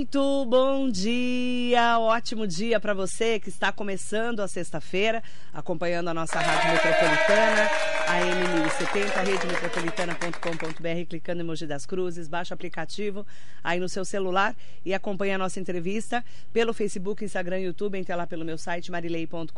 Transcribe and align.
Muito 0.00 0.46
bom 0.46 0.88
dia, 0.88 1.98
ótimo 1.98 2.46
dia 2.46 2.80
para 2.80 2.94
você 2.94 3.38
que 3.38 3.50
está 3.50 3.70
começando 3.70 4.40
a 4.40 4.48
sexta-feira, 4.48 5.22
acompanhando 5.52 6.08
a 6.08 6.14
nossa 6.14 6.40
Rádio 6.40 6.72
Metropolitana, 6.72 7.68
a 8.08 8.18
M1070, 8.22 9.24
redemetropolitana.com.br, 9.26 11.06
clicando 11.06 11.42
em 11.42 11.44
Mogi 11.44 11.66
das 11.66 11.84
Cruzes, 11.84 12.28
baixa 12.28 12.54
o 12.54 12.56
aplicativo 12.56 13.26
aí 13.62 13.78
no 13.78 13.90
seu 13.90 14.02
celular 14.02 14.56
e 14.86 14.94
acompanha 14.94 15.34
a 15.34 15.38
nossa 15.38 15.60
entrevista 15.60 16.24
pelo 16.50 16.72
Facebook, 16.72 17.22
Instagram 17.22 17.58
YouTube, 17.58 17.98
entre 17.98 18.16
lá 18.16 18.26
pelo 18.26 18.42
meu 18.42 18.56
site 18.56 18.90
marilei.com.br, 18.90 19.52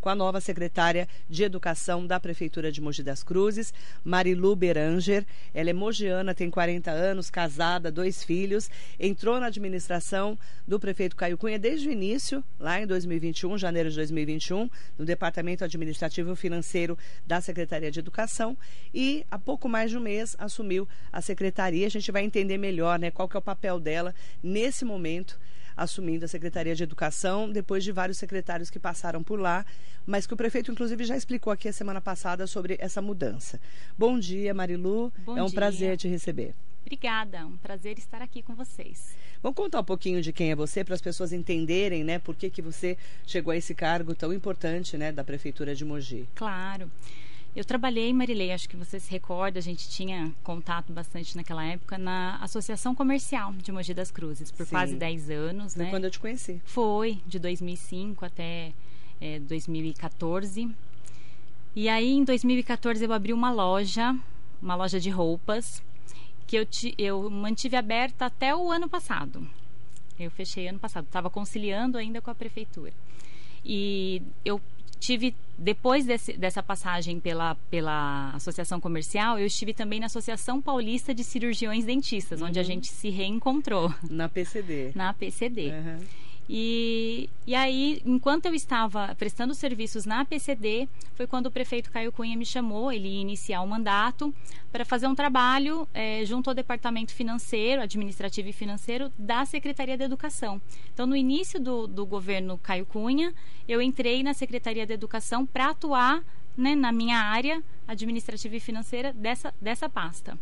com 0.00 0.08
a 0.08 0.14
nova 0.14 0.40
secretária 0.40 1.06
de 1.28 1.44
Educação 1.44 2.06
da 2.06 2.18
Prefeitura 2.18 2.72
de 2.72 2.80
Mogi 2.80 3.02
das 3.02 3.22
Cruzes, 3.22 3.74
Marilu 4.02 4.56
Beranger. 4.56 5.26
Ela 5.52 5.68
é 5.68 5.74
mogiana, 5.74 6.34
tem 6.34 6.48
40 6.48 6.90
anos, 6.90 7.28
casada, 7.28 7.92
dois 7.92 8.24
filhos 8.24 8.70
entrou 8.98 9.33
na 9.40 9.46
administração 9.46 10.38
do 10.66 10.78
prefeito 10.78 11.16
Caio 11.16 11.38
Cunha 11.38 11.58
desde 11.58 11.88
o 11.88 11.92
início, 11.92 12.42
lá 12.58 12.80
em 12.80 12.86
2021, 12.86 13.56
janeiro 13.58 13.90
de 13.90 13.96
2021, 13.96 14.68
no 14.98 15.04
Departamento 15.04 15.64
Administrativo 15.64 16.34
Financeiro 16.34 16.98
da 17.26 17.40
Secretaria 17.40 17.90
de 17.90 17.98
Educação 17.98 18.56
e 18.92 19.24
há 19.30 19.38
pouco 19.38 19.68
mais 19.68 19.90
de 19.90 19.98
um 19.98 20.00
mês 20.00 20.36
assumiu 20.38 20.88
a 21.12 21.20
secretaria. 21.20 21.86
A 21.86 21.90
gente 21.90 22.10
vai 22.10 22.24
entender 22.24 22.58
melhor 22.58 22.98
né, 22.98 23.10
qual 23.10 23.28
que 23.28 23.36
é 23.36 23.38
o 23.38 23.42
papel 23.42 23.78
dela 23.78 24.14
nesse 24.42 24.84
momento 24.84 25.38
assumindo 25.76 26.24
a 26.24 26.28
Secretaria 26.28 26.74
de 26.74 26.82
Educação, 26.82 27.50
depois 27.50 27.82
de 27.82 27.92
vários 27.92 28.18
secretários 28.18 28.70
que 28.70 28.78
passaram 28.78 29.22
por 29.22 29.40
lá, 29.40 29.66
mas 30.06 30.26
que 30.26 30.34
o 30.34 30.36
prefeito, 30.36 30.70
inclusive, 30.70 31.04
já 31.04 31.16
explicou 31.16 31.52
aqui 31.52 31.68
a 31.68 31.72
semana 31.72 32.00
passada 32.00 32.46
sobre 32.46 32.76
essa 32.80 33.02
mudança. 33.02 33.60
Bom 33.98 34.18
dia, 34.18 34.54
Marilu. 34.54 35.12
Bom 35.18 35.36
é 35.36 35.42
um 35.42 35.46
dia. 35.46 35.54
prazer 35.54 35.96
te 35.96 36.08
receber. 36.08 36.54
Obrigada, 36.84 37.46
um 37.46 37.56
prazer 37.56 37.98
estar 37.98 38.20
aqui 38.20 38.42
com 38.42 38.54
vocês. 38.54 39.16
Vamos 39.42 39.56
contar 39.56 39.80
um 39.80 39.84
pouquinho 39.84 40.20
de 40.20 40.34
quem 40.34 40.50
é 40.50 40.54
você 40.54 40.84
para 40.84 40.94
as 40.94 41.00
pessoas 41.00 41.32
entenderem, 41.32 42.04
né, 42.04 42.18
por 42.18 42.36
que, 42.36 42.50
que 42.50 42.60
você 42.60 42.98
chegou 43.26 43.52
a 43.52 43.56
esse 43.56 43.74
cargo 43.74 44.14
tão 44.14 44.34
importante, 44.34 44.96
né, 44.98 45.10
da 45.10 45.24
prefeitura 45.24 45.74
de 45.74 45.82
Mogi. 45.82 46.28
Claro. 46.34 46.90
Eu 47.56 47.64
trabalhei, 47.64 48.12
Marilei, 48.12 48.52
acho 48.52 48.68
que 48.68 48.76
você 48.76 49.00
se 49.00 49.10
recorda, 49.10 49.58
a 49.58 49.62
gente 49.62 49.88
tinha 49.88 50.30
contato 50.42 50.92
bastante 50.92 51.36
naquela 51.36 51.64
época 51.64 51.96
na 51.96 52.36
Associação 52.42 52.94
Comercial 52.94 53.52
de 53.54 53.72
Mogi 53.72 53.94
das 53.94 54.10
Cruzes, 54.10 54.50
por 54.50 54.66
Sim. 54.66 54.70
quase 54.70 54.96
10 54.96 55.30
anos, 55.30 55.74
Foi 55.74 55.84
né? 55.84 55.90
quando 55.90 56.04
eu 56.04 56.10
te 56.10 56.18
conheci. 56.18 56.60
Foi, 56.66 57.18
de 57.26 57.38
2005 57.38 58.24
até 58.24 58.72
é, 59.20 59.38
2014. 59.38 60.68
E 61.76 61.88
aí, 61.88 62.12
em 62.12 62.24
2014, 62.24 63.04
eu 63.04 63.12
abri 63.12 63.32
uma 63.32 63.50
loja, 63.50 64.14
uma 64.60 64.74
loja 64.74 64.98
de 64.98 65.08
roupas, 65.10 65.82
que 66.46 66.56
eu, 66.56 66.66
ti- 66.66 66.94
eu 66.98 67.28
mantive 67.30 67.76
aberta 67.76 68.26
até 68.26 68.54
o 68.54 68.70
ano 68.70 68.88
passado. 68.88 69.46
Eu 70.18 70.30
fechei 70.30 70.68
ano 70.68 70.78
passado, 70.78 71.04
estava 71.06 71.28
conciliando 71.28 71.98
ainda 71.98 72.20
com 72.20 72.30
a 72.30 72.34
prefeitura. 72.34 72.92
E 73.64 74.22
eu 74.44 74.60
tive, 75.00 75.34
depois 75.58 76.04
desse- 76.06 76.34
dessa 76.34 76.62
passagem 76.62 77.18
pela, 77.20 77.54
pela 77.70 78.30
associação 78.34 78.80
comercial, 78.80 79.38
eu 79.38 79.46
estive 79.46 79.74
também 79.74 80.00
na 80.00 80.06
Associação 80.06 80.62
Paulista 80.62 81.14
de 81.14 81.24
Cirurgiões 81.24 81.84
Dentistas, 81.84 82.40
onde 82.40 82.58
a 82.58 82.62
gente 82.62 82.88
se 82.88 83.10
reencontrou, 83.10 83.92
Na 84.08 84.28
PCD. 84.28 84.92
na 84.94 85.12
PCD. 85.12 85.70
Aham. 85.70 85.98
E, 86.48 87.30
e 87.46 87.54
aí, 87.54 88.02
enquanto 88.04 88.46
eu 88.46 88.54
estava 88.54 89.14
prestando 89.14 89.54
serviços 89.54 90.04
na 90.04 90.24
PCD, 90.24 90.88
foi 91.14 91.26
quando 91.26 91.46
o 91.46 91.50
prefeito 91.50 91.90
Caio 91.90 92.12
Cunha 92.12 92.36
me 92.36 92.44
chamou, 92.44 92.92
ele 92.92 93.08
ia 93.08 93.20
iniciar 93.20 93.62
o 93.62 93.66
mandato, 93.66 94.34
para 94.70 94.84
fazer 94.84 95.06
um 95.06 95.14
trabalho 95.14 95.88
eh, 95.94 96.24
junto 96.26 96.50
ao 96.50 96.54
departamento 96.54 97.12
financeiro, 97.12 97.80
administrativo 97.80 98.48
e 98.48 98.52
financeiro 98.52 99.10
da 99.18 99.44
Secretaria 99.44 99.96
da 99.96 100.04
Educação. 100.04 100.60
Então, 100.92 101.06
no 101.06 101.16
início 101.16 101.60
do, 101.60 101.86
do 101.86 102.04
governo 102.04 102.58
Caio 102.58 102.84
Cunha, 102.84 103.32
eu 103.68 103.80
entrei 103.80 104.22
na 104.22 104.34
Secretaria 104.34 104.86
da 104.86 104.92
Educação 104.92 105.46
para 105.46 105.70
atuar 105.70 106.22
né, 106.56 106.74
na 106.74 106.92
minha 106.92 107.18
área 107.18 107.62
administrativa 107.86 108.56
e 108.56 108.60
financeira 108.60 109.12
dessa, 109.12 109.54
dessa 109.60 109.88
pasta. 109.88 110.38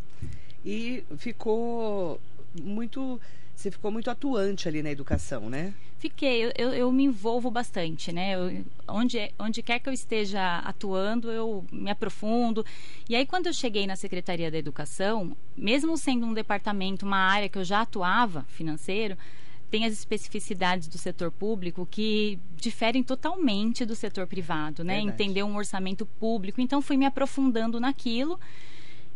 E 0.65 1.05
ficou 1.19 2.21
muito. 2.61 3.21
Você 3.55 3.71
ficou 3.71 3.91
muito 3.93 4.11
atuante 4.11 4.67
ali 4.69 4.83
na 4.83 4.91
educação, 4.91 5.49
né? 5.49 5.73
Fiquei, 5.99 6.47
eu, 6.47 6.53
eu, 6.57 6.73
eu 6.75 6.91
me 6.93 7.05
envolvo 7.05 7.49
bastante, 7.49 8.11
né? 8.11 8.35
Eu- 8.35 8.65
onde, 8.89 9.33
onde 9.39 9.63
quer 9.63 9.79
que 9.79 9.89
eu 9.89 9.93
esteja 9.93 10.59
atuando, 10.59 11.31
eu 11.31 11.65
me 11.71 11.91
aprofundo. 11.91 12.67
E 13.09 13.15
aí, 13.15 13.25
quando 13.25 13.47
eu 13.47 13.53
cheguei 13.53 13.87
na 13.87 13.95
Secretaria 13.95 14.51
da 14.51 14.59
Educação, 14.59 15.37
mesmo 15.57 15.97
sendo 15.97 16.27
um 16.27 16.35
departamento, 16.35 17.07
uma 17.07 17.19
área 17.19 17.49
que 17.49 17.57
eu 17.57 17.63
já 17.65 17.83
atuava, 17.83 18.45
financeiro, 18.49 19.17
tem 19.71 19.85
as 19.87 19.93
especificidades 19.93 20.89
do 20.89 20.99
setor 20.99 21.31
público 21.31 21.87
que 21.91 22.39
diferem 22.57 23.03
totalmente 23.03 23.85
do 23.87 23.95
setor 23.95 24.27
privado, 24.27 24.83
né? 24.83 24.97
Verdade. 24.97 25.23
Entender 25.23 25.43
um 25.45 25.57
orçamento 25.57 26.05
público. 26.05 26.61
Então, 26.61 26.83
fui 26.83 26.97
me 26.97 27.07
aprofundando 27.07 27.79
naquilo. 27.79 28.41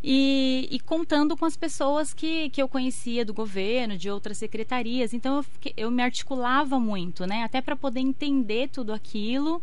E, 0.03 0.69
e 0.71 0.79
contando 0.81 1.37
com 1.37 1.45
as 1.45 1.57
pessoas 1.57 2.15
que, 2.15 2.49
que 2.51 2.63
eu 2.63 2.69
conhecia 2.69 3.25
do 3.25 3.35
governo, 3.35 3.97
de 3.97 4.09
outras 4.11 4.39
secretarias. 4.39 5.13
Então 5.13 5.37
eu, 5.37 5.43
fiquei- 5.43 5.75
eu 5.77 5.91
me 5.91 6.03
articulava 6.03 6.79
muito, 6.79 7.27
né? 7.27 7.43
Até 7.43 7.61
para 7.61 7.75
poder 7.75 8.01
entender 8.01 8.69
tudo 8.69 8.93
aquilo. 8.93 9.61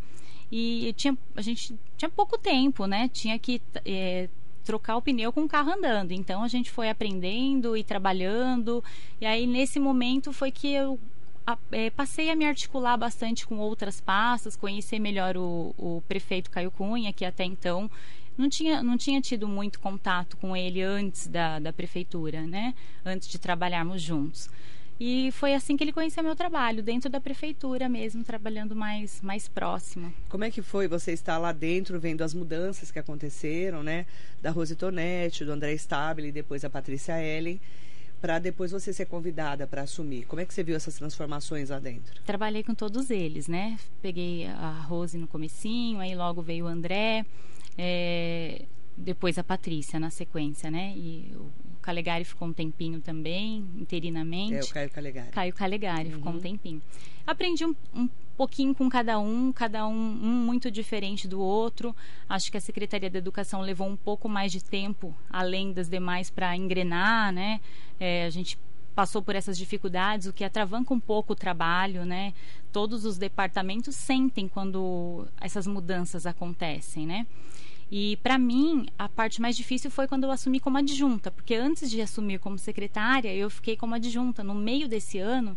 E 0.52 0.94
tinha, 0.98 1.18
a 1.36 1.42
gente 1.42 1.74
tinha 1.98 2.10
pouco 2.10 2.38
tempo, 2.38 2.86
né? 2.86 3.08
Tinha 3.10 3.40
que 3.40 3.62
eh, 3.86 4.28
trocar 4.64 4.98
o 4.98 5.02
pneu 5.02 5.32
com 5.32 5.44
o 5.44 5.48
carro 5.48 5.72
andando. 5.72 6.12
Então 6.12 6.44
a 6.44 6.48
gente 6.48 6.70
foi 6.72 6.90
aprendendo 6.90 7.78
e 7.78 7.84
trabalhando. 7.84 8.84
E 9.22 9.26
aí 9.26 9.48
nesse 9.48 9.80
momento 9.80 10.34
foi 10.34 10.52
que 10.52 10.68
eu 10.74 11.00
a- 11.46 11.58
eh, 11.72 11.90
passei 11.92 12.30
a 12.30 12.36
me 12.36 12.46
articular 12.46 12.98
bastante 12.98 13.46
com 13.48 13.58
outras 13.60 14.00
pastas, 14.02 14.56
conhecer 14.56 15.00
melhor 15.00 15.38
o, 15.38 15.74
o 15.78 16.04
prefeito 16.08 16.50
Caio 16.52 16.72
Cunha, 16.72 17.12
que 17.14 17.26
até 17.26 17.44
então 17.46 17.90
não 18.38 18.50
tinha, 18.50 18.82
não 18.84 18.98
tinha 18.98 19.22
tido 19.22 19.48
muito 19.48 19.80
contato 19.80 20.38
com 20.38 20.56
ele 20.56 20.82
antes 20.82 21.28
da, 21.28 21.60
da 21.60 21.74
prefeitura, 21.74 22.46
né? 22.46 22.74
Antes 23.06 23.28
de 23.28 23.38
trabalharmos 23.38 24.02
juntos. 24.02 24.50
E 25.00 25.32
foi 25.32 25.54
assim 25.54 25.76
que 25.76 25.84
ele 25.84 25.92
conheceu 25.92 26.24
meu 26.24 26.36
trabalho, 26.36 26.84
dentro 26.84 27.10
da 27.10 27.20
prefeitura 27.20 27.90
mesmo, 27.90 28.24
trabalhando 28.24 28.76
mais, 28.76 29.22
mais 29.22 29.48
próximo. 29.48 30.14
Como 30.30 30.44
é 30.44 30.52
que 30.52 30.62
foi 30.62 30.88
você 30.88 31.12
estar 31.12 31.38
lá 31.38 31.52
dentro, 31.52 32.00
vendo 32.00 32.22
as 32.22 32.34
mudanças 32.34 32.92
que 32.92 33.00
aconteceram, 33.00 33.82
né? 33.84 34.06
Da 34.42 34.52
Rose 34.52 34.76
Tonetti, 34.76 35.44
do 35.44 35.52
André 35.52 35.74
Stabile 35.74 36.30
e 36.30 36.32
depois 36.32 36.64
a 36.64 36.70
Patrícia 36.70 37.22
Ellen, 37.22 37.60
para 38.22 38.40
depois 38.40 38.72
você 38.72 38.94
ser 38.94 39.06
convidada 39.06 39.68
para 39.68 39.82
assumir. 39.82 40.26
Como 40.26 40.40
é 40.40 40.46
que 40.46 40.54
você 40.54 40.64
viu 40.64 40.76
essas 40.76 40.96
transformações 40.96 41.70
lá 41.70 41.80
dentro? 41.80 42.22
Trabalhei 42.24 42.64
com 42.64 42.74
todos 42.74 43.10
eles, 43.10 43.48
né? 43.48 43.78
Peguei 44.02 44.46
a 44.46 44.86
Rose 44.88 45.18
no 45.18 45.28
comecinho, 45.28 46.00
aí 46.00 46.16
logo 46.16 46.42
veio 46.42 46.66
o 46.66 46.68
André, 46.70 47.26
é, 47.78 48.66
depois 48.96 49.38
a 49.38 49.44
Patrícia 49.44 50.00
na 50.00 50.10
sequência, 50.10 50.70
né? 50.70 50.94
E 50.96 51.32
o 51.36 51.52
Calegari 51.82 52.24
ficou 52.24 52.48
um 52.48 52.54
tempinho 52.54 53.02
também, 53.02 53.66
interinamente. 53.78 54.56
É, 54.56 54.62
o 54.62 54.70
Caio 54.70 54.90
Calegari. 54.90 55.32
Caio 55.32 55.54
Calegari, 55.54 56.12
ficou 56.12 56.32
Uhum. 56.32 56.38
um 56.38 56.42
tempinho. 56.42 56.82
Aprendi 57.26 57.66
um, 57.66 57.76
um 57.94 58.10
pouquinho 58.38 58.74
com 58.76 58.90
cada 58.90 59.20
um, 59.20 59.52
cada 59.52 59.88
um, 59.88 59.92
um 59.94 60.46
muito 60.46 60.70
diferente 60.70 61.28
do 61.28 61.40
outro. 61.40 61.96
Acho 62.28 62.52
que 62.52 62.58
a 62.58 62.62
Secretaria 62.62 63.10
da 63.10 63.18
Educação 63.18 63.62
levou 63.62 63.88
um 63.88 63.96
pouco 63.96 64.28
mais 64.30 64.52
de 64.52 64.64
tempo, 64.64 65.16
além 65.30 65.72
das 65.74 65.90
demais, 65.90 66.30
para 66.30 66.56
engrenar, 66.56 67.32
né? 67.34 67.60
É, 68.00 68.26
a 68.26 68.30
gente 68.30 68.58
passou 68.96 69.22
por 69.24 69.36
essas 69.36 69.58
dificuldades, 69.58 70.28
o 70.28 70.34
que 70.34 70.44
atravanca 70.44 70.94
um 70.94 71.00
pouco 71.00 71.34
o 71.34 71.36
trabalho, 71.36 72.06
né? 72.06 72.34
Todos 72.72 73.06
os 73.06 73.18
departamentos 73.18 73.96
sentem 73.96 74.48
quando 74.48 75.28
essas 75.42 75.66
mudanças 75.66 76.26
acontecem, 76.28 77.06
né? 77.08 77.26
E 77.96 78.18
para 78.24 78.40
mim, 78.40 78.88
a 78.98 79.08
parte 79.08 79.40
mais 79.40 79.56
difícil 79.56 79.92
foi 79.92 80.08
quando 80.08 80.24
eu 80.24 80.32
assumi 80.32 80.60
como 80.60 80.80
adjunta, 80.80 81.30
porque 81.30 81.54
antes 81.54 81.92
de 81.92 82.02
assumir 82.02 82.40
como 82.40 82.58
secretária, 82.58 83.32
eu 83.32 83.52
fiquei 83.52 83.78
como 83.78 83.94
adjunta. 83.94 84.44
No 84.44 84.56
meio 84.56 84.88
desse 84.88 85.20
ano, 85.20 85.56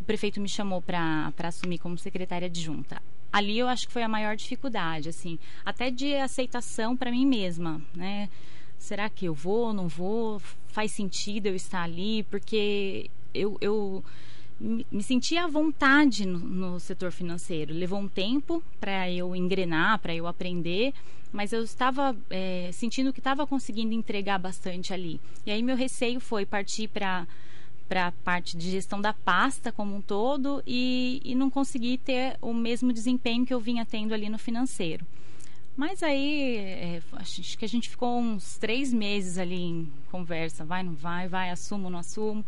o 0.00 0.02
prefeito 0.02 0.40
me 0.40 0.48
chamou 0.48 0.82
para 0.82 1.32
assumir 1.44 1.78
como 1.78 1.96
secretária 1.96 2.46
adjunta. 2.46 3.00
Ali 3.32 3.56
eu 3.56 3.68
acho 3.68 3.86
que 3.86 3.92
foi 3.92 4.02
a 4.02 4.08
maior 4.08 4.34
dificuldade, 4.34 5.08
assim, 5.08 5.38
até 5.64 5.88
de 5.88 6.12
aceitação 6.16 6.96
para 6.96 7.12
mim 7.12 7.24
mesma, 7.24 7.80
né? 7.94 8.28
Será 8.76 9.08
que 9.08 9.26
eu 9.26 9.32
vou, 9.32 9.72
não 9.72 9.86
vou? 9.86 10.42
Faz 10.66 10.90
sentido 10.90 11.46
eu 11.46 11.54
estar 11.54 11.84
ali? 11.84 12.24
Porque 12.24 13.08
eu, 13.32 13.56
eu 13.60 14.04
me 14.58 14.86
me 14.90 15.02
senti 15.02 15.36
à 15.36 15.46
vontade 15.46 16.26
no, 16.26 16.38
no 16.38 16.80
setor 16.80 17.12
financeiro. 17.12 17.74
Levou 17.74 17.98
um 17.98 18.08
tempo 18.08 18.62
para 18.80 19.10
eu 19.10 19.34
engrenar, 19.36 19.98
para 19.98 20.14
eu 20.14 20.26
aprender, 20.26 20.94
mas 21.32 21.52
eu 21.52 21.62
estava 21.62 22.16
é, 22.30 22.70
sentindo 22.72 23.12
que 23.12 23.20
estava 23.20 23.46
conseguindo 23.46 23.92
entregar 23.92 24.38
bastante 24.38 24.92
ali. 24.92 25.20
E 25.44 25.50
aí 25.50 25.62
meu 25.62 25.76
receio 25.76 26.20
foi 26.20 26.46
partir 26.46 26.88
para 26.88 27.26
para 27.88 28.08
a 28.08 28.12
parte 28.12 28.56
de 28.56 28.68
gestão 28.68 29.00
da 29.00 29.12
pasta 29.12 29.70
como 29.70 29.94
um 29.94 30.00
todo 30.00 30.60
e, 30.66 31.20
e 31.24 31.36
não 31.36 31.48
conseguir 31.48 31.98
ter 31.98 32.36
o 32.42 32.52
mesmo 32.52 32.92
desempenho 32.92 33.46
que 33.46 33.54
eu 33.54 33.60
vinha 33.60 33.86
tendo 33.86 34.12
ali 34.12 34.28
no 34.28 34.38
financeiro. 34.38 35.06
Mas 35.76 36.02
aí, 36.02 36.56
é, 36.56 37.02
acho 37.12 37.56
que 37.58 37.64
a 37.64 37.68
gente 37.68 37.88
ficou 37.88 38.18
uns 38.18 38.56
três 38.56 38.92
meses 38.92 39.36
ali 39.36 39.62
em 39.62 39.92
conversa, 40.10 40.64
vai, 40.64 40.82
não 40.82 40.94
vai, 40.94 41.28
vai, 41.28 41.50
assumo, 41.50 41.90
não 41.90 41.98
assumo. 41.98 42.44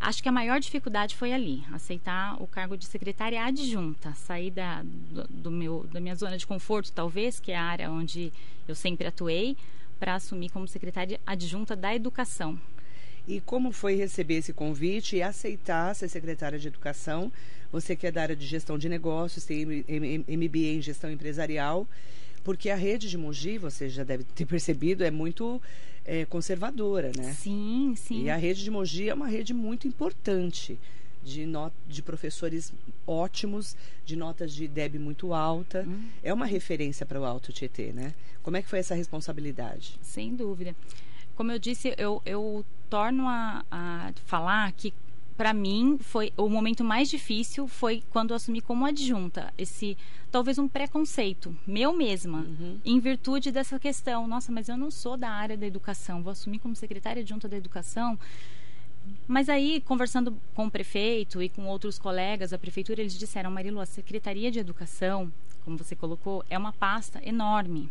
Acho 0.00 0.22
que 0.22 0.28
a 0.30 0.32
maior 0.32 0.58
dificuldade 0.58 1.14
foi 1.14 1.30
ali, 1.30 1.62
aceitar 1.72 2.42
o 2.42 2.46
cargo 2.46 2.74
de 2.74 2.86
secretária 2.86 3.44
adjunta, 3.44 4.14
sair 4.14 4.50
da, 4.50 4.82
do, 4.82 5.28
do 5.28 5.50
meu, 5.50 5.86
da 5.92 6.00
minha 6.00 6.14
zona 6.14 6.38
de 6.38 6.46
conforto, 6.46 6.90
talvez, 6.90 7.38
que 7.38 7.52
é 7.52 7.56
a 7.56 7.62
área 7.62 7.90
onde 7.90 8.32
eu 8.66 8.74
sempre 8.74 9.06
atuei, 9.06 9.58
para 9.98 10.14
assumir 10.14 10.48
como 10.48 10.66
secretária 10.66 11.20
adjunta 11.26 11.76
da 11.76 11.94
educação. 11.94 12.58
E 13.28 13.42
como 13.42 13.70
foi 13.70 13.94
receber 13.94 14.36
esse 14.36 14.54
convite 14.54 15.16
e 15.16 15.22
aceitar 15.22 15.94
ser 15.94 16.08
secretária 16.08 16.58
de 16.58 16.66
educação? 16.66 17.30
Você 17.70 17.94
que 17.94 18.06
é 18.06 18.10
da 18.10 18.22
área 18.22 18.34
de 18.34 18.46
gestão 18.46 18.78
de 18.78 18.88
negócios, 18.88 19.44
tem 19.44 19.66
MBA 19.66 20.76
em 20.76 20.80
gestão 20.80 21.10
empresarial, 21.10 21.86
porque 22.44 22.70
a 22.70 22.76
rede 22.76 23.08
de 23.08 23.18
Mogi, 23.18 23.58
você 23.58 23.88
já 23.88 24.04
deve 24.04 24.24
ter 24.24 24.46
percebido, 24.46 25.04
é 25.04 25.10
muito 25.10 25.60
é, 26.04 26.24
conservadora, 26.24 27.12
né? 27.16 27.32
Sim, 27.34 27.94
sim. 27.96 28.24
E 28.24 28.30
a 28.30 28.36
rede 28.36 28.64
de 28.64 28.70
Mogi 28.70 29.08
é 29.08 29.14
uma 29.14 29.28
rede 29.28 29.52
muito 29.52 29.86
importante 29.86 30.78
de, 31.22 31.46
not 31.46 31.74
de 31.88 32.02
professores 32.02 32.72
ótimos, 33.06 33.76
de 34.04 34.16
notas 34.16 34.54
de 34.54 34.66
DEB 34.66 34.98
muito 34.98 35.34
alta. 35.34 35.84
Hum. 35.86 36.08
É 36.22 36.32
uma 36.32 36.46
referência 36.46 37.04
para 37.04 37.20
o 37.20 37.24
Alto 37.24 37.52
Tietê, 37.52 37.92
né? 37.92 38.14
Como 38.42 38.56
é 38.56 38.62
que 38.62 38.68
foi 38.68 38.78
essa 38.78 38.94
responsabilidade? 38.94 39.98
Sem 40.00 40.34
dúvida. 40.34 40.74
Como 41.36 41.52
eu 41.52 41.58
disse, 41.58 41.94
eu, 41.96 42.22
eu 42.24 42.64
torno 42.88 43.28
a, 43.28 43.64
a 43.70 44.12
falar 44.26 44.72
que 44.72 44.92
para 45.40 45.54
mim 45.54 45.96
foi 45.98 46.34
o 46.36 46.50
momento 46.50 46.84
mais 46.84 47.08
difícil 47.08 47.66
foi 47.66 48.02
quando 48.10 48.32
eu 48.32 48.36
assumi 48.36 48.60
como 48.60 48.84
adjunta 48.84 49.50
esse 49.56 49.96
talvez 50.30 50.58
um 50.58 50.68
preconceito 50.68 51.56
meu 51.66 51.96
mesma 51.96 52.40
uhum. 52.40 52.78
em 52.84 53.00
virtude 53.00 53.50
dessa 53.50 53.78
questão 53.78 54.28
nossa 54.28 54.52
mas 54.52 54.68
eu 54.68 54.76
não 54.76 54.90
sou 54.90 55.16
da 55.16 55.30
área 55.30 55.56
da 55.56 55.66
educação 55.66 56.22
vou 56.22 56.30
assumir 56.30 56.58
como 56.58 56.76
secretária 56.76 57.22
adjunta 57.22 57.48
da 57.48 57.56
educação 57.56 58.18
mas 59.26 59.48
aí 59.48 59.80
conversando 59.80 60.36
com 60.54 60.66
o 60.66 60.70
prefeito 60.70 61.42
e 61.42 61.48
com 61.48 61.66
outros 61.68 61.98
colegas 61.98 62.50
da 62.50 62.58
prefeitura 62.58 63.00
eles 63.00 63.18
disseram 63.18 63.50
Marilu 63.50 63.80
a 63.80 63.86
secretaria 63.86 64.50
de 64.50 64.58
educação 64.58 65.32
como 65.64 65.78
você 65.78 65.96
colocou 65.96 66.44
é 66.50 66.58
uma 66.58 66.74
pasta 66.74 67.18
enorme 67.26 67.88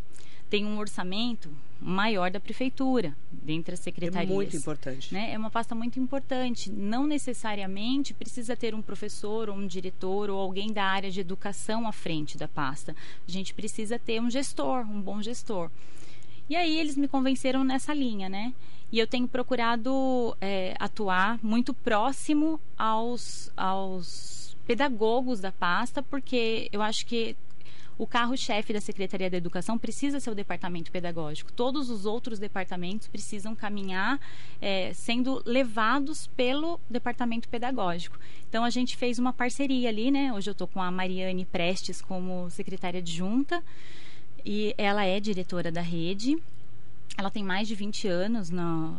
tem 0.50 0.66
um 0.66 0.78
orçamento 0.78 1.48
maior 1.80 2.30
da 2.30 2.38
prefeitura, 2.38 3.16
dentre 3.30 3.72
as 3.72 3.80
secretarias. 3.80 4.30
É 4.30 4.34
muito 4.34 4.56
importante. 4.56 5.14
Né? 5.14 5.32
É 5.32 5.38
uma 5.38 5.50
pasta 5.50 5.74
muito 5.74 5.98
importante. 5.98 6.70
Não 6.70 7.06
necessariamente 7.06 8.12
precisa 8.12 8.54
ter 8.54 8.74
um 8.74 8.82
professor 8.82 9.48
ou 9.48 9.56
um 9.56 9.66
diretor 9.66 10.28
ou 10.28 10.38
alguém 10.38 10.72
da 10.72 10.84
área 10.84 11.10
de 11.10 11.20
educação 11.20 11.86
à 11.88 11.92
frente 11.92 12.36
da 12.36 12.46
pasta. 12.46 12.94
A 13.26 13.30
gente 13.30 13.54
precisa 13.54 13.98
ter 13.98 14.20
um 14.20 14.28
gestor, 14.28 14.80
um 14.80 15.00
bom 15.00 15.22
gestor. 15.22 15.70
E 16.50 16.56
aí 16.56 16.78
eles 16.78 16.96
me 16.96 17.06
convenceram 17.06 17.62
nessa 17.62 17.94
linha, 17.94 18.28
né? 18.28 18.52
E 18.92 18.98
eu 18.98 19.06
tenho 19.06 19.28
procurado 19.28 20.36
é, 20.40 20.74
atuar 20.80 21.38
muito 21.42 21.72
próximo 21.72 22.60
aos, 22.76 23.52
aos 23.56 24.56
pedagogos 24.66 25.40
da 25.40 25.52
pasta, 25.52 26.02
porque 26.02 26.68
eu 26.72 26.82
acho 26.82 27.06
que 27.06 27.36
o 28.00 28.06
carro-chefe 28.06 28.72
da 28.72 28.80
Secretaria 28.80 29.28
da 29.28 29.36
Educação 29.36 29.76
precisa 29.76 30.18
ser 30.20 30.30
o 30.30 30.34
departamento 30.34 30.90
pedagógico. 30.90 31.52
Todos 31.52 31.90
os 31.90 32.06
outros 32.06 32.38
departamentos 32.38 33.06
precisam 33.06 33.54
caminhar 33.54 34.18
é, 34.58 34.90
sendo 34.94 35.42
levados 35.44 36.26
pelo 36.28 36.80
departamento 36.88 37.46
pedagógico. 37.46 38.18
Então 38.48 38.64
a 38.64 38.70
gente 38.70 38.96
fez 38.96 39.18
uma 39.18 39.34
parceria 39.34 39.90
ali, 39.90 40.10
né? 40.10 40.32
Hoje 40.32 40.48
eu 40.48 40.52
estou 40.52 40.66
com 40.66 40.80
a 40.80 40.90
Mariane 40.90 41.44
Prestes 41.44 42.00
como 42.00 42.48
secretária 42.48 43.00
adjunta 43.00 43.62
e 44.46 44.74
ela 44.78 45.04
é 45.04 45.20
diretora 45.20 45.70
da 45.70 45.82
rede 45.82 46.38
ela 47.18 47.30
tem 47.30 47.44
mais 47.44 47.68
de 47.68 47.74
20 47.74 48.08
anos 48.08 48.48
no, 48.48 48.96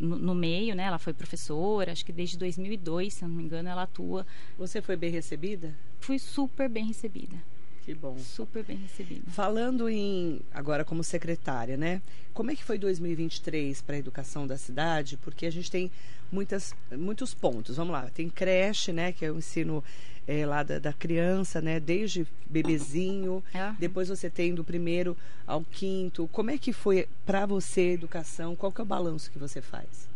no, 0.00 0.16
no, 0.16 0.34
meio, 0.34 0.74
né? 0.74 0.84
Ela 0.84 0.98
foi 0.98 1.12
professora, 1.12 1.92
acho 1.92 2.04
que 2.04 2.10
desde 2.10 2.36
2002, 2.36 3.14
se 3.14 3.22
não 3.22 3.30
me 3.30 3.44
engano, 3.44 3.68
ela 3.68 3.82
atua. 3.82 4.26
Você 4.58 4.82
foi 4.82 4.96
bem 4.96 5.12
recebida? 5.12 5.72
Fui 6.00 6.18
super 6.18 6.68
bem 6.68 6.86
recebida. 6.86 7.36
Que 7.84 7.94
bom. 7.94 8.16
Super 8.18 8.62
bem 8.62 8.76
recebido. 8.76 9.30
Falando 9.30 9.88
em 9.88 10.40
agora 10.52 10.84
como 10.84 11.02
secretária, 11.02 11.76
né? 11.76 12.02
Como 12.32 12.50
é 12.50 12.56
que 12.56 12.62
foi 12.62 12.78
2023 12.78 13.80
para 13.82 13.96
a 13.96 13.98
educação 13.98 14.46
da 14.46 14.56
cidade? 14.56 15.16
Porque 15.16 15.46
a 15.46 15.50
gente 15.50 15.70
tem 15.70 15.90
muitas, 16.30 16.74
muitos 16.92 17.34
pontos. 17.34 17.76
Vamos 17.76 17.92
lá, 17.92 18.08
tem 18.10 18.28
creche, 18.28 18.92
né? 18.92 19.12
Que 19.12 19.24
é 19.24 19.30
o 19.30 19.38
ensino 19.38 19.82
é, 20.26 20.44
lá 20.44 20.62
da, 20.62 20.78
da, 20.78 20.92
criança, 20.92 21.60
né? 21.60 21.80
Desde 21.80 22.26
bebezinho. 22.46 23.42
É. 23.54 23.72
Depois 23.78 24.08
você 24.08 24.28
tem 24.28 24.54
do 24.54 24.62
primeiro 24.62 25.16
ao 25.46 25.64
quinto. 25.64 26.28
Como 26.28 26.50
é 26.50 26.58
que 26.58 26.72
foi 26.72 27.08
para 27.24 27.46
você 27.46 27.80
a 27.80 27.92
educação? 27.92 28.54
Qual 28.54 28.70
que 28.70 28.80
é 28.80 28.84
o 28.84 28.86
balanço 28.86 29.30
que 29.30 29.38
você 29.38 29.60
faz? 29.62 30.08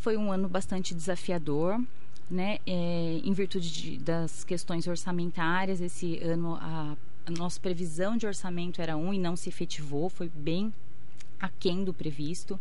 Foi 0.00 0.16
um 0.16 0.32
ano 0.32 0.48
bastante 0.48 0.94
desafiador 0.94 1.80
né, 2.30 2.58
é, 2.66 3.20
em 3.24 3.32
virtude 3.32 3.70
de, 3.72 3.98
das 3.98 4.44
questões 4.44 4.86
orçamentárias, 4.86 5.80
esse 5.80 6.18
ano 6.18 6.56
a, 6.60 6.96
a, 7.26 7.30
nossa 7.30 7.58
previsão 7.60 8.16
de 8.16 8.26
orçamento 8.26 8.80
era 8.80 8.96
um 8.96 9.12
e 9.12 9.18
não 9.18 9.34
se 9.34 9.48
efetivou, 9.48 10.08
foi 10.08 10.28
bem 10.28 10.72
aquém 11.40 11.82
do 11.82 11.92
previsto. 11.92 12.58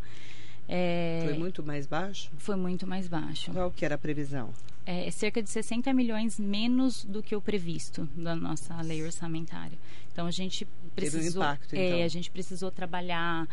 É, 0.67 1.21
foi 1.25 1.37
muito 1.37 1.63
mais 1.63 1.85
baixo? 1.85 2.31
Foi 2.37 2.55
muito 2.55 2.87
mais 2.87 3.07
baixo. 3.07 3.51
Qual 3.51 3.71
que 3.71 3.85
era 3.85 3.95
a 3.95 3.97
previsão? 3.97 4.51
É, 4.85 5.07
é 5.07 5.11
cerca 5.11 5.41
de 5.41 5.49
60 5.49 5.93
milhões 5.93 6.39
menos 6.39 7.05
do 7.05 7.21
que 7.21 7.35
o 7.35 7.41
previsto 7.41 8.09
da 8.15 8.35
nossa 8.35 8.79
lei 8.81 9.03
orçamentária. 9.03 9.77
Então 10.11 10.25
a 10.25 10.31
gente 10.31 10.67
precisou, 10.95 11.21
Teve 11.21 11.37
um 11.37 11.41
impacto, 11.41 11.75
é, 11.75 11.87
então. 11.89 12.03
a 12.03 12.07
gente 12.07 12.31
precisou 12.31 12.71
trabalhar 12.71 13.47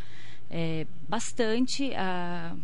é, 0.51 0.87
bastante 1.09 1.93
a 1.95 2.57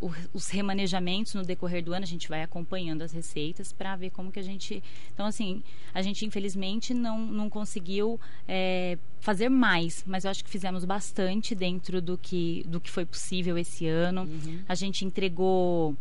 o, 0.00 0.10
os 0.32 0.48
remanejamentos 0.48 1.34
no 1.34 1.42
decorrer 1.42 1.82
do 1.82 1.92
ano, 1.92 2.04
a 2.04 2.06
gente 2.06 2.28
vai 2.28 2.42
acompanhando 2.42 3.02
as 3.02 3.12
receitas 3.12 3.72
para 3.72 3.96
ver 3.96 4.10
como 4.10 4.30
que 4.30 4.38
a 4.38 4.42
gente. 4.42 4.82
Então, 5.12 5.26
assim, 5.26 5.62
a 5.92 6.02
gente 6.02 6.24
infelizmente 6.24 6.94
não, 6.94 7.18
não 7.18 7.50
conseguiu 7.50 8.20
é, 8.46 8.98
fazer 9.20 9.48
mais, 9.48 10.04
mas 10.06 10.24
eu 10.24 10.30
acho 10.30 10.44
que 10.44 10.50
fizemos 10.50 10.84
bastante 10.84 11.54
dentro 11.54 12.00
do 12.00 12.16
que, 12.16 12.64
do 12.68 12.80
que 12.80 12.90
foi 12.90 13.04
possível 13.04 13.58
esse 13.58 13.86
ano. 13.86 14.22
Uhum. 14.22 14.60
A 14.68 14.74
gente 14.74 15.04
entregou. 15.04 15.96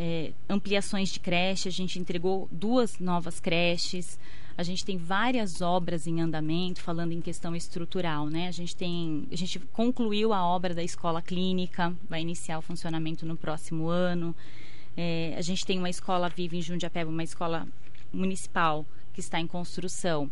É, 0.00 0.30
ampliações 0.48 1.08
de 1.08 1.18
creche, 1.18 1.66
a 1.66 1.72
gente 1.72 1.98
entregou 1.98 2.48
duas 2.52 3.00
novas 3.00 3.40
creches, 3.40 4.16
a 4.56 4.62
gente 4.62 4.84
tem 4.84 4.96
várias 4.96 5.60
obras 5.60 6.06
em 6.06 6.20
andamento, 6.20 6.80
falando 6.80 7.10
em 7.10 7.20
questão 7.20 7.56
estrutural, 7.56 8.28
né? 8.28 8.46
A 8.46 8.52
gente 8.52 8.76
tem, 8.76 9.26
a 9.32 9.34
gente 9.34 9.58
concluiu 9.72 10.32
a 10.32 10.44
obra 10.44 10.72
da 10.72 10.84
escola 10.84 11.20
clínica, 11.20 11.92
vai 12.08 12.20
iniciar 12.20 12.58
o 12.58 12.62
funcionamento 12.62 13.26
no 13.26 13.36
próximo 13.36 13.88
ano. 13.88 14.32
É, 14.96 15.34
a 15.36 15.40
gente 15.40 15.66
tem 15.66 15.80
uma 15.80 15.90
escola 15.90 16.28
viva 16.28 16.54
em 16.54 16.62
Jundiapeba, 16.62 17.10
uma 17.10 17.24
escola 17.24 17.66
municipal 18.12 18.86
que 19.12 19.18
está 19.18 19.40
em 19.40 19.48
construção. 19.48 20.30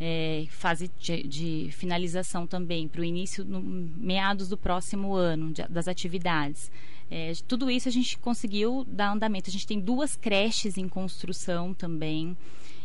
É, 0.00 0.44
fase 0.50 0.90
de, 0.98 1.22
de, 1.22 1.68
finalização 1.72 2.48
também 2.48 2.88
para 2.88 3.00
o 3.00 3.04
início 3.04 3.44
no 3.44 3.60
meados 3.60 4.48
do 4.48 4.56
próximo 4.56 5.14
ano 5.14 5.52
de, 5.52 5.62
das 5.68 5.86
atividades. 5.86 6.68
É, 7.10 7.32
tudo 7.46 7.70
isso 7.70 7.88
a 7.88 7.92
gente 7.92 8.18
conseguiu 8.18 8.84
dar 8.86 9.12
andamento. 9.12 9.48
A 9.48 9.52
gente 9.52 9.66
tem 9.66 9.80
duas 9.80 10.16
creches 10.16 10.76
em 10.76 10.88
construção 10.88 11.72
também. 11.72 12.36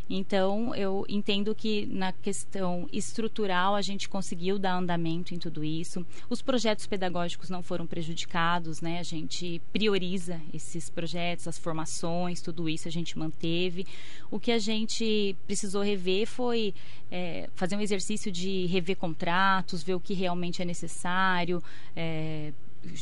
Então, 0.09 0.75
eu 0.75 1.05
entendo 1.07 1.55
que 1.55 1.85
na 1.85 2.11
questão 2.11 2.87
estrutural 2.91 3.73
a 3.73 3.81
gente 3.81 4.09
conseguiu 4.09 4.59
dar 4.59 4.75
andamento 4.75 5.33
em 5.33 5.39
tudo 5.39 5.63
isso. 5.63 6.05
Os 6.29 6.41
projetos 6.41 6.85
pedagógicos 6.85 7.49
não 7.49 7.63
foram 7.63 7.87
prejudicados, 7.87 8.81
né? 8.81 8.99
A 8.99 9.03
gente 9.03 9.61
prioriza 9.71 10.41
esses 10.53 10.89
projetos, 10.89 11.47
as 11.47 11.57
formações, 11.57 12.41
tudo 12.41 12.67
isso 12.67 12.87
a 12.87 12.91
gente 12.91 13.17
manteve. 13.17 13.87
O 14.29 14.39
que 14.39 14.51
a 14.51 14.59
gente 14.59 15.35
precisou 15.47 15.81
rever 15.81 16.27
foi 16.27 16.73
é, 17.09 17.49
fazer 17.55 17.77
um 17.77 17.81
exercício 17.81 18.31
de 18.31 18.65
rever 18.65 18.97
contratos, 18.97 19.83
ver 19.83 19.95
o 19.95 19.99
que 19.99 20.13
realmente 20.13 20.61
é 20.61 20.65
necessário. 20.65 21.63
É, 21.95 22.51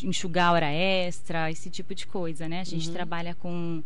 enxugar 0.04 0.54
hora 0.54 0.72
extra, 0.72 1.52
esse 1.52 1.70
tipo 1.70 1.94
de 1.96 2.06
coisa, 2.08 2.48
né? 2.48 2.62
A 2.62 2.64
gente 2.64 2.88
uhum. 2.88 2.94
trabalha 2.94 3.36
com 3.36 3.84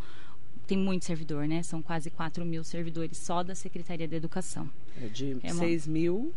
tem 0.65 0.77
muito 0.77 1.05
servidor, 1.05 1.47
né? 1.47 1.61
São 1.63 1.81
quase 1.81 2.09
4 2.09 2.43
mil 2.45 2.63
servidores 2.63 3.17
só 3.17 3.43
da 3.43 3.53
Secretaria 3.55 4.07
da 4.07 4.15
Educação. 4.15 4.69
É 5.01 5.07
de 5.07 5.37
é 5.43 5.53
6 5.53 5.87
mil. 5.87 6.33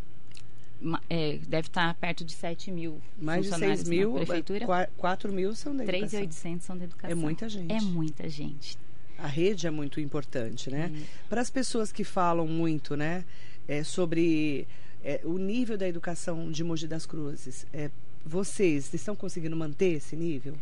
É, 1.10 1.38
deve 1.48 1.66
estar 1.66 1.92
perto 1.94 2.24
de 2.24 2.32
7 2.32 2.70
mil 2.70 3.00
Mais 3.20 3.46
de 3.46 3.56
6 3.56 3.88
mil, 3.88 4.12
na 4.12 4.24
prefeitura. 4.24 4.88
4 4.96 5.32
mil 5.32 5.54
são 5.54 5.74
da 5.76 5.84
3 5.84 6.14
educação. 6.14 6.52
3.800 6.52 6.60
são 6.60 6.78
da 6.78 6.84
educação. 6.84 7.10
É 7.10 7.14
muita 7.14 7.48
gente. 7.48 7.72
É 7.72 7.80
muita 7.80 8.28
gente. 8.28 8.78
A 9.18 9.26
rede 9.26 9.66
é 9.66 9.70
muito 9.70 10.00
importante, 10.00 10.70
né? 10.70 10.92
É. 10.94 11.28
Para 11.28 11.40
as 11.40 11.50
pessoas 11.50 11.90
que 11.90 12.04
falam 12.04 12.46
muito, 12.46 12.96
né? 12.96 13.24
É, 13.66 13.82
sobre 13.82 14.68
é, 15.02 15.20
o 15.24 15.36
nível 15.36 15.76
da 15.76 15.88
educação 15.88 16.50
de 16.50 16.62
Mogi 16.62 16.86
das 16.86 17.04
Cruzes, 17.04 17.66
é, 17.72 17.90
vocês 18.24 18.92
estão 18.92 19.16
conseguindo 19.16 19.56
manter 19.56 19.94
esse 19.96 20.16
nível? 20.16 20.54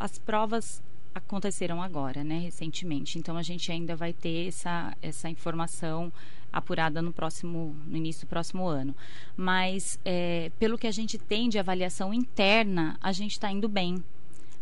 As 0.00 0.18
provas 0.18 0.82
aconteceram 1.14 1.82
agora, 1.82 2.24
né, 2.24 2.38
recentemente. 2.38 3.18
Então 3.18 3.36
a 3.36 3.42
gente 3.42 3.70
ainda 3.70 3.94
vai 3.94 4.12
ter 4.12 4.48
essa, 4.48 4.96
essa 5.00 5.28
informação 5.28 6.12
apurada 6.52 7.02
no 7.02 7.12
próximo, 7.12 7.76
no 7.86 7.96
início 7.96 8.26
do 8.26 8.30
próximo 8.30 8.66
ano. 8.66 8.94
Mas 9.36 9.98
é, 10.04 10.50
pelo 10.58 10.78
que 10.78 10.86
a 10.86 10.92
gente 10.92 11.18
tem 11.18 11.48
de 11.48 11.58
avaliação 11.58 12.12
interna, 12.12 12.96
a 13.02 13.12
gente 13.12 13.32
está 13.32 13.50
indo 13.50 13.68
bem. 13.68 14.02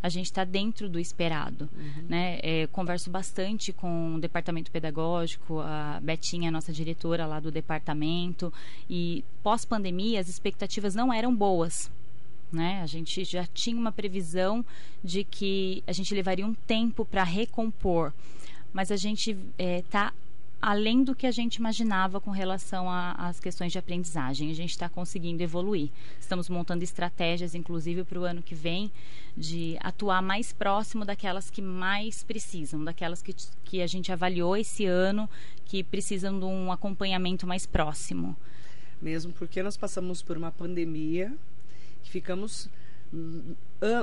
A 0.03 0.09
gente 0.09 0.27
está 0.27 0.45
dentro 0.45 0.89
do 0.89 0.99
esperado. 0.99 1.69
Uhum. 1.75 2.05
Né? 2.09 2.41
É, 2.43 2.67
converso 2.67 3.09
bastante 3.09 3.73
com 3.73 4.17
o 4.17 4.21
departamento 4.21 4.71
pedagógico, 4.71 5.61
a 5.61 6.01
Betinha, 6.03 6.51
nossa 6.51 6.73
diretora 6.73 7.25
lá 7.25 7.39
do 7.39 7.51
departamento, 7.51 8.53
e 8.91 9.25
pós-pandemia 9.43 10.21
as 10.21 10.29
expectativas 10.29 10.95
não 10.95 11.13
eram 11.13 11.35
boas. 11.35 11.91
Né? 12.51 12.81
A 12.83 12.87
gente 12.87 13.25
já 13.25 13.47
tinha 13.47 13.77
uma 13.77 13.93
previsão 13.93 14.65
de 15.03 15.25
que 15.25 15.83
a 15.87 15.93
gente 15.93 16.15
levaria 16.15 16.47
um 16.47 16.55
tempo 16.55 17.05
para 17.05 17.23
recompor, 17.23 18.13
mas 18.73 18.91
a 18.91 18.97
gente 18.97 19.37
está 19.59 20.09
é, 20.09 20.22
além 20.63 21.03
do 21.03 21.13
que 21.13 21.27
a 21.27 21.33
gente 21.33 21.57
imaginava 21.57 22.21
com 22.21 22.31
relação 22.31 22.89
às 22.89 23.41
questões 23.41 23.73
de 23.73 23.79
aprendizagem. 23.79 24.49
A 24.49 24.55
gente 24.55 24.71
está 24.71 24.89
conseguindo 24.89 25.43
evoluir. 25.43 25.91
Estamos 26.21 26.49
montando 26.49 26.85
estratégias, 26.85 27.57
inclusive, 27.57 28.05
para 28.05 28.21
o 28.21 28.23
ano 28.23 28.41
que 28.41 28.55
vem, 28.55 28.93
de 29.37 29.77
atuar 29.81 30.23
mais 30.23 30.53
próximo 30.53 31.05
daquelas 31.05 31.51
que 31.51 31.61
mais 31.61 32.23
precisam, 32.23 32.85
daquelas 32.85 33.21
que, 33.21 33.35
que 33.65 33.83
a 33.83 33.89
gente 33.89 34.13
avaliou 34.13 34.57
esse 34.57 34.87
ano, 34.87 35.29
que 35.65 35.83
precisam 35.83 36.39
de 36.39 36.45
um 36.45 36.71
acompanhamento 36.71 37.45
mais 37.45 37.67
próximo. 37.67 38.37
Mesmo 39.01 39.33
porque 39.33 39.65
nós 39.65 39.77
passamos 39.77 40.23
por 40.23 40.37
uma 40.37 40.53
pandemia 40.53 41.35
que 42.05 42.11
ficamos 42.11 42.71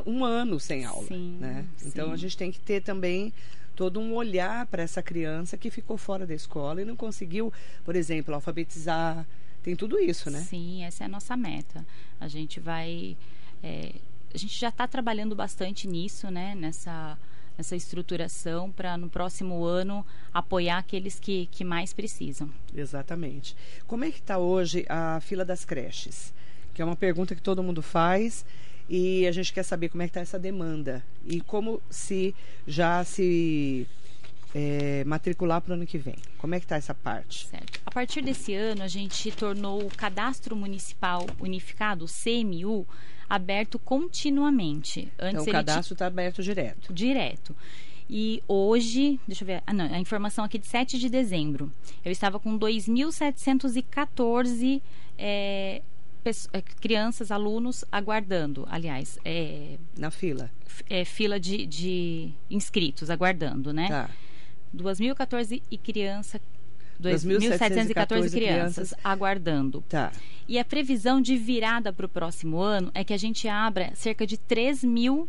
um 0.05 0.25
ano 0.25 0.59
sem 0.59 0.83
aula, 0.83 1.07
sim, 1.07 1.37
né? 1.39 1.65
Então 1.85 2.07
sim. 2.07 2.13
a 2.13 2.17
gente 2.17 2.37
tem 2.37 2.51
que 2.51 2.59
ter 2.59 2.81
também 2.81 3.33
todo 3.79 3.97
um 3.97 4.13
olhar 4.13 4.65
para 4.65 4.83
essa 4.83 5.01
criança 5.01 5.55
que 5.55 5.71
ficou 5.71 5.97
fora 5.97 6.27
da 6.27 6.33
escola 6.33 6.81
e 6.81 6.85
não 6.85 6.97
conseguiu, 6.97 7.53
por 7.85 7.95
exemplo, 7.95 8.35
alfabetizar. 8.35 9.25
Tem 9.63 9.73
tudo 9.73 9.97
isso, 9.97 10.29
né? 10.29 10.41
Sim, 10.41 10.83
essa 10.83 11.05
é 11.05 11.07
a 11.07 11.07
nossa 11.07 11.37
meta. 11.37 11.85
A 12.19 12.27
gente 12.27 12.59
vai. 12.59 13.15
É, 13.63 13.93
a 14.33 14.37
gente 14.37 14.59
já 14.59 14.67
está 14.67 14.85
trabalhando 14.85 15.33
bastante 15.33 15.87
nisso, 15.87 16.29
né? 16.29 16.55
Nessa, 16.55 17.17
nessa 17.57 17.73
estruturação 17.73 18.69
para 18.69 18.97
no 18.97 19.09
próximo 19.09 19.63
ano 19.63 20.05
apoiar 20.33 20.79
aqueles 20.79 21.17
que, 21.17 21.45
que 21.49 21.63
mais 21.63 21.93
precisam. 21.93 22.51
Exatamente. 22.75 23.55
Como 23.87 24.03
é 24.03 24.11
que 24.11 24.19
está 24.19 24.37
hoje 24.37 24.85
a 24.89 25.21
fila 25.21 25.45
das 25.45 25.63
creches? 25.63 26.33
Que 26.73 26.81
é 26.81 26.85
uma 26.85 26.97
pergunta 26.97 27.33
que 27.33 27.41
todo 27.41 27.63
mundo 27.63 27.81
faz 27.81 28.45
e 28.89 29.27
a 29.27 29.31
gente 29.31 29.53
quer 29.53 29.63
saber 29.63 29.89
como 29.89 30.01
é 30.01 30.07
que 30.07 30.09
está 30.09 30.21
essa 30.21 30.39
demanda 30.39 31.03
e 31.25 31.41
como 31.41 31.81
se 31.89 32.33
já 32.65 33.03
se 33.03 33.87
é, 34.53 35.03
matricular 35.05 35.61
para 35.61 35.71
o 35.71 35.73
ano 35.75 35.85
que 35.85 35.97
vem. 35.97 36.17
Como 36.37 36.55
é 36.55 36.59
que 36.59 36.65
está 36.65 36.75
essa 36.75 36.95
parte? 36.95 37.47
Certo. 37.47 37.79
A 37.85 37.91
partir 37.91 38.21
desse 38.21 38.53
ano, 38.53 38.81
a 38.81 38.87
gente 38.87 39.31
tornou 39.31 39.85
o 39.85 39.95
Cadastro 39.95 40.55
Municipal 40.55 41.27
Unificado, 41.39 42.05
o 42.05 42.07
CMU, 42.07 42.87
aberto 43.29 43.77
continuamente. 43.77 45.11
Antes 45.19 45.41
então, 45.41 45.43
o 45.43 45.51
cadastro 45.51 45.93
está 45.93 46.07
aberto 46.07 46.41
direto. 46.41 46.91
Direto. 46.91 47.55
E 48.09 48.41
hoje, 48.47 49.19
deixa 49.27 49.43
eu 49.43 49.45
ver, 49.45 49.61
ah, 49.67 49.73
não, 49.73 49.85
a 49.85 49.99
informação 49.99 50.43
aqui 50.43 50.57
de 50.57 50.65
7 50.65 50.97
de 50.97 51.09
dezembro, 51.09 51.71
eu 52.03 52.11
estava 52.11 52.39
com 52.39 52.57
2.714 52.57 54.81
é, 55.15 55.19
é, 55.19 55.83
crianças, 56.79 57.31
alunos 57.31 57.85
aguardando, 57.91 58.67
aliás, 58.69 59.17
é, 59.23 59.77
na 59.97 60.11
fila, 60.11 60.51
é, 60.89 61.05
fila 61.05 61.39
de, 61.39 61.65
de 61.65 62.31
inscritos 62.49 63.09
aguardando, 63.09 63.73
né? 63.73 63.87
Tá. 63.87 64.09
2.014 64.75 65.61
e 65.71 65.77
criança 65.77 66.39
2.714 67.01 67.85
crianças, 67.85 68.33
crianças 68.33 68.93
aguardando. 69.03 69.83
Tá. 69.87 70.11
E 70.47 70.59
a 70.59 70.65
previsão 70.65 71.21
de 71.21 71.37
virada 71.37 71.93
para 71.93 72.05
o 72.05 72.09
próximo 72.09 72.59
ano 72.59 72.91
é 72.93 73.03
que 73.03 73.13
a 73.13 73.17
gente 73.17 73.47
abra 73.47 73.91
cerca 73.95 74.27
de 74.27 74.37
3 74.37 74.83
mil 74.83 75.27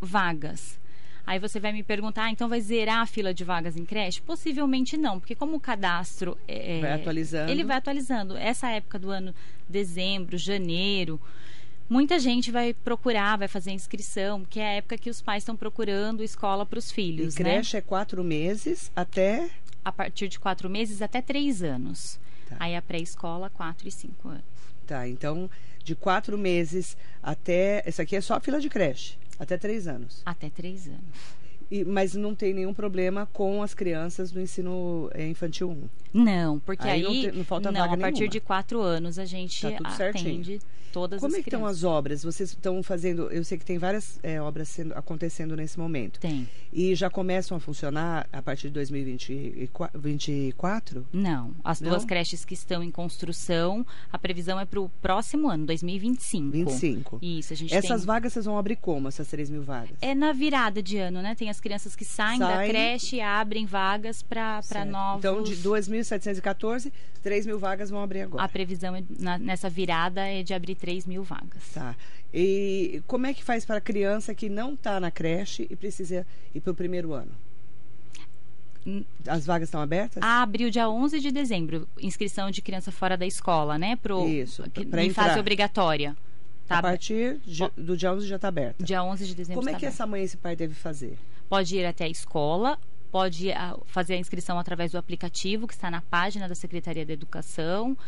vagas. 0.00 0.78
Aí 1.26 1.38
você 1.38 1.60
vai 1.60 1.72
me 1.72 1.82
perguntar, 1.82 2.24
ah, 2.24 2.30
então 2.30 2.48
vai 2.48 2.60
zerar 2.60 3.00
a 3.00 3.06
fila 3.06 3.32
de 3.32 3.44
vagas 3.44 3.76
em 3.76 3.84
creche? 3.84 4.20
Possivelmente 4.20 4.96
não, 4.96 5.20
porque 5.20 5.34
como 5.34 5.56
o 5.56 5.60
cadastro 5.60 6.36
é, 6.48 6.80
vai 6.80 6.92
atualizando. 6.92 7.50
ele 7.50 7.64
vai 7.64 7.76
atualizando. 7.76 8.36
Essa 8.36 8.68
época 8.70 8.98
do 8.98 9.10
ano, 9.10 9.34
dezembro, 9.68 10.36
janeiro, 10.36 11.20
muita 11.88 12.18
gente 12.18 12.50
vai 12.50 12.72
procurar, 12.72 13.36
vai 13.36 13.48
fazer 13.48 13.72
inscrição, 13.72 14.44
que 14.44 14.60
é 14.60 14.66
a 14.66 14.72
época 14.74 14.96
que 14.96 15.10
os 15.10 15.20
pais 15.20 15.42
estão 15.42 15.56
procurando 15.56 16.22
escola 16.22 16.64
para 16.64 16.78
os 16.78 16.90
filhos. 16.90 17.34
E 17.34 17.36
creche 17.36 17.76
né? 17.76 17.78
é 17.78 17.82
quatro 17.82 18.22
meses 18.22 18.90
até. 18.94 19.50
A 19.84 19.90
partir 19.90 20.28
de 20.28 20.38
quatro 20.38 20.68
meses 20.68 21.02
até 21.02 21.20
três 21.20 21.62
anos. 21.62 22.18
Tá. 22.48 22.56
Aí 22.60 22.76
a 22.76 22.82
pré-escola, 22.82 23.50
quatro 23.50 23.88
e 23.88 23.90
cinco 23.90 24.28
anos. 24.28 24.44
Tá, 24.86 25.08
então 25.08 25.50
de 25.82 25.94
quatro 25.94 26.36
meses 26.38 26.96
até. 27.22 27.82
Isso 27.86 28.00
aqui 28.00 28.16
é 28.16 28.20
só 28.20 28.34
a 28.34 28.40
fila 28.40 28.60
de 28.60 28.68
creche. 28.68 29.18
Até 29.40 29.56
três 29.56 29.88
anos. 29.88 30.22
Até 30.26 30.50
três 30.50 30.86
anos. 30.86 31.00
E, 31.70 31.84
mas 31.84 32.14
não 32.14 32.34
tem 32.34 32.52
nenhum 32.52 32.74
problema 32.74 33.28
com 33.32 33.62
as 33.62 33.74
crianças 33.74 34.32
do 34.32 34.40
ensino 34.40 35.08
eh, 35.14 35.28
infantil 35.28 35.70
1? 35.70 35.88
Não, 36.12 36.58
porque 36.58 36.88
aí, 36.88 37.06
aí 37.06 37.12
não, 37.12 37.12
te, 37.12 37.30
não 37.38 37.44
falta 37.44 37.70
não, 37.70 37.80
vaga 37.80 37.94
a 37.94 37.98
partir 37.98 38.18
nenhuma. 38.20 38.32
de 38.32 38.40
quatro 38.40 38.80
anos 38.80 39.16
a 39.18 39.24
gente 39.24 39.62
tá 39.62 39.68
atende 39.68 39.96
certinho. 39.96 40.58
todas 40.92 41.20
Como 41.20 41.32
as 41.32 41.38
é 41.38 41.42
que 41.42 41.48
estão 41.48 41.64
as 41.64 41.84
obras? 41.84 42.24
Vocês 42.24 42.50
estão 42.50 42.82
fazendo, 42.82 43.30
eu 43.30 43.44
sei 43.44 43.56
que 43.56 43.64
tem 43.64 43.78
várias 43.78 44.18
é, 44.22 44.42
obras 44.42 44.68
sendo, 44.68 44.92
acontecendo 44.94 45.54
nesse 45.54 45.78
momento. 45.78 46.18
Tem. 46.18 46.48
E 46.72 46.96
já 46.96 47.08
começam 47.08 47.56
a 47.56 47.60
funcionar 47.60 48.28
a 48.32 48.42
partir 48.42 48.66
de 48.68 48.74
2024? 48.74 51.06
Não, 51.12 51.54
as 51.62 51.80
não? 51.80 51.90
duas 51.90 52.04
creches 52.04 52.44
que 52.44 52.54
estão 52.54 52.82
em 52.82 52.90
construção, 52.90 53.86
a 54.12 54.18
previsão 54.18 54.58
é 54.58 54.64
para 54.64 54.80
o 54.80 54.88
próximo 55.00 55.48
ano, 55.48 55.66
2025. 55.66 56.50
25. 56.50 57.20
Isso, 57.22 57.52
a 57.52 57.56
gente 57.56 57.72
Essas 57.72 58.00
tem... 58.00 58.06
vagas 58.06 58.32
vocês 58.32 58.44
vão 58.44 58.58
abrir 58.58 58.74
como, 58.76 59.06
essas 59.06 59.28
3 59.28 59.50
mil 59.50 59.62
vagas? 59.62 59.96
É 60.00 60.16
na 60.16 60.32
virada 60.32 60.82
de 60.82 60.98
ano, 60.98 61.22
né? 61.22 61.36
Tem 61.36 61.48
as 61.48 61.59
crianças 61.60 61.94
que 61.94 62.04
saem, 62.04 62.40
da 62.40 62.66
creche 62.66 63.16
e 63.16 63.20
abrem 63.20 63.66
vagas 63.66 64.22
para 64.22 64.62
novos... 64.86 65.18
Então, 65.18 65.42
de 65.42 65.56
2.714, 65.56 66.90
3 67.22 67.46
mil 67.46 67.58
vagas 67.58 67.90
vão 67.90 68.02
abrir 68.02 68.22
agora. 68.22 68.42
A 68.42 68.48
previsão 68.48 68.96
é, 68.96 69.02
na, 69.18 69.38
nessa 69.38 69.68
virada 69.68 70.26
é 70.26 70.42
de 70.42 70.54
abrir 70.54 70.74
3 70.74 71.06
mil 71.06 71.22
vagas. 71.22 71.62
Tá. 71.72 71.94
E 72.32 73.02
como 73.06 73.26
é 73.26 73.34
que 73.34 73.44
faz 73.44 73.64
para 73.64 73.76
a 73.76 73.80
criança 73.80 74.34
que 74.34 74.48
não 74.48 74.74
está 74.74 74.98
na 74.98 75.10
creche 75.10 75.66
e 75.68 75.76
precisa 75.76 76.26
ir 76.54 76.60
para 76.60 76.72
o 76.72 76.74
primeiro 76.74 77.12
ano? 77.12 77.32
As 79.26 79.44
vagas 79.44 79.68
estão 79.68 79.80
abertas? 79.80 80.22
Abriu 80.22 80.70
dia 80.70 80.88
11 80.88 81.20
de 81.20 81.30
dezembro, 81.30 81.86
inscrição 82.00 82.50
de 82.50 82.62
criança 82.62 82.90
fora 82.90 83.16
da 83.16 83.26
escola, 83.26 83.76
né? 83.76 83.96
Pro, 83.96 84.26
Isso, 84.26 84.64
para 84.90 85.04
em 85.04 85.10
fase 85.10 85.38
obrigatória. 85.38 86.16
Tá 86.66 86.78
a 86.78 86.82
partir 86.82 87.38
de, 87.44 87.68
do 87.76 87.96
dia 87.96 88.12
11 88.12 88.28
já 88.28 88.36
está 88.36 88.46
aberta. 88.46 88.82
Dia 88.82 89.02
11 89.02 89.26
de 89.26 89.34
dezembro 89.34 89.60
Como 89.60 89.68
é 89.68 89.72
tá 89.72 89.78
que 89.80 89.86
essa 89.86 90.06
mãe 90.06 90.22
e 90.22 90.24
esse 90.24 90.36
pai 90.36 90.54
devem 90.54 90.74
fazer? 90.74 91.18
Pode 91.50 91.76
ir 91.76 91.84
até 91.84 92.04
a 92.04 92.08
escola, 92.08 92.78
pode 93.10 93.50
ah, 93.50 93.76
fazer 93.86 94.14
a 94.14 94.16
inscrição 94.16 94.56
através 94.56 94.92
do 94.92 94.98
aplicativo 94.98 95.66
que 95.66 95.74
está 95.74 95.90
na 95.90 96.00
página 96.00 96.48
da 96.48 96.54
Secretaria 96.54 97.04
da 97.04 97.12
Educação. 97.12 97.98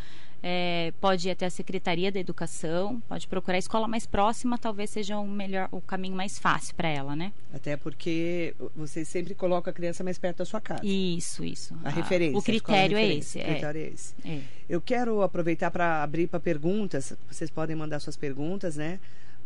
É, 0.45 0.93
pode 0.99 1.27
ir 1.27 1.31
até 1.31 1.45
a 1.45 1.49
Secretaria 1.49 2.11
da 2.11 2.19
Educação, 2.19 3.01
pode 3.07 3.27
procurar 3.29 3.55
a 3.55 3.59
escola 3.59 3.87
mais 3.87 4.05
próxima, 4.05 4.57
talvez 4.57 4.89
seja 4.89 5.17
o 5.17 5.25
melhor, 5.25 5.69
o 5.71 5.79
caminho 5.79 6.15
mais 6.15 6.37
fácil 6.37 6.75
para 6.75 6.89
ela, 6.89 7.15
né? 7.15 7.31
Até 7.53 7.77
porque 7.77 8.53
você 8.75 9.05
sempre 9.05 9.33
coloca 9.35 9.71
a 9.71 9.73
criança 9.73 10.03
mais 10.03 10.17
perto 10.17 10.39
da 10.39 10.45
sua 10.45 10.59
casa. 10.59 10.85
Isso, 10.85 11.45
isso. 11.45 11.73
A, 11.83 11.87
a 11.87 11.91
referência. 11.91 12.37
O 12.37 12.41
critério 12.41 12.97
é 12.97 13.05
esse. 13.05 13.39
O 13.39 13.43
critério 13.43 13.79
é, 13.79 13.83
é 13.83 13.87
esse. 13.87 14.13
É. 14.25 14.41
Eu 14.69 14.81
quero 14.81 15.21
aproveitar 15.21 15.71
para 15.71 16.01
abrir 16.03 16.27
para 16.27 16.41
perguntas. 16.41 17.13
Vocês 17.29 17.49
podem 17.49 17.75
mandar 17.75 17.99
suas 17.99 18.17
perguntas, 18.17 18.75
né? 18.75 18.99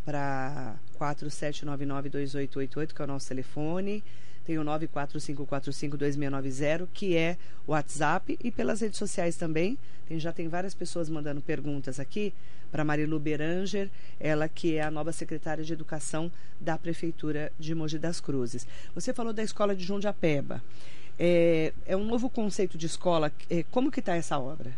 Para 0.03 0.77
47992888, 0.97 2.93
que 2.93 3.01
é 3.01 3.05
o 3.05 3.07
nosso 3.07 3.27
telefone 3.27 4.03
tem 4.47 4.57
o 4.57 4.63
945452690, 4.63 6.87
que 6.93 7.15
é 7.17 7.37
o 7.67 7.73
WhatsApp, 7.73 8.39
e 8.41 8.49
pelas 8.49 8.79
redes 8.79 8.97
sociais 8.97 9.35
também. 9.35 9.77
Tem, 10.07 10.17
já 10.17 10.31
tem 10.31 10.47
várias 10.47 10.73
pessoas 10.73 11.09
mandando 11.09 11.41
perguntas 11.41 11.99
aqui 11.99 12.33
para 12.71 12.85
Marilu 12.85 13.19
Beranger, 13.19 13.89
ela 14.17 14.47
que 14.47 14.77
é 14.77 14.83
a 14.83 14.89
nova 14.89 15.11
secretária 15.11 15.65
de 15.65 15.73
Educação 15.73 16.31
da 16.61 16.77
Prefeitura 16.77 17.51
de 17.59 17.75
Mogi 17.75 17.99
das 17.99 18.21
Cruzes. 18.21 18.65
Você 18.95 19.13
falou 19.13 19.33
da 19.33 19.43
escola 19.43 19.75
de 19.75 19.83
Jundiapeba. 19.83 20.63
É, 21.19 21.73
é 21.85 21.97
um 21.97 22.05
novo 22.05 22.29
conceito 22.29 22.77
de 22.77 22.85
escola. 22.85 23.29
É, 23.49 23.63
como 23.63 23.91
que 23.91 23.99
está 23.99 24.15
essa 24.15 24.39
obra? 24.39 24.71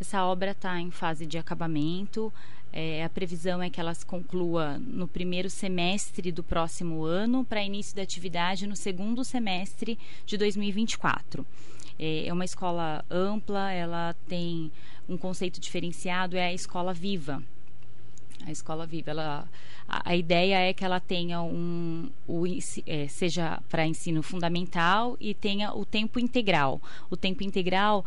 Essa 0.00 0.24
obra 0.24 0.50
está 0.50 0.80
em 0.80 0.90
fase 0.90 1.26
de 1.26 1.38
acabamento. 1.38 2.32
É, 2.78 3.02
a 3.02 3.08
previsão 3.08 3.62
é 3.62 3.70
que 3.70 3.80
ela 3.80 3.94
conclua 4.06 4.76
no 4.78 5.08
primeiro 5.08 5.48
semestre 5.48 6.30
do 6.30 6.44
próximo 6.44 7.04
ano, 7.04 7.42
para 7.42 7.64
início 7.64 7.96
da 7.96 8.02
atividade 8.02 8.66
no 8.66 8.76
segundo 8.76 9.24
semestre 9.24 9.98
de 10.26 10.36
2024. 10.36 11.46
É, 11.98 12.26
é 12.26 12.32
uma 12.34 12.44
escola 12.44 13.02
ampla, 13.10 13.72
ela 13.72 14.14
tem 14.28 14.70
um 15.08 15.16
conceito 15.16 15.58
diferenciado, 15.58 16.36
é 16.36 16.48
a 16.48 16.52
escola 16.52 16.92
viva. 16.92 17.42
A 18.44 18.50
escola 18.50 18.86
vive, 18.86 19.10
ela, 19.10 19.48
a, 19.88 20.10
a 20.10 20.16
ideia 20.16 20.58
é 20.58 20.72
que 20.72 20.84
ela 20.84 21.00
tenha 21.00 21.40
um, 21.40 22.08
o, 22.28 22.44
é, 22.86 23.08
seja 23.08 23.60
para 23.68 23.86
ensino 23.86 24.22
fundamental 24.22 25.16
e 25.20 25.34
tenha 25.34 25.72
o 25.74 25.84
tempo 25.84 26.20
integral. 26.20 26.80
O 27.10 27.16
tempo 27.16 27.42
integral 27.42 28.04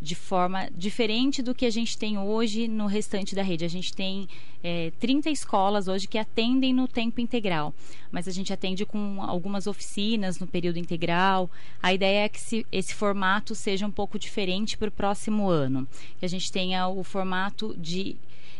de 0.00 0.14
forma 0.14 0.68
diferente 0.76 1.42
do 1.42 1.54
que 1.54 1.64
a 1.64 1.70
gente 1.70 1.96
tem 1.96 2.18
hoje 2.18 2.68
no 2.68 2.86
restante 2.86 3.34
da 3.34 3.42
rede. 3.42 3.64
A 3.64 3.68
gente 3.68 3.94
tem 3.94 4.28
é, 4.62 4.92
30 4.98 5.30
escolas 5.30 5.88
hoje 5.88 6.08
que 6.08 6.18
atendem 6.18 6.74
no 6.74 6.88
tempo 6.88 7.20
integral, 7.20 7.72
mas 8.10 8.26
a 8.26 8.32
gente 8.32 8.52
atende 8.52 8.84
com 8.84 9.22
algumas 9.22 9.66
oficinas 9.66 10.38
no 10.38 10.46
período 10.46 10.78
integral. 10.78 11.50
A 11.82 11.92
ideia 11.92 12.24
é 12.24 12.28
que 12.28 12.40
se, 12.40 12.66
esse 12.72 12.94
formato 12.94 13.54
seja 13.54 13.86
um 13.86 13.90
pouco 13.90 14.18
diferente 14.18 14.76
para 14.76 14.88
o 14.88 14.92
próximo 14.92 15.48
ano, 15.48 15.86
que 16.18 16.24
a 16.24 16.28
gente 16.28 16.50
tenha 16.50 16.88
o 16.88 17.04
formato 17.04 17.76
de 17.78 18.16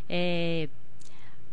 é, 0.09 0.69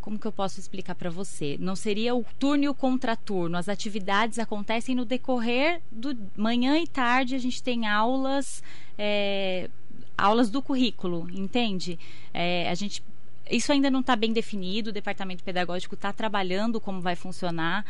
como 0.05 0.19
que 0.19 0.27
eu 0.27 0.31
posso 0.31 0.59
explicar 0.59 0.93
para 0.93 1.09
você? 1.09 1.57
Não 1.59 1.75
seria 1.75 2.13
o 2.13 2.23
turno 2.37 2.63
e 2.63 2.69
o 2.69 2.75
contraturno. 2.75 3.57
As 3.57 3.67
atividades 3.67 4.37
acontecem 4.37 4.93
no 4.93 5.03
decorrer 5.03 5.81
do 5.91 6.15
manhã 6.37 6.77
e 6.77 6.85
tarde. 6.85 7.33
A 7.33 7.39
gente 7.39 7.63
tem 7.63 7.87
aulas, 7.87 8.61
é, 8.99 9.67
aulas 10.15 10.51
do 10.51 10.61
currículo, 10.61 11.27
entende? 11.31 11.97
É, 12.31 12.69
a 12.69 12.75
gente 12.75 13.03
isso 13.49 13.71
ainda 13.71 13.89
não 13.89 14.01
está 14.01 14.15
bem 14.15 14.31
definido. 14.31 14.91
O 14.91 14.93
departamento 14.93 15.43
pedagógico 15.43 15.95
está 15.95 16.13
trabalhando 16.13 16.79
como 16.79 17.01
vai 17.01 17.15
funcionar 17.15 17.83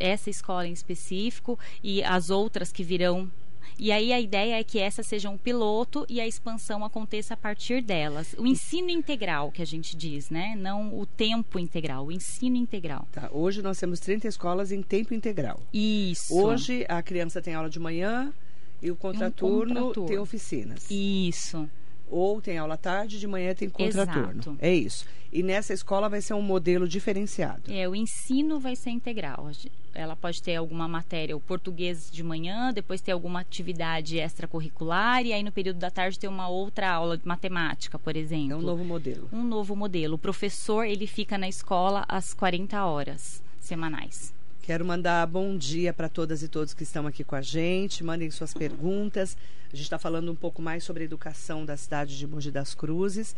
essa 0.00 0.30
escola 0.30 0.66
em 0.66 0.72
específico 0.72 1.58
e 1.82 2.02
as 2.04 2.30
outras 2.30 2.72
que 2.72 2.82
virão 2.82 3.30
e 3.78 3.90
aí 3.90 4.12
a 4.12 4.20
ideia 4.20 4.58
é 4.58 4.64
que 4.64 4.78
essa 4.78 5.02
seja 5.02 5.28
um 5.28 5.36
piloto 5.36 6.06
e 6.08 6.20
a 6.20 6.26
expansão 6.26 6.84
aconteça 6.84 7.34
a 7.34 7.36
partir 7.36 7.82
delas. 7.82 8.34
O 8.38 8.46
ensino 8.46 8.90
integral, 8.90 9.50
que 9.50 9.62
a 9.62 9.64
gente 9.64 9.96
diz, 9.96 10.30
né? 10.30 10.54
Não 10.56 10.98
o 10.98 11.06
tempo 11.06 11.58
integral, 11.58 12.06
o 12.06 12.12
ensino 12.12 12.56
integral. 12.56 13.06
Tá. 13.12 13.28
Hoje 13.32 13.62
nós 13.62 13.78
temos 13.78 14.00
30 14.00 14.28
escolas 14.28 14.72
em 14.72 14.82
tempo 14.82 15.14
integral. 15.14 15.60
Isso. 15.72 16.34
Hoje 16.34 16.84
a 16.88 17.02
criança 17.02 17.42
tem 17.42 17.54
aula 17.54 17.68
de 17.68 17.78
manhã 17.78 18.32
e 18.80 18.90
o 18.90 18.96
contraturno, 18.96 19.72
um 19.72 19.74
contraturno. 19.74 20.08
tem 20.08 20.18
oficinas. 20.18 20.90
Isso 20.90 21.68
ou 22.08 22.40
tem 22.40 22.58
aula 22.58 22.76
tarde, 22.76 23.18
de 23.18 23.26
manhã 23.26 23.54
tem 23.54 23.68
contraturno. 23.68 24.30
Exato. 24.30 24.56
É 24.60 24.72
isso. 24.72 25.06
E 25.32 25.42
nessa 25.42 25.72
escola 25.72 26.08
vai 26.08 26.20
ser 26.20 26.34
um 26.34 26.42
modelo 26.42 26.86
diferenciado. 26.86 27.72
É, 27.72 27.88
o 27.88 27.94
ensino 27.94 28.60
vai 28.60 28.76
ser 28.76 28.90
integral. 28.90 29.50
Ela 29.92 30.14
pode 30.14 30.40
ter 30.40 30.54
alguma 30.54 30.86
matéria, 30.86 31.36
o 31.36 31.40
português 31.40 32.08
de 32.10 32.22
manhã, 32.22 32.72
depois 32.72 33.00
ter 33.00 33.12
alguma 33.12 33.40
atividade 33.40 34.18
extracurricular 34.18 35.24
e 35.26 35.32
aí 35.32 35.42
no 35.42 35.50
período 35.50 35.78
da 35.78 35.90
tarde 35.90 36.18
ter 36.18 36.28
uma 36.28 36.48
outra 36.48 36.90
aula 36.90 37.16
de 37.16 37.26
matemática, 37.26 37.98
por 37.98 38.16
exemplo. 38.16 38.52
É 38.52 38.56
um 38.56 38.62
novo 38.62 38.84
modelo. 38.84 39.28
Um 39.32 39.42
novo 39.42 39.74
modelo. 39.74 40.14
O 40.14 40.18
professor, 40.18 40.84
ele 40.84 41.06
fica 41.06 41.36
na 41.36 41.48
escola 41.48 42.04
às 42.08 42.32
40 42.34 42.84
horas 42.84 43.42
semanais. 43.58 44.33
Quero 44.64 44.82
mandar 44.82 45.26
bom 45.26 45.58
dia 45.58 45.92
para 45.92 46.08
todas 46.08 46.42
e 46.42 46.48
todos 46.48 46.72
que 46.72 46.84
estão 46.84 47.06
aqui 47.06 47.22
com 47.22 47.36
a 47.36 47.42
gente. 47.42 48.02
Mandem 48.02 48.30
suas 48.30 48.54
perguntas. 48.54 49.36
A 49.70 49.76
gente 49.76 49.84
está 49.84 49.98
falando 49.98 50.32
um 50.32 50.34
pouco 50.34 50.62
mais 50.62 50.82
sobre 50.82 51.02
a 51.02 51.04
educação 51.04 51.66
da 51.66 51.76
cidade 51.76 52.16
de 52.16 52.26
Mogi 52.26 52.50
das 52.50 52.74
Cruzes. 52.74 53.36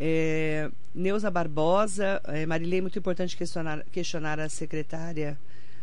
É, 0.00 0.68
Neuza 0.92 1.30
Barbosa, 1.30 2.20
é, 2.24 2.44
Marilei, 2.44 2.80
muito 2.80 2.98
importante 2.98 3.36
questionar, 3.36 3.84
questionar 3.92 4.40
a 4.40 4.48
secretária 4.48 5.38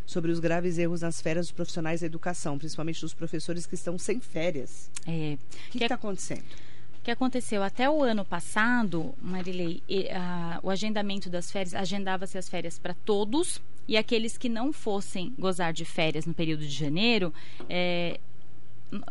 sobre 0.05 0.29
os 0.29 0.41
graves 0.41 0.77
erros 0.77 0.99
nas 0.99 1.21
férias 1.21 1.45
dos 1.45 1.53
profissionais 1.53 2.01
da 2.01 2.07
educação, 2.07 2.57
principalmente 2.57 2.99
dos 2.99 3.13
professores 3.13 3.65
que 3.65 3.75
estão 3.75 3.97
sem 3.97 4.19
férias. 4.19 4.91
É, 5.07 5.37
o 5.69 5.71
que 5.71 5.83
está 5.83 5.95
acontecendo? 5.95 6.43
O 6.99 7.01
que 7.01 7.11
aconteceu 7.11 7.63
até 7.63 7.89
o 7.89 8.03
ano 8.03 8.25
passado, 8.25 9.15
Marilei, 9.21 9.81
a, 10.11 10.59
o 10.61 10.69
agendamento 10.69 11.29
das 11.29 11.49
férias, 11.49 11.73
agendava-se 11.73 12.37
as 12.37 12.49
férias 12.49 12.77
para 12.77 12.93
todos 12.93 13.61
e 13.87 13.97
aqueles 13.97 14.37
que 14.37 14.49
não 14.49 14.71
fossem 14.71 15.33
gozar 15.37 15.73
de 15.73 15.85
férias 15.85 16.25
no 16.25 16.33
período 16.33 16.61
de 16.61 16.73
janeiro, 16.73 17.33
é, 17.69 18.19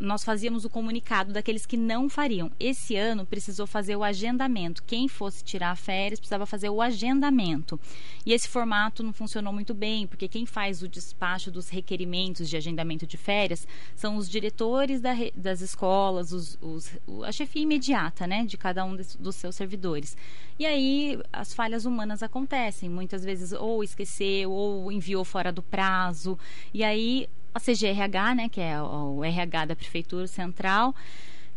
nós 0.00 0.22
fazíamos 0.22 0.64
o 0.64 0.70
comunicado 0.70 1.32
daqueles 1.32 1.64
que 1.64 1.76
não 1.76 2.08
fariam. 2.08 2.50
Esse 2.60 2.96
ano 2.96 3.24
precisou 3.24 3.66
fazer 3.66 3.96
o 3.96 4.04
agendamento. 4.04 4.82
Quem 4.82 5.08
fosse 5.08 5.42
tirar 5.42 5.76
férias 5.76 6.20
precisava 6.20 6.44
fazer 6.44 6.68
o 6.68 6.82
agendamento. 6.82 7.80
E 8.24 8.32
esse 8.32 8.48
formato 8.48 9.02
não 9.02 9.12
funcionou 9.12 9.52
muito 9.52 9.72
bem, 9.72 10.06
porque 10.06 10.28
quem 10.28 10.44
faz 10.44 10.82
o 10.82 10.88
despacho 10.88 11.50
dos 11.50 11.68
requerimentos 11.68 12.48
de 12.48 12.56
agendamento 12.56 13.06
de 13.06 13.16
férias 13.16 13.66
são 13.96 14.16
os 14.16 14.28
diretores 14.28 15.00
da, 15.00 15.14
das 15.34 15.60
escolas, 15.60 16.32
os, 16.32 16.58
os, 16.60 16.90
a 17.24 17.32
chefia 17.32 17.62
imediata 17.62 18.26
né, 18.26 18.44
de 18.44 18.58
cada 18.58 18.84
um 18.84 18.96
dos 18.96 19.36
seus 19.36 19.56
servidores. 19.56 20.16
E 20.58 20.66
aí 20.66 21.18
as 21.32 21.54
falhas 21.54 21.86
humanas 21.86 22.22
acontecem. 22.22 22.90
Muitas 22.90 23.24
vezes 23.24 23.52
ou 23.52 23.82
esqueceu, 23.82 24.50
ou 24.52 24.92
enviou 24.92 25.24
fora 25.24 25.50
do 25.50 25.62
prazo. 25.62 26.38
E 26.74 26.84
aí 26.84 27.28
a 27.54 27.60
CGRH, 27.60 28.34
né, 28.34 28.48
que 28.48 28.60
é 28.60 28.80
o 28.80 29.24
RH 29.24 29.66
da 29.66 29.76
Prefeitura 29.76 30.26
Central, 30.26 30.94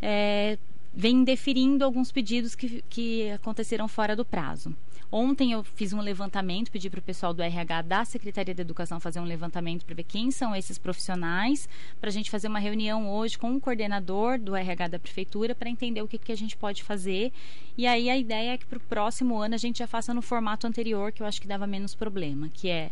é, 0.02 0.58
vem 0.94 1.24
deferindo 1.24 1.84
alguns 1.84 2.12
pedidos 2.12 2.56
que, 2.56 2.84
que 2.90 3.32
aconteceram 3.32 3.88
fora 3.88 4.16
do 4.16 4.26
prazo. 4.26 4.76
Ontem 5.16 5.52
eu 5.52 5.64
fiz 5.64 5.94
um 5.94 6.02
levantamento, 6.02 6.72
pedi 6.72 6.90
para 6.90 7.00
o 7.00 7.04
pessoal 7.04 7.36
do 7.36 7.44
RH 7.44 7.84
da 7.84 8.04
Secretaria 8.04 8.56
da 8.56 8.64
Educação 8.64 9.00
fazer 9.00 9.20
um 9.20 9.26
levantamento 9.26 9.86
para 9.86 9.94
ver 9.94 10.06
quem 10.06 10.32
são 10.32 10.56
esses 10.56 10.80
profissionais, 10.80 11.70
para 12.02 12.10
a 12.10 12.12
gente 12.12 12.32
fazer 12.32 12.48
uma 12.48 12.58
reunião 12.58 13.08
hoje 13.14 13.38
com 13.38 13.56
o 13.56 13.62
coordenador 13.62 14.40
do 14.40 14.56
RH 14.56 14.88
da 14.88 14.98
Prefeitura 14.98 15.54
para 15.54 15.70
entender 15.70 16.02
o 16.02 16.08
que, 16.08 16.18
que 16.18 16.32
a 16.32 16.36
gente 16.36 16.58
pode 16.58 16.82
fazer. 16.82 17.32
E 17.78 17.86
aí 17.86 18.10
a 18.10 18.18
ideia 18.18 18.54
é 18.54 18.58
que 18.58 18.66
para 18.66 18.78
o 18.78 18.82
próximo 18.82 19.38
ano 19.38 19.54
a 19.54 19.60
gente 19.60 19.80
já 19.80 19.88
faça 19.88 20.16
no 20.16 20.22
formato 20.24 20.66
anterior, 20.66 21.12
que 21.12 21.22
eu 21.22 21.28
acho 21.28 21.40
que 21.40 21.48
dava 21.48 21.68
menos 21.68 21.94
problema, 21.94 22.50
que 22.52 22.68
é 22.68 22.90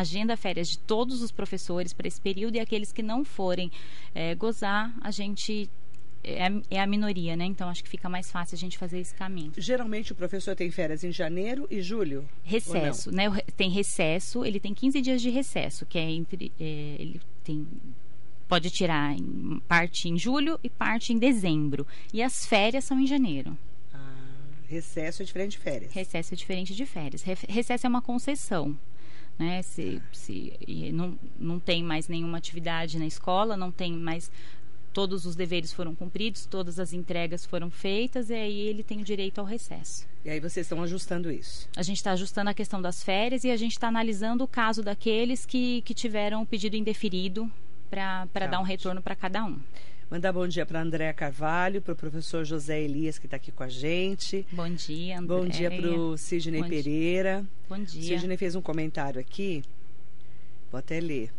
agenda 0.00 0.36
férias 0.36 0.68
de 0.68 0.78
todos 0.78 1.22
os 1.22 1.30
professores 1.30 1.92
para 1.92 2.08
esse 2.08 2.20
período 2.20 2.56
e 2.56 2.60
aqueles 2.60 2.92
que 2.92 3.02
não 3.02 3.24
forem 3.24 3.70
é, 4.14 4.34
gozar, 4.34 4.94
a 5.00 5.10
gente 5.10 5.70
é, 6.24 6.48
é, 6.70 6.80
a 6.80 6.86
minoria, 6.86 7.36
né? 7.36 7.44
Então 7.44 7.68
acho 7.68 7.84
que 7.84 7.90
fica 7.90 8.08
mais 8.08 8.30
fácil 8.30 8.56
a 8.56 8.58
gente 8.58 8.78
fazer 8.78 8.98
esse 8.98 9.14
caminho. 9.14 9.52
Geralmente 9.58 10.12
o 10.12 10.14
professor 10.14 10.56
tem 10.56 10.70
férias 10.70 11.04
em 11.04 11.12
janeiro 11.12 11.66
e 11.70 11.82
julho? 11.82 12.26
Recesso, 12.42 13.12
né? 13.12 13.30
Tem 13.56 13.70
recesso, 13.70 14.44
ele 14.44 14.58
tem 14.58 14.72
15 14.72 15.00
dias 15.02 15.20
de 15.20 15.28
recesso, 15.28 15.84
que 15.84 15.98
é 15.98 16.10
entre. 16.10 16.50
É, 16.58 16.96
ele 16.98 17.20
tem. 17.44 17.66
Pode 18.48 18.70
tirar 18.70 19.14
em, 19.14 19.60
parte 19.68 20.08
em 20.08 20.18
julho 20.18 20.58
e 20.62 20.70
parte 20.70 21.12
em 21.12 21.18
dezembro. 21.18 21.86
E 22.12 22.22
as 22.22 22.46
férias 22.46 22.84
são 22.84 22.98
em 22.98 23.06
janeiro. 23.06 23.56
Ah, 23.92 24.14
recesso 24.68 25.22
é 25.22 25.24
diferente 25.24 25.52
de 25.52 25.58
férias. 25.58 25.92
Recesso 25.92 26.34
é 26.34 26.36
diferente 26.36 26.74
de 26.74 26.86
férias. 26.86 27.22
Recesso 27.22 27.86
é 27.86 27.88
uma 27.88 28.02
concessão 28.02 28.76
né? 29.38 29.62
Se, 29.62 30.00
se 30.12 30.52
não, 30.92 31.18
não 31.38 31.58
tem 31.58 31.82
mais 31.82 32.08
nenhuma 32.08 32.38
atividade 32.38 32.98
na 32.98 33.06
escola, 33.06 33.56
não 33.56 33.70
tem 33.70 33.92
mais 33.92 34.30
todos 34.94 35.26
os 35.26 35.34
deveres 35.34 35.72
foram 35.72 35.92
cumpridos, 35.92 36.46
todas 36.46 36.78
as 36.78 36.92
entregas 36.92 37.44
foram 37.44 37.68
feitas 37.68 38.30
e 38.30 38.34
aí 38.34 38.60
ele 38.60 38.84
tem 38.84 39.00
o 39.00 39.04
direito 39.04 39.40
ao 39.40 39.44
recesso. 39.44 40.06
E 40.24 40.30
aí 40.30 40.38
vocês 40.38 40.64
estão 40.64 40.80
ajustando 40.82 41.30
isso? 41.32 41.68
A 41.76 41.82
gente 41.82 41.96
está 41.96 42.12
ajustando 42.12 42.48
a 42.48 42.54
questão 42.54 42.80
das 42.80 43.02
férias 43.02 43.42
e 43.42 43.50
a 43.50 43.56
gente 43.56 43.72
está 43.72 43.88
analisando 43.88 44.44
o 44.44 44.48
caso 44.48 44.82
daqueles 44.82 45.44
que, 45.44 45.82
que 45.82 45.92
tiveram 45.92 46.42
o 46.42 46.46
pedido 46.46 46.76
indeferido 46.76 47.50
para 47.90 48.46
dar 48.46 48.60
um 48.60 48.62
retorno 48.62 49.02
para 49.02 49.16
cada 49.16 49.44
um. 49.44 49.58
Mandar 50.10 50.32
bom 50.32 50.46
dia 50.46 50.66
para 50.66 50.82
Andréa 50.82 51.12
Carvalho, 51.14 51.80
para 51.80 51.92
o 51.92 51.96
professor 51.96 52.44
José 52.44 52.82
Elias, 52.82 53.18
que 53.18 53.26
está 53.26 53.36
aqui 53.36 53.50
com 53.50 53.62
a 53.62 53.68
gente. 53.68 54.46
Bom 54.52 54.68
dia, 54.68 55.18
André. 55.18 55.26
Bom 55.26 55.48
dia 55.48 55.70
para 55.70 55.90
o 55.90 56.16
Sidney 56.18 56.62
bom 56.62 56.68
Pereira. 56.68 57.40
Dia. 57.40 57.50
Bom 57.68 57.82
dia. 57.82 58.18
Sidney 58.18 58.36
fez 58.36 58.54
um 58.54 58.60
comentário 58.60 59.18
aqui, 59.18 59.62
vou 60.70 60.78
até 60.78 61.00
ler. 61.00 61.32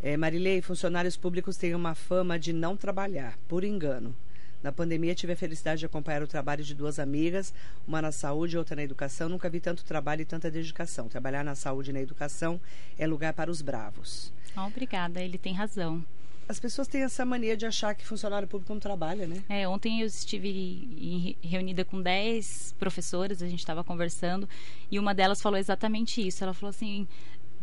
É, 0.00 0.16
Marilei, 0.16 0.62
funcionários 0.62 1.16
públicos 1.16 1.56
têm 1.56 1.74
uma 1.74 1.94
fama 1.94 2.38
de 2.38 2.52
não 2.52 2.76
trabalhar, 2.76 3.36
por 3.48 3.64
engano. 3.64 4.14
Na 4.62 4.70
pandemia 4.70 5.14
tive 5.14 5.32
a 5.32 5.36
felicidade 5.36 5.80
de 5.80 5.86
acompanhar 5.86 6.22
o 6.22 6.26
trabalho 6.26 6.62
de 6.62 6.74
duas 6.74 6.98
amigas, 6.98 7.52
uma 7.86 8.00
na 8.00 8.12
saúde 8.12 8.54
e 8.54 8.58
outra 8.58 8.76
na 8.76 8.82
educação. 8.82 9.28
Nunca 9.28 9.50
vi 9.50 9.60
tanto 9.60 9.84
trabalho 9.84 10.22
e 10.22 10.24
tanta 10.24 10.50
dedicação. 10.50 11.08
Trabalhar 11.08 11.44
na 11.44 11.54
saúde 11.54 11.90
e 11.90 11.92
na 11.92 12.00
educação 12.00 12.60
é 12.96 13.06
lugar 13.06 13.32
para 13.32 13.50
os 13.50 13.60
bravos. 13.60 14.32
obrigada, 14.56 15.20
ele 15.20 15.36
tem 15.36 15.52
razão 15.52 16.04
as 16.48 16.60
pessoas 16.60 16.86
têm 16.86 17.02
essa 17.02 17.24
mania 17.24 17.56
de 17.56 17.66
achar 17.66 17.94
que 17.94 18.06
funcionário 18.06 18.46
público 18.46 18.72
não 18.72 18.80
trabalha, 18.80 19.26
né? 19.26 19.42
É, 19.48 19.66
ontem 19.68 20.00
eu 20.00 20.06
estive 20.06 21.36
reunida 21.42 21.84
com 21.84 22.00
10 22.00 22.74
professoras, 22.78 23.42
a 23.42 23.48
gente 23.48 23.58
estava 23.58 23.82
conversando, 23.82 24.48
e 24.90 24.98
uma 24.98 25.14
delas 25.14 25.42
falou 25.42 25.58
exatamente 25.58 26.26
isso. 26.26 26.44
Ela 26.44 26.54
falou 26.54 26.70
assim: 26.70 27.06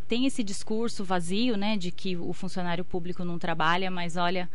tem 0.07 0.25
esse 0.25 0.43
discurso 0.43 1.03
vazio, 1.03 1.55
né, 1.55 1.77
de 1.77 1.91
que 1.91 2.15
o 2.17 2.33
funcionário 2.33 2.83
público 2.83 3.23
não 3.23 3.39
trabalha, 3.39 3.89
mas 3.89 4.17
olha, 4.17 4.49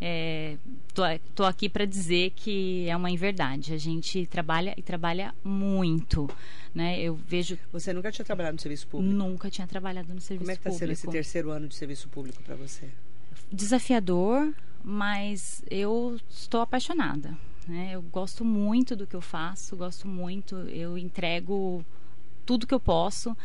é, 0.00 0.56
tô, 0.94 1.02
tô 1.34 1.44
aqui 1.44 1.68
para 1.68 1.84
dizer 1.84 2.30
que 2.30 2.88
é 2.88 2.96
uma 2.96 3.10
inverdade. 3.10 3.74
A 3.74 3.78
gente 3.78 4.26
trabalha 4.26 4.74
e 4.76 4.82
trabalha 4.82 5.34
muito, 5.42 6.28
né? 6.74 7.00
Eu 7.00 7.14
vejo. 7.14 7.58
Você 7.72 7.92
nunca 7.92 8.12
tinha 8.12 8.24
trabalhado 8.24 8.54
no 8.54 8.60
serviço 8.60 8.86
público? 8.86 9.12
Nunca 9.12 9.50
tinha 9.50 9.66
trabalhado 9.66 10.14
no 10.14 10.20
serviço 10.20 10.38
público. 10.38 10.44
Como 10.44 10.52
é 10.52 10.56
que 10.56 10.68
está 10.68 10.78
sendo 10.78 10.92
esse 10.92 11.08
terceiro 11.08 11.50
ano 11.50 11.68
de 11.68 11.74
serviço 11.74 12.08
público 12.08 12.42
para 12.42 12.54
você? 12.54 12.88
Desafiador, 13.52 14.52
mas 14.82 15.62
eu 15.70 16.18
estou 16.28 16.60
apaixonada. 16.60 17.36
Né? 17.66 17.90
Eu 17.92 18.02
gosto 18.02 18.44
muito 18.44 18.96
do 18.96 19.06
que 19.06 19.14
eu 19.14 19.20
faço, 19.20 19.76
gosto 19.76 20.08
muito, 20.08 20.56
eu 20.56 20.96
entrego 20.96 21.84
tudo 22.46 22.66
que 22.66 22.74
eu 22.74 22.80
posso. 22.80 23.36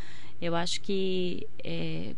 Eu 0.41 0.55
acho 0.55 0.81
que 0.81 1.47
é, 1.63 2.15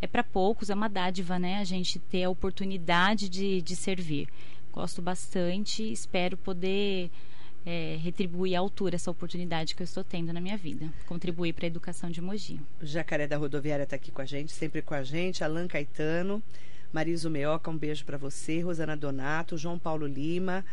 é 0.00 0.06
para 0.06 0.24
poucos, 0.24 0.70
é 0.70 0.74
uma 0.74 0.88
dádiva, 0.88 1.38
né? 1.38 1.58
A 1.58 1.64
gente 1.64 1.98
ter 1.98 2.24
a 2.24 2.30
oportunidade 2.30 3.28
de, 3.28 3.62
de 3.62 3.76
servir. 3.76 4.28
Gosto 4.72 5.00
bastante, 5.00 5.90
espero 5.90 6.36
poder 6.36 7.10
é, 7.64 7.98
retribuir 8.00 8.54
à 8.54 8.60
altura 8.60 8.94
essa 8.94 9.10
oportunidade 9.10 9.74
que 9.74 9.82
eu 9.82 9.84
estou 9.84 10.04
tendo 10.04 10.32
na 10.32 10.40
minha 10.40 10.56
vida, 10.56 10.92
contribuir 11.06 11.52
para 11.52 11.66
a 11.66 11.68
educação 11.68 12.08
de 12.08 12.20
Mogi. 12.20 12.60
O 12.80 12.86
Jacaré 12.86 13.26
da 13.26 13.36
Rodoviária 13.36 13.82
está 13.82 13.96
aqui 13.96 14.12
com 14.12 14.22
a 14.22 14.24
gente, 14.24 14.52
sempre 14.52 14.80
com 14.80 14.94
a 14.94 15.02
gente, 15.02 15.42
Alan 15.42 15.66
Caetano, 15.66 16.40
Marisa 16.92 17.28
Meoca, 17.28 17.70
um 17.70 17.76
beijo 17.76 18.04
para 18.04 18.16
você, 18.16 18.60
Rosana 18.60 18.96
Donato, 18.96 19.56
João 19.56 19.78
Paulo 19.78 20.06
Lima, 20.06 20.64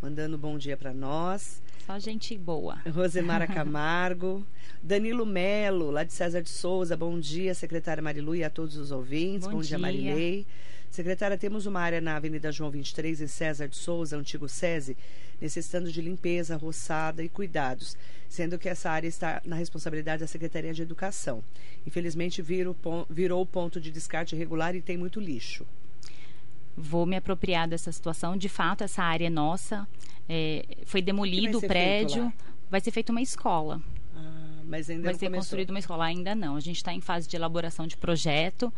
mandando 0.00 0.36
bom 0.36 0.58
dia 0.58 0.76
para 0.76 0.92
nós. 0.92 1.62
Só 1.86 1.98
gente 1.98 2.36
boa. 2.36 2.78
Rosemara 2.92 3.46
Camargo, 3.48 4.44
Danilo 4.82 5.26
Melo, 5.26 5.90
lá 5.90 6.04
de 6.04 6.12
César 6.12 6.42
de 6.42 6.50
Souza, 6.50 6.96
bom 6.96 7.18
dia, 7.18 7.54
secretária 7.54 8.02
Marilu 8.02 8.34
e 8.34 8.44
a 8.44 8.50
todos 8.50 8.76
os 8.76 8.90
ouvintes, 8.90 9.46
bom, 9.46 9.54
bom 9.54 9.60
dia, 9.60 9.68
dia 9.68 9.78
Marilei. 9.78 10.46
Secretária, 10.90 11.38
temos 11.38 11.66
uma 11.66 11.80
área 11.80 12.00
na 12.00 12.16
Avenida 12.16 12.50
João 12.50 12.70
23, 12.70 13.20
em 13.20 13.26
César 13.28 13.68
de 13.68 13.76
Souza, 13.76 14.16
antigo 14.16 14.48
SESI, 14.48 14.96
necessitando 15.40 15.90
de 15.90 16.02
limpeza, 16.02 16.56
roçada 16.56 17.22
e 17.22 17.28
cuidados, 17.28 17.96
sendo 18.28 18.58
que 18.58 18.68
essa 18.68 18.90
área 18.90 19.06
está 19.06 19.40
na 19.44 19.54
responsabilidade 19.54 20.20
da 20.20 20.26
Secretaria 20.26 20.74
de 20.74 20.82
Educação. 20.82 21.44
Infelizmente, 21.86 22.42
virou, 22.42 22.76
virou 23.08 23.46
ponto 23.46 23.80
de 23.80 23.90
descarte 23.92 24.34
irregular 24.34 24.74
e 24.74 24.82
tem 24.82 24.98
muito 24.98 25.20
lixo. 25.20 25.64
Vou 26.76 27.06
me 27.06 27.16
apropriar 27.16 27.68
dessa 27.68 27.92
situação. 27.92 28.36
De 28.36 28.48
fato, 28.48 28.82
essa 28.82 29.02
área 29.02 29.26
é 29.26 29.30
nossa. 29.30 29.86
É, 30.28 30.64
foi 30.86 31.02
demolido 31.02 31.58
o 31.58 31.60
prédio. 31.60 32.32
Vai 32.70 32.80
ser 32.80 32.90
feita 32.90 33.12
uma 33.12 33.22
escola. 33.22 33.80
Ah, 34.14 34.62
mas 34.64 34.88
ainda 34.88 35.04
vai 35.04 35.14
ser 35.14 35.26
começou. 35.26 35.40
construída 35.40 35.72
uma 35.72 35.78
escola. 35.78 36.04
Ainda 36.04 36.34
não. 36.34 36.56
A 36.56 36.60
gente 36.60 36.76
está 36.76 36.92
em 36.92 37.00
fase 37.00 37.28
de 37.28 37.36
elaboração 37.36 37.86
de 37.86 37.96
projeto, 37.96 38.72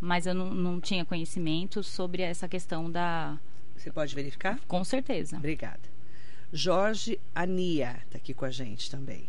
mas 0.00 0.26
eu 0.26 0.34
não, 0.34 0.52
não 0.52 0.80
tinha 0.80 1.04
conhecimento 1.04 1.82
sobre 1.82 2.22
essa 2.22 2.48
questão 2.48 2.90
da 2.90 3.38
você 3.76 3.90
pode 3.90 4.14
verificar? 4.14 4.58
Com 4.66 4.84
certeza. 4.84 5.36
Obrigada. 5.36 5.80
Jorge 6.52 7.20
Ania 7.34 7.98
está 8.06 8.16
aqui 8.16 8.32
com 8.32 8.44
a 8.44 8.50
gente 8.50 8.90
também. 8.90 9.28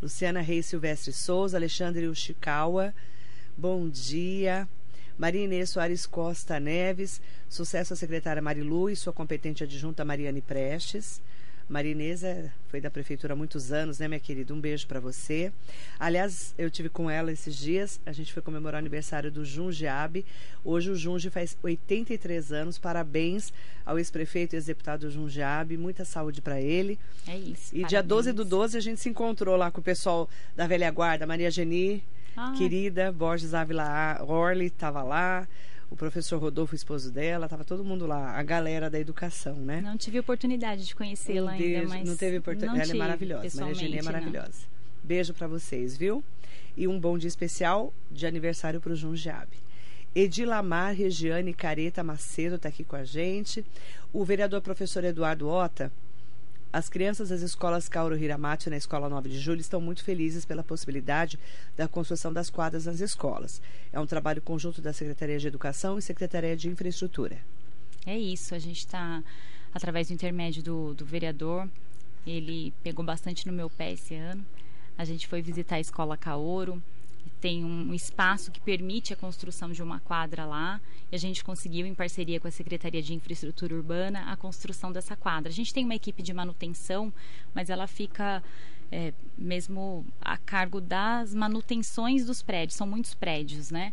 Luciana 0.00 0.40
Reis 0.40 0.66
Silvestre 0.66 1.12
Souza, 1.12 1.56
Alexandre 1.56 2.08
Ushikawa, 2.08 2.94
bom 3.56 3.88
dia. 3.88 4.66
Maria 5.16 5.44
Inês 5.44 5.70
Soares 5.70 6.06
Costa 6.06 6.58
Neves, 6.58 7.20
sucesso 7.48 7.92
à 7.92 7.96
secretária 7.96 8.42
Marilu 8.42 8.90
e 8.90 8.96
sua 8.96 9.12
competente 9.12 9.62
adjunta 9.62 10.04
Mariane 10.04 10.40
Prestes. 10.40 11.22
Marinesa 11.68 12.52
foi 12.68 12.80
da 12.80 12.90
prefeitura 12.90 13.34
há 13.34 13.36
muitos 13.36 13.72
anos, 13.72 13.98
né, 13.98 14.08
minha 14.08 14.20
querida? 14.20 14.52
Um 14.52 14.60
beijo 14.60 14.86
para 14.86 15.00
você. 15.00 15.52
Aliás, 15.98 16.54
eu 16.58 16.70
tive 16.70 16.88
com 16.88 17.10
ela 17.10 17.32
esses 17.32 17.56
dias, 17.56 18.00
a 18.04 18.12
gente 18.12 18.32
foi 18.32 18.42
comemorar 18.42 18.78
o 18.78 18.82
aniversário 18.82 19.30
do 19.30 19.44
Jundiabe. 19.44 20.24
Hoje 20.64 20.90
o 20.90 20.96
Junge 20.96 21.30
faz 21.30 21.56
83 21.62 22.52
anos. 22.52 22.78
Parabéns 22.78 23.52
ao 23.84 23.98
ex-prefeito 23.98 24.54
e 24.54 24.56
ex-deputado 24.56 25.10
Jundiabe. 25.10 25.76
Muita 25.76 26.04
saúde 26.04 26.40
para 26.40 26.60
ele. 26.60 26.98
É 27.26 27.36
isso. 27.36 27.74
E 27.74 27.82
parabéns. 27.82 27.88
dia 27.88 28.02
12 28.02 28.32
do 28.32 28.44
12 28.44 28.76
a 28.76 28.80
gente 28.80 29.00
se 29.00 29.08
encontrou 29.08 29.56
lá 29.56 29.70
com 29.70 29.80
o 29.80 29.84
pessoal 29.84 30.28
da 30.56 30.66
velha 30.66 30.90
guarda, 30.90 31.26
Maria 31.26 31.50
Geni, 31.50 32.02
ah. 32.36 32.54
querida, 32.56 33.12
Borges 33.12 33.54
Ávila 33.54 34.22
Orly 34.26 34.66
estava 34.66 35.02
lá 35.02 35.46
o 35.92 35.96
professor 35.96 36.40
Rodolfo, 36.40 36.74
esposo 36.74 37.12
dela, 37.12 37.44
estava 37.44 37.64
todo 37.64 37.84
mundo 37.84 38.06
lá, 38.06 38.30
a 38.30 38.42
galera 38.42 38.88
da 38.88 38.98
educação, 38.98 39.54
né? 39.56 39.82
Não 39.82 39.96
tive 39.98 40.18
oportunidade 40.18 40.86
de 40.86 40.94
conhecê-la 40.96 41.52
ainda, 41.52 41.86
mas 41.86 42.08
não 42.08 42.16
teve 42.16 42.38
oportunidade. 42.38 42.90
Ela 42.90 42.92
é 42.92 42.98
maravilhosa, 42.98 43.60
Maria 43.60 43.72
Eugênia 43.72 44.00
é 44.00 44.02
maravilhosa. 44.02 44.52
Não. 44.62 45.04
Beijo 45.04 45.34
para 45.34 45.46
vocês, 45.46 45.94
viu? 45.94 46.24
E 46.74 46.88
um 46.88 46.98
bom 46.98 47.18
dia 47.18 47.28
especial 47.28 47.92
de 48.10 48.26
aniversário 48.26 48.80
para 48.80 48.92
o 48.92 48.96
Jundiabe. 48.96 49.58
Edilamar 50.14 50.94
Regiane 50.94 51.52
Careta 51.52 52.02
Macedo 52.02 52.56
está 52.56 52.70
aqui 52.70 52.84
com 52.84 52.96
a 52.96 53.04
gente. 53.04 53.62
O 54.14 54.24
vereador 54.24 54.62
professor 54.62 55.04
Eduardo 55.04 55.46
Ota 55.46 55.92
as 56.72 56.88
crianças 56.88 57.28
das 57.28 57.42
escolas 57.42 57.86
Kauro 57.86 58.16
Hiramatsu 58.16 58.70
na 58.70 58.78
Escola 58.78 59.08
9 59.08 59.28
de 59.28 59.38
Julho 59.38 59.60
estão 59.60 59.78
muito 59.78 60.02
felizes 60.02 60.46
pela 60.46 60.64
possibilidade 60.64 61.38
da 61.76 61.86
construção 61.86 62.32
das 62.32 62.48
quadras 62.48 62.86
nas 62.86 63.00
escolas. 63.00 63.60
É 63.92 64.00
um 64.00 64.06
trabalho 64.06 64.40
conjunto 64.40 64.80
da 64.80 64.92
Secretaria 64.92 65.38
de 65.38 65.46
Educação 65.46 65.98
e 65.98 66.02
Secretaria 66.02 66.56
de 66.56 66.68
Infraestrutura. 66.68 67.36
É 68.06 68.18
isso, 68.18 68.54
a 68.54 68.58
gente 68.58 68.78
está, 68.78 69.22
através 69.74 70.08
do 70.08 70.14
intermédio 70.14 70.62
do, 70.62 70.94
do 70.94 71.04
vereador, 71.04 71.68
ele 72.26 72.72
pegou 72.82 73.04
bastante 73.04 73.46
no 73.46 73.52
meu 73.52 73.68
pé 73.68 73.92
esse 73.92 74.14
ano. 74.14 74.44
A 74.96 75.04
gente 75.04 75.26
foi 75.26 75.42
visitar 75.42 75.76
a 75.76 75.80
escola 75.80 76.16
Kaoro, 76.16 76.82
tem 77.40 77.64
um 77.64 77.92
espaço 77.92 78.50
que 78.50 78.60
permite 78.60 79.12
a 79.12 79.16
construção 79.16 79.72
de 79.72 79.82
uma 79.82 79.98
quadra 80.00 80.44
lá 80.44 80.80
e 81.10 81.16
a 81.16 81.18
gente 81.18 81.42
conseguiu, 81.42 81.86
em 81.86 81.94
parceria 81.94 82.38
com 82.38 82.46
a 82.46 82.50
Secretaria 82.50 83.02
de 83.02 83.14
Infraestrutura 83.14 83.74
Urbana, 83.74 84.30
a 84.30 84.36
construção 84.36 84.92
dessa 84.92 85.16
quadra. 85.16 85.50
A 85.50 85.54
gente 85.54 85.74
tem 85.74 85.84
uma 85.84 85.94
equipe 85.94 86.22
de 86.22 86.32
manutenção, 86.32 87.12
mas 87.54 87.68
ela 87.68 87.86
fica 87.86 88.42
é, 88.90 89.12
mesmo 89.36 90.06
a 90.20 90.36
cargo 90.36 90.80
das 90.80 91.34
manutenções 91.34 92.24
dos 92.24 92.42
prédios, 92.42 92.76
são 92.76 92.86
muitos 92.86 93.14
prédios, 93.14 93.70
né? 93.70 93.92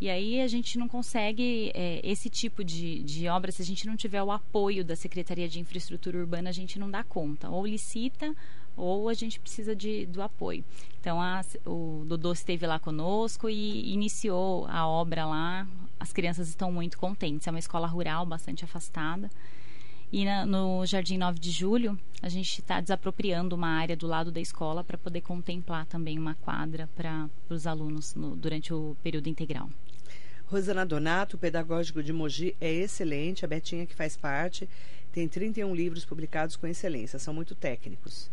E 0.00 0.08
aí 0.08 0.40
a 0.40 0.46
gente 0.46 0.78
não 0.78 0.88
consegue 0.88 1.72
é, 1.74 2.00
esse 2.04 2.30
tipo 2.30 2.62
de, 2.62 3.02
de 3.02 3.28
obra, 3.28 3.50
se 3.50 3.60
a 3.60 3.64
gente 3.64 3.86
não 3.86 3.96
tiver 3.96 4.22
o 4.22 4.30
apoio 4.30 4.84
da 4.84 4.94
Secretaria 4.94 5.48
de 5.48 5.58
Infraestrutura 5.58 6.18
Urbana, 6.18 6.50
a 6.50 6.52
gente 6.52 6.78
não 6.78 6.90
dá 6.90 7.02
conta. 7.02 7.50
Ou 7.50 7.66
licita 7.66 8.34
ou 8.78 9.08
a 9.08 9.14
gente 9.14 9.40
precisa 9.40 9.74
de, 9.74 10.06
do 10.06 10.22
apoio. 10.22 10.64
Então, 11.00 11.20
a, 11.20 11.44
o 11.66 12.04
Dodô 12.06 12.32
esteve 12.32 12.66
lá 12.66 12.78
conosco 12.78 13.48
e 13.48 13.92
iniciou 13.92 14.66
a 14.68 14.86
obra 14.86 15.26
lá. 15.26 15.66
As 15.98 16.12
crianças 16.12 16.48
estão 16.48 16.70
muito 16.72 16.98
contentes. 16.98 17.46
É 17.46 17.50
uma 17.50 17.58
escola 17.58 17.86
rural, 17.86 18.24
bastante 18.24 18.64
afastada. 18.64 19.30
E 20.10 20.24
na, 20.24 20.46
no 20.46 20.86
Jardim 20.86 21.18
9 21.18 21.38
de 21.38 21.50
Julho, 21.50 21.98
a 22.22 22.28
gente 22.28 22.60
está 22.60 22.80
desapropriando 22.80 23.54
uma 23.54 23.68
área 23.68 23.96
do 23.96 24.06
lado 24.06 24.32
da 24.32 24.40
escola 24.40 24.82
para 24.82 24.96
poder 24.96 25.20
contemplar 25.20 25.84
também 25.84 26.18
uma 26.18 26.34
quadra 26.36 26.88
para 26.96 27.28
os 27.50 27.66
alunos 27.66 28.14
no, 28.14 28.34
durante 28.34 28.72
o 28.72 28.96
período 29.02 29.28
integral. 29.28 29.68
Rosana 30.46 30.86
Donato, 30.86 31.36
o 31.36 31.38
pedagógico 31.38 32.02
de 32.02 32.10
Mogi 32.10 32.56
é 32.58 32.72
excelente. 32.72 33.44
A 33.44 33.48
Betinha, 33.48 33.84
que 33.84 33.94
faz 33.94 34.16
parte, 34.16 34.66
tem 35.12 35.28
31 35.28 35.74
livros 35.74 36.06
publicados 36.06 36.56
com 36.56 36.66
excelência, 36.66 37.18
são 37.18 37.34
muito 37.34 37.54
técnicos. 37.54 38.30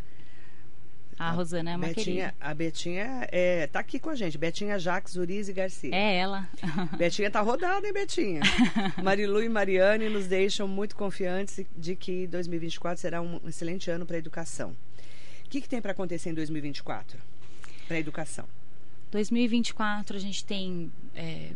A, 1.18 1.32
Rosana 1.32 1.72
é 1.72 1.76
uma 1.76 1.88
Betinha, 1.88 2.04
querida. 2.04 2.36
A 2.42 2.54
Betinha 2.54 3.28
é, 3.32 3.68
tá 3.68 3.80
aqui 3.80 4.00
com 4.00 4.10
a 4.10 4.16
gente. 4.16 4.38
Betinha 4.38 4.78
Jacques 4.78 5.16
Uriz 5.16 5.48
e 5.48 5.54
Garcia. 5.54 5.96
É 5.96 6.18
ela. 6.18 6.48
Betinha 6.98 7.32
tá 7.32 7.40
rodada, 7.42 7.88
hein, 7.88 7.94
Betinha? 7.94 8.42
Marilu 9.02 9.42
e 9.42 9.48
Mariane 9.48 10.10
nos 10.10 10.28
deixam 10.28 10.68
muito 10.68 10.96
confiantes 10.96 11.66
de 11.76 11.96
que 11.96 12.28
2024 12.28 13.00
será 13.00 13.22
um 13.22 13.40
excelente 13.48 13.90
ano 13.90 14.06
para 14.06 14.18
a 14.18 14.20
educação. 14.20 14.76
O 15.46 15.50
que, 15.50 15.62
que 15.62 15.70
tem 15.70 15.82
para 15.82 15.92
acontecer 15.92 16.30
em 16.30 16.34
2024 16.34 17.18
para 17.88 17.96
a 17.96 18.00
educação? 18.00 18.46
2024 19.12 20.18
a 20.18 20.20
gente 20.20 20.44
tem 20.44 20.92
é, 21.16 21.52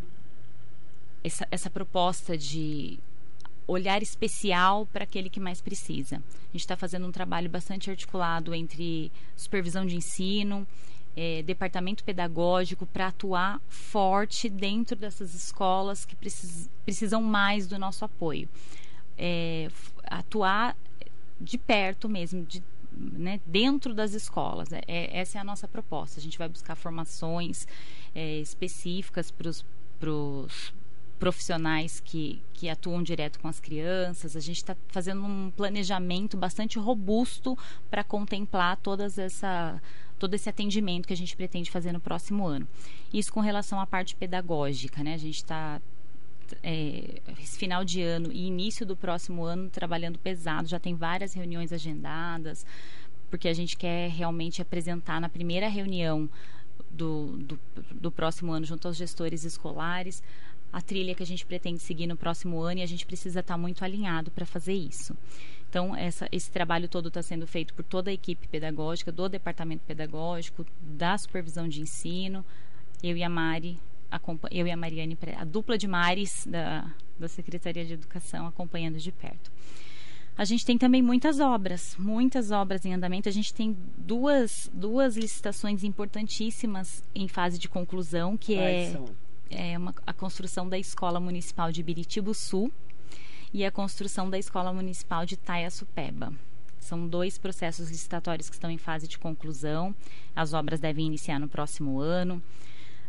essa, 1.24 1.48
essa 1.52 1.70
proposta 1.70 2.38
de 2.38 3.00
olhar 3.70 4.02
especial 4.02 4.88
para 4.88 5.04
aquele 5.04 5.30
que 5.30 5.40
mais 5.40 5.62
precisa. 5.62 6.18
A 6.18 6.52
gente 6.52 6.62
está 6.62 6.76
fazendo 6.76 7.08
um 7.08 7.12
trabalho 7.12 7.50
bastante 7.50 7.90
articulado 7.90 8.54
entre 8.56 9.12
supervisão 9.36 9.86
de 9.86 9.96
ensino, 9.96 10.68
é, 11.16 11.44
departamento 11.44 12.04
pedagógico 12.04 12.86
para 12.86 13.08
atuar 13.08 13.62
forte 13.68 14.50
dentro 14.50 14.96
dessas 14.96 15.36
escolas 15.36 16.06
que 16.06 16.16
precis, 16.16 16.70
precisam 16.84 17.22
mais 17.22 17.68
do 17.68 17.78
nosso 17.78 18.04
apoio. 18.04 18.50
É, 19.18 19.70
atuar 20.04 20.76
de 21.40 21.58
perto 21.58 22.10
mesmo, 22.10 22.44
de, 22.46 22.64
né, 22.92 23.40
dentro 23.46 23.94
das 23.94 24.14
escolas. 24.14 24.72
É, 24.72 24.82
é, 24.88 25.20
essa 25.20 25.38
é 25.38 25.42
a 25.42 25.44
nossa 25.44 25.68
proposta. 25.68 26.20
A 26.20 26.24
gente 26.24 26.38
vai 26.38 26.50
buscar 26.50 26.76
formações 26.76 27.68
é, 28.16 28.40
específicas 28.40 29.30
para 29.30 29.50
os 29.50 30.74
profissionais 31.20 32.00
que, 32.00 32.42
que 32.54 32.70
atuam 32.70 33.04
direto 33.04 33.40
com 33.40 33.48
as 33.48 33.60
crianças. 33.60 34.36
A 34.36 34.40
gente 34.40 34.58
está 34.58 34.76
fazendo 34.88 35.22
um 35.22 35.52
planejamento 35.52 36.38
bastante 36.38 36.80
robusto 36.80 37.58
para 37.90 38.04
contemplar 38.04 38.78
todas 38.78 39.18
essa, 39.18 39.82
todo 40.18 40.34
esse 40.34 40.50
atendimento 40.50 41.08
que 41.08 41.14
a 41.14 41.18
gente 41.18 41.36
pretende 41.36 41.70
fazer 41.70 41.92
no 41.92 42.00
próximo 42.00 42.48
ano. 42.48 42.68
Isso 43.14 43.32
com 43.32 43.42
relação 43.42 43.80
à 43.80 43.86
parte 43.86 44.16
pedagógica, 44.16 45.04
né? 45.04 45.14
A 45.14 45.18
gente 45.18 45.36
está 45.36 45.82
é, 46.64 47.22
final 47.46 47.84
de 47.84 48.02
ano 48.02 48.32
e 48.32 48.48
início 48.48 48.86
do 48.86 48.96
próximo 48.96 49.44
ano 49.44 49.70
trabalhando 49.70 50.18
pesado, 50.18 50.68
já 50.68 50.80
tem 50.80 50.96
várias 50.96 51.34
reuniões 51.34 51.72
agendadas, 51.74 52.66
porque 53.30 53.48
a 53.48 53.54
gente 53.54 53.78
quer 53.78 54.10
realmente 54.10 54.62
apresentar 54.62 55.20
na 55.20 55.30
primeira 55.30 55.68
reunião 55.68 56.30
do, 56.90 57.38
do, 57.38 57.60
do 57.92 58.12
próximo 58.12 58.52
ano 58.52 58.66
junto 58.66 58.88
aos 58.88 58.98
gestores 58.98 59.44
escolares 59.44 60.24
a 60.72 60.82
trilha 60.82 61.16
que 61.16 61.24
a 61.24 61.26
gente 61.26 61.46
pretende 61.46 61.80
seguir 61.80 62.08
no 62.08 62.16
próximo 62.16 62.60
ano 62.62 62.80
e 62.80 62.84
a 62.84 62.86
gente 62.86 63.06
precisa 63.06 63.40
estar 63.40 63.58
muito 63.58 63.84
alinhado 63.84 64.32
para 64.32 64.46
fazer 64.46 64.74
isso. 64.74 65.16
Então, 65.70 65.96
essa, 65.96 66.28
esse 66.32 66.50
trabalho 66.50 66.88
todo 66.88 67.10
está 67.10 67.22
sendo 67.22 67.46
feito 67.46 67.74
por 67.74 67.84
toda 67.84 68.10
a 68.10 68.14
equipe 68.14 68.48
pedagógica, 68.48 69.12
do 69.12 69.30
departamento 69.30 69.84
pedagógico, 69.86 70.66
da 70.82 71.18
supervisão 71.18 71.68
de 71.68 71.82
ensino, 71.82 72.44
eu 73.04 73.16
e 73.16 73.24
a 73.24 73.30
Mari, 73.30 73.78
eu 74.52 74.66
e 74.66 74.72
a 74.72 74.78
Mariane, 74.78 75.18
a 75.38 75.46
dupla 75.46 75.78
de 75.78 75.88
Mares 75.88 76.46
da, 76.48 76.92
da 77.20 77.28
Secretaria 77.28 77.86
de 77.86 77.94
Educação 77.94 78.48
acompanhando 78.48 78.98
de 78.98 79.12
perto. 79.12 79.52
A 80.36 80.46
gente 80.46 80.66
tem 80.66 80.78
também 80.78 81.02
muitas 81.02 81.40
obras, 81.40 81.98
muitas 82.00 82.50
obras 82.50 82.86
em 82.86 82.94
andamento. 82.94 83.28
A 83.28 83.32
gente 83.32 83.54
tem 83.54 83.76
duas, 83.98 84.70
duas 84.74 85.18
licitações 85.18 85.84
importantíssimas 85.84 87.04
em 87.14 87.28
fase 87.28 87.60
de 87.60 87.68
conclusão, 87.68 88.38
que 88.38 88.56
é, 88.56 88.98
é 89.50 89.78
uma, 89.78 89.94
a 90.06 90.14
construção 90.14 90.68
da 90.68 90.78
Escola 90.78 91.20
Municipal 91.20 91.72
de 91.72 91.82
Biritibo 91.84 92.34
Sul 92.34 92.72
e 93.54 93.66
a 93.66 93.72
construção 93.72 94.30
da 94.30 94.38
Escola 94.38 94.72
Municipal 94.72 95.26
de 95.26 95.36
Taiaçupeba. 95.36 96.32
São 96.80 97.08
dois 97.08 97.38
processos 97.38 97.90
licitatórios 97.90 98.50
que 98.50 98.56
estão 98.56 98.70
em 98.70 98.78
fase 98.78 99.08
de 99.08 99.18
conclusão. 99.18 99.94
As 100.36 100.54
obras 100.54 100.80
devem 100.80 101.06
iniciar 101.06 101.40
no 101.40 101.48
próximo 101.48 102.00
ano. 102.00 102.42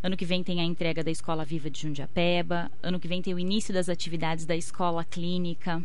Ano 0.03 0.17
que 0.17 0.25
vem 0.25 0.43
tem 0.43 0.61
a 0.61 0.65
entrega 0.65 1.05
da 1.05 1.11
Escola 1.11 1.45
Viva 1.45 1.71
de 1.71 1.83
Jundiapeba. 1.83 2.71
Ano 2.83 2.99
que 2.99 3.09
vem 3.09 3.23
tem 3.23 3.35
o 3.35 3.39
início 3.39 3.73
das 3.73 3.89
atividades 3.89 4.47
da 4.47 4.57
Escola 4.57 5.05
Clínica 5.05 5.85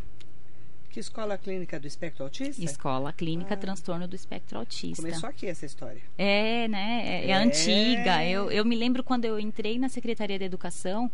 que 0.96 1.00
escola 1.00 1.36
clínica 1.36 1.78
do 1.78 1.86
espectro 1.86 2.24
autista? 2.24 2.64
Escola 2.64 3.12
clínica 3.12 3.52
ah. 3.52 3.56
transtorno 3.58 4.08
do 4.08 4.16
espectro 4.16 4.58
autista. 4.58 5.02
Começou 5.02 5.28
aqui 5.28 5.46
essa 5.46 5.66
história. 5.66 6.00
É, 6.16 6.66
né? 6.68 7.02
É, 7.04 7.26
é, 7.26 7.30
é. 7.32 7.34
antiga. 7.34 8.24
Eu, 8.24 8.50
eu 8.50 8.64
me 8.64 8.74
lembro 8.74 9.04
quando 9.04 9.26
eu 9.26 9.38
entrei 9.38 9.78
na 9.78 9.90
Secretaria 9.90 10.38
da 10.38 10.46
Educação. 10.46 11.12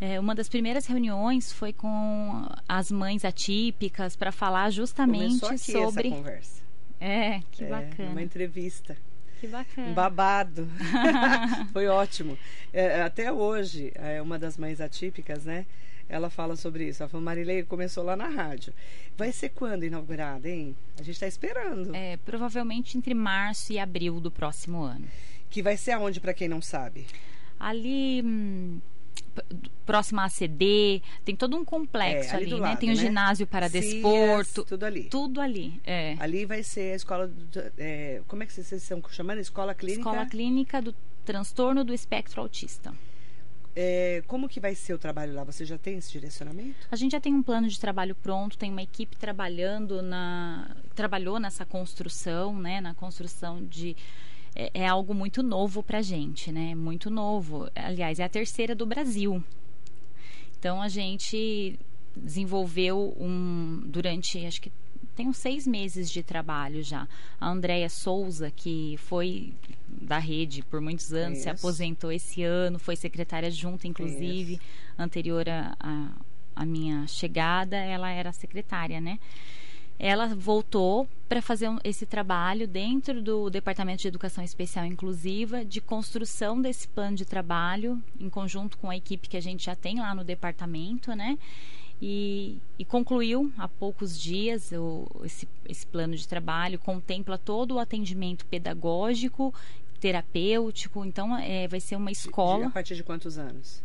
É, 0.00 0.18
uma 0.18 0.34
das 0.34 0.48
primeiras 0.48 0.84
reuniões 0.86 1.52
foi 1.52 1.72
com 1.72 2.44
as 2.68 2.90
mães 2.90 3.24
atípicas 3.24 4.16
para 4.16 4.32
falar 4.32 4.68
justamente 4.70 5.38
Começou 5.38 5.48
aqui 5.50 5.72
sobre. 5.72 6.08
Essa 6.08 6.16
conversa. 6.16 6.62
É, 7.00 7.40
que 7.52 7.62
é, 7.62 7.68
bacana. 7.68 8.10
Uma 8.10 8.22
entrevista. 8.22 8.96
Que 9.40 9.46
bacana. 9.46 9.90
Um 9.90 9.94
babado. 9.94 10.68
foi 11.72 11.86
ótimo. 11.86 12.36
É, 12.72 13.00
até 13.02 13.32
hoje, 13.32 13.92
é 13.94 14.20
uma 14.20 14.40
das 14.40 14.58
mães 14.58 14.80
atípicas, 14.80 15.44
né? 15.44 15.66
Ela 16.12 16.28
fala 16.28 16.54
sobre 16.56 16.86
isso. 16.86 17.02
Ela 17.02 17.08
falou, 17.08 17.24
Marilei, 17.24 17.62
começou 17.62 18.04
lá 18.04 18.14
na 18.14 18.28
rádio. 18.28 18.72
Vai 19.16 19.32
ser 19.32 19.48
quando 19.48 19.84
inaugurada, 19.84 20.48
hein? 20.48 20.76
A 20.96 21.02
gente 21.02 21.14
está 21.14 21.26
esperando. 21.26 21.94
É, 21.94 22.18
provavelmente 22.18 22.98
entre 22.98 23.14
março 23.14 23.72
e 23.72 23.78
abril 23.78 24.20
do 24.20 24.30
próximo 24.30 24.82
ano. 24.82 25.06
Que 25.48 25.62
vai 25.62 25.76
ser 25.76 25.92
aonde, 25.92 26.20
para 26.20 26.34
quem 26.34 26.48
não 26.48 26.60
sabe? 26.60 27.06
Ali... 27.58 28.22
Hum, 28.22 28.80
próximo 29.86 30.20
à 30.20 30.24
ACD, 30.24 31.02
tem 31.24 31.34
todo 31.34 31.56
um 31.56 31.64
complexo 31.64 32.34
é, 32.34 32.36
ali, 32.36 32.44
ali 32.44 32.54
né? 32.54 32.68
Lado, 32.68 32.78
tem 32.78 32.90
o 32.90 32.92
um 32.92 32.96
né? 32.96 33.00
ginásio 33.00 33.46
para 33.46 33.68
Cias, 33.70 33.84
desporto. 33.84 34.64
Tudo 34.64 34.84
ali. 34.84 35.04
Tudo 35.04 35.40
ali, 35.40 35.80
é. 35.86 36.16
Ali 36.18 36.44
vai 36.44 36.62
ser 36.62 36.92
a 36.92 36.96
escola, 36.96 37.26
do, 37.26 37.62
é, 37.78 38.20
como 38.28 38.42
é 38.42 38.46
que 38.46 38.52
vocês 38.52 38.70
estão 38.70 39.02
chamando? 39.10 39.38
Escola 39.38 39.74
clínica? 39.74 40.00
Escola 40.00 40.26
clínica 40.26 40.82
do 40.82 40.94
transtorno 41.24 41.82
do 41.84 41.94
espectro 41.94 42.42
autista. 42.42 42.92
É, 43.74 44.22
como 44.26 44.48
que 44.48 44.60
vai 44.60 44.74
ser 44.74 44.92
o 44.92 44.98
trabalho 44.98 45.34
lá? 45.34 45.44
Você 45.44 45.64
já 45.64 45.78
tem 45.78 45.96
esse 45.96 46.12
direcionamento? 46.12 46.86
A 46.90 46.96
gente 46.96 47.12
já 47.12 47.20
tem 47.20 47.34
um 47.34 47.42
plano 47.42 47.68
de 47.68 47.80
trabalho 47.80 48.14
pronto, 48.14 48.58
tem 48.58 48.70
uma 48.70 48.82
equipe 48.82 49.16
trabalhando 49.16 50.02
na 50.02 50.76
trabalhou 50.94 51.40
nessa 51.40 51.64
construção, 51.64 52.58
né, 52.58 52.80
na 52.82 52.92
construção 52.92 53.64
de 53.64 53.96
é, 54.54 54.70
é 54.74 54.86
algo 54.86 55.14
muito 55.14 55.42
novo 55.42 55.82
para 55.82 56.02
gente, 56.02 56.52
né? 56.52 56.74
Muito 56.74 57.10
novo. 57.10 57.70
Aliás, 57.74 58.18
é 58.18 58.24
a 58.24 58.28
terceira 58.28 58.74
do 58.74 58.84
Brasil. 58.84 59.42
Então 60.58 60.82
a 60.82 60.88
gente 60.88 61.78
desenvolveu 62.14 63.16
um 63.18 63.82
durante 63.86 64.44
acho 64.44 64.60
que 64.60 64.70
tem 65.16 65.28
uns 65.28 65.38
seis 65.38 65.66
meses 65.66 66.10
de 66.10 66.22
trabalho 66.22 66.82
já. 66.82 67.08
A 67.40 67.48
Andréia 67.48 67.88
Souza, 67.88 68.50
que 68.50 68.96
foi 68.98 69.54
da 70.00 70.18
rede 70.18 70.62
por 70.62 70.80
muitos 70.80 71.12
anos, 71.12 71.38
Isso. 71.38 71.44
se 71.44 71.50
aposentou 71.50 72.10
esse 72.10 72.42
ano, 72.42 72.78
foi 72.78 72.96
secretária 72.96 73.50
junta, 73.50 73.86
inclusive, 73.86 74.54
Isso. 74.54 74.62
anterior 74.98 75.48
a, 75.48 75.76
a, 75.78 76.10
a 76.56 76.64
minha 76.64 77.06
chegada, 77.06 77.76
ela 77.76 78.10
era 78.10 78.32
secretária, 78.32 79.00
né? 79.00 79.18
ela 79.98 80.26
voltou 80.34 81.08
para 81.28 81.40
fazer 81.40 81.70
esse 81.84 82.04
trabalho 82.04 82.66
dentro 82.66 83.22
do 83.22 83.48
Departamento 83.48 84.02
de 84.02 84.08
Educação 84.08 84.42
Especial 84.42 84.84
Inclusiva, 84.84 85.64
de 85.64 85.80
construção 85.80 86.60
desse 86.60 86.88
plano 86.88 87.16
de 87.16 87.24
trabalho, 87.24 88.02
em 88.18 88.28
conjunto 88.28 88.76
com 88.78 88.90
a 88.90 88.96
equipe 88.96 89.28
que 89.28 89.36
a 89.36 89.40
gente 89.40 89.64
já 89.64 89.76
tem 89.76 90.00
lá 90.00 90.12
no 90.12 90.24
departamento, 90.24 91.14
né? 91.14 91.38
E, 92.04 92.58
e 92.76 92.84
concluiu 92.84 93.52
há 93.56 93.68
poucos 93.68 94.20
dias 94.20 94.72
o, 94.72 95.08
esse, 95.24 95.48
esse 95.68 95.86
plano 95.86 96.16
de 96.16 96.26
trabalho, 96.26 96.76
contempla 96.76 97.38
todo 97.38 97.76
o 97.76 97.78
atendimento 97.78 98.44
pedagógico, 98.46 99.54
terapêutico, 100.00 101.04
então 101.04 101.38
é, 101.38 101.68
vai 101.68 101.78
ser 101.78 101.94
uma 101.94 102.10
escola. 102.10 102.66
a 102.66 102.70
partir 102.70 102.96
de 102.96 103.04
quantos 103.04 103.38
anos? 103.38 103.84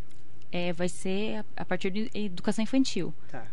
É, 0.52 0.74
vai 0.74 0.90
ser 0.90 1.36
a, 1.36 1.46
a 1.58 1.64
partir 1.64 1.92
de 1.92 2.10
educação 2.12 2.64
infantil. 2.64 3.14
Tá. 3.30 3.46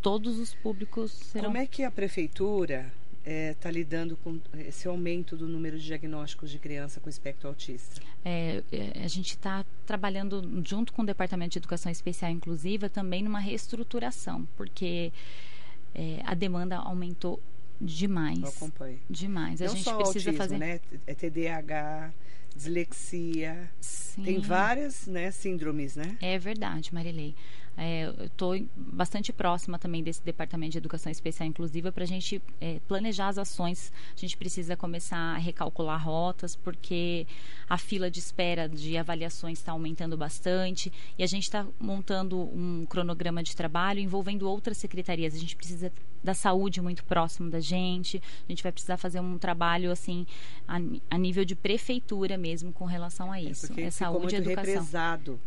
Todos 0.00 0.38
os 0.38 0.54
públicos 0.54 1.12
serão. 1.12 1.50
Como 1.50 1.58
é 1.58 1.66
que 1.66 1.84
a 1.84 1.90
prefeitura 1.90 2.90
está 3.26 3.68
é, 3.68 3.72
lidando 3.72 4.16
com 4.16 4.38
esse 4.58 4.86
aumento 4.86 5.36
do 5.36 5.48
número 5.48 5.76
de 5.78 5.84
diagnósticos 5.84 6.50
de 6.50 6.58
criança 6.58 7.00
com 7.00 7.10
espectro 7.10 7.48
autista? 7.48 8.00
É, 8.24 8.62
é 8.70 9.04
a 9.04 9.08
gente 9.08 9.30
está 9.30 9.64
trabalhando 9.84 10.62
junto 10.64 10.92
com 10.92 11.02
o 11.02 11.06
Departamento 11.06 11.52
de 11.52 11.58
Educação 11.58 11.90
Especial 11.90 12.30
Inclusiva 12.30 12.88
também 12.88 13.22
numa 13.22 13.40
reestruturação, 13.40 14.46
porque 14.56 15.12
é, 15.94 16.20
a 16.24 16.34
demanda 16.34 16.76
aumentou 16.76 17.40
demais. 17.80 18.40
Eu 18.40 18.48
acompanho. 18.48 19.00
Demais. 19.10 19.60
Não 19.60 19.66
a 19.66 19.70
gente 19.70 19.82
só 19.82 19.96
precisa 19.96 20.30
autismo, 20.30 20.34
fazer. 20.34 20.58
Né? 20.58 20.80
É 21.06 21.14
TDAH, 21.14 22.12
dislexia. 22.54 23.70
Sim. 23.80 24.22
Tem 24.22 24.40
várias 24.40 25.06
né, 25.06 25.30
síndromes, 25.30 25.96
né? 25.96 26.16
É 26.20 26.38
verdade, 26.38 26.94
Marilei. 26.94 27.34
É, 27.76 28.12
estou 28.24 28.58
bastante 28.74 29.32
próxima 29.32 29.78
também 29.78 30.02
desse 30.02 30.22
departamento 30.22 30.72
de 30.72 30.78
educação 30.78 31.12
especial 31.12 31.46
inclusiva 31.46 31.92
para 31.92 32.04
a 32.04 32.06
gente 32.06 32.40
é, 32.60 32.80
planejar 32.88 33.28
as 33.28 33.38
ações. 33.38 33.92
A 34.16 34.18
gente 34.18 34.36
precisa 34.36 34.76
começar 34.76 35.18
a 35.18 35.36
recalcular 35.36 36.02
rotas, 36.02 36.56
porque 36.56 37.26
a 37.68 37.76
fila 37.76 38.10
de 38.10 38.18
espera 38.18 38.68
de 38.68 38.96
avaliações 38.96 39.58
está 39.58 39.72
aumentando 39.72 40.16
bastante 40.16 40.90
e 41.18 41.22
a 41.22 41.26
gente 41.26 41.42
está 41.42 41.66
montando 41.78 42.38
um 42.38 42.86
cronograma 42.88 43.42
de 43.42 43.54
trabalho 43.54 44.00
envolvendo 44.00 44.48
outras 44.48 44.78
secretarias. 44.78 45.34
A 45.34 45.38
gente 45.38 45.54
precisa 45.54 45.92
da 46.24 46.32
saúde 46.32 46.80
muito 46.80 47.04
próximo 47.04 47.50
da 47.50 47.60
gente. 47.60 48.22
A 48.48 48.52
gente 48.52 48.62
vai 48.62 48.72
precisar 48.72 48.96
fazer 48.96 49.20
um 49.20 49.36
trabalho 49.36 49.92
assim 49.92 50.26
a, 50.66 50.76
a 51.10 51.18
nível 51.18 51.44
de 51.44 51.54
prefeitura 51.54 52.38
mesmo 52.38 52.72
com 52.72 52.86
relação 52.86 53.30
a 53.30 53.38
é, 53.38 53.44
isso. 53.44 53.72
É, 53.78 53.82
é 53.82 53.90
saúde 53.90 54.34
e 54.34 54.38
educação. 54.38 54.64
Represado 54.64 55.40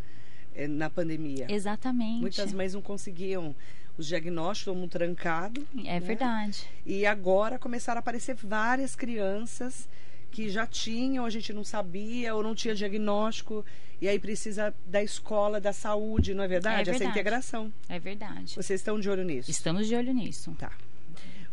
na 0.67 0.89
pandemia. 0.89 1.47
Exatamente. 1.49 2.21
Muitas 2.21 2.53
mães 2.53 2.73
não 2.73 2.81
conseguiam 2.81 3.55
os 3.97 4.07
diagnósticos, 4.07 4.73
todo 4.73 4.87
trancado. 4.87 5.67
É 5.79 5.99
né? 5.99 5.99
verdade. 5.99 6.65
E 6.85 7.05
agora 7.05 7.59
começaram 7.59 7.99
a 7.99 8.01
aparecer 8.01 8.35
várias 8.35 8.95
crianças 8.95 9.87
que 10.31 10.49
já 10.49 10.65
tinham, 10.65 11.25
a 11.25 11.29
gente 11.29 11.51
não 11.51 11.63
sabia 11.63 12.35
ou 12.35 12.43
não 12.43 12.55
tinha 12.55 12.73
diagnóstico. 12.73 13.65
E 14.01 14.07
aí 14.07 14.17
precisa 14.17 14.73
da 14.85 15.03
escola, 15.03 15.59
da 15.59 15.73
saúde, 15.73 16.33
não 16.33 16.43
é 16.43 16.47
verdade? 16.47 16.81
É 16.81 16.83
verdade. 16.85 17.03
Essa 17.03 17.11
integração. 17.11 17.73
É 17.89 17.99
verdade. 17.99 18.55
Vocês 18.55 18.79
estão 18.79 18.99
de 18.99 19.09
olho 19.09 19.23
nisso? 19.23 19.51
Estamos 19.51 19.87
de 19.87 19.95
olho 19.95 20.13
nisso. 20.13 20.55
Tá. 20.57 20.71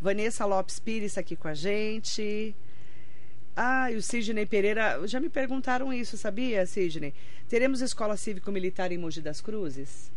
Vanessa 0.00 0.44
Lopes 0.44 0.78
Pires 0.78 1.18
aqui 1.18 1.34
com 1.34 1.48
a 1.48 1.54
gente. 1.54 2.54
Ah, 3.56 3.90
e 3.90 3.96
o 3.96 4.02
Sidney 4.02 4.44
Pereira, 4.44 5.00
já 5.06 5.18
me 5.18 5.30
perguntaram 5.30 5.92
isso, 5.92 6.16
sabia, 6.18 6.66
Sidney? 6.66 7.14
Teremos 7.48 7.80
escola 7.80 8.16
cívico-militar 8.16 8.92
em 8.92 8.98
Mogi 8.98 9.20
das 9.22 9.40
Cruzes? 9.40 10.10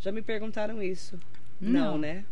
Já 0.00 0.10
me 0.10 0.22
perguntaram 0.22 0.82
isso. 0.82 1.18
Não, 1.60 1.92
Não 1.92 1.98
né? 1.98 2.24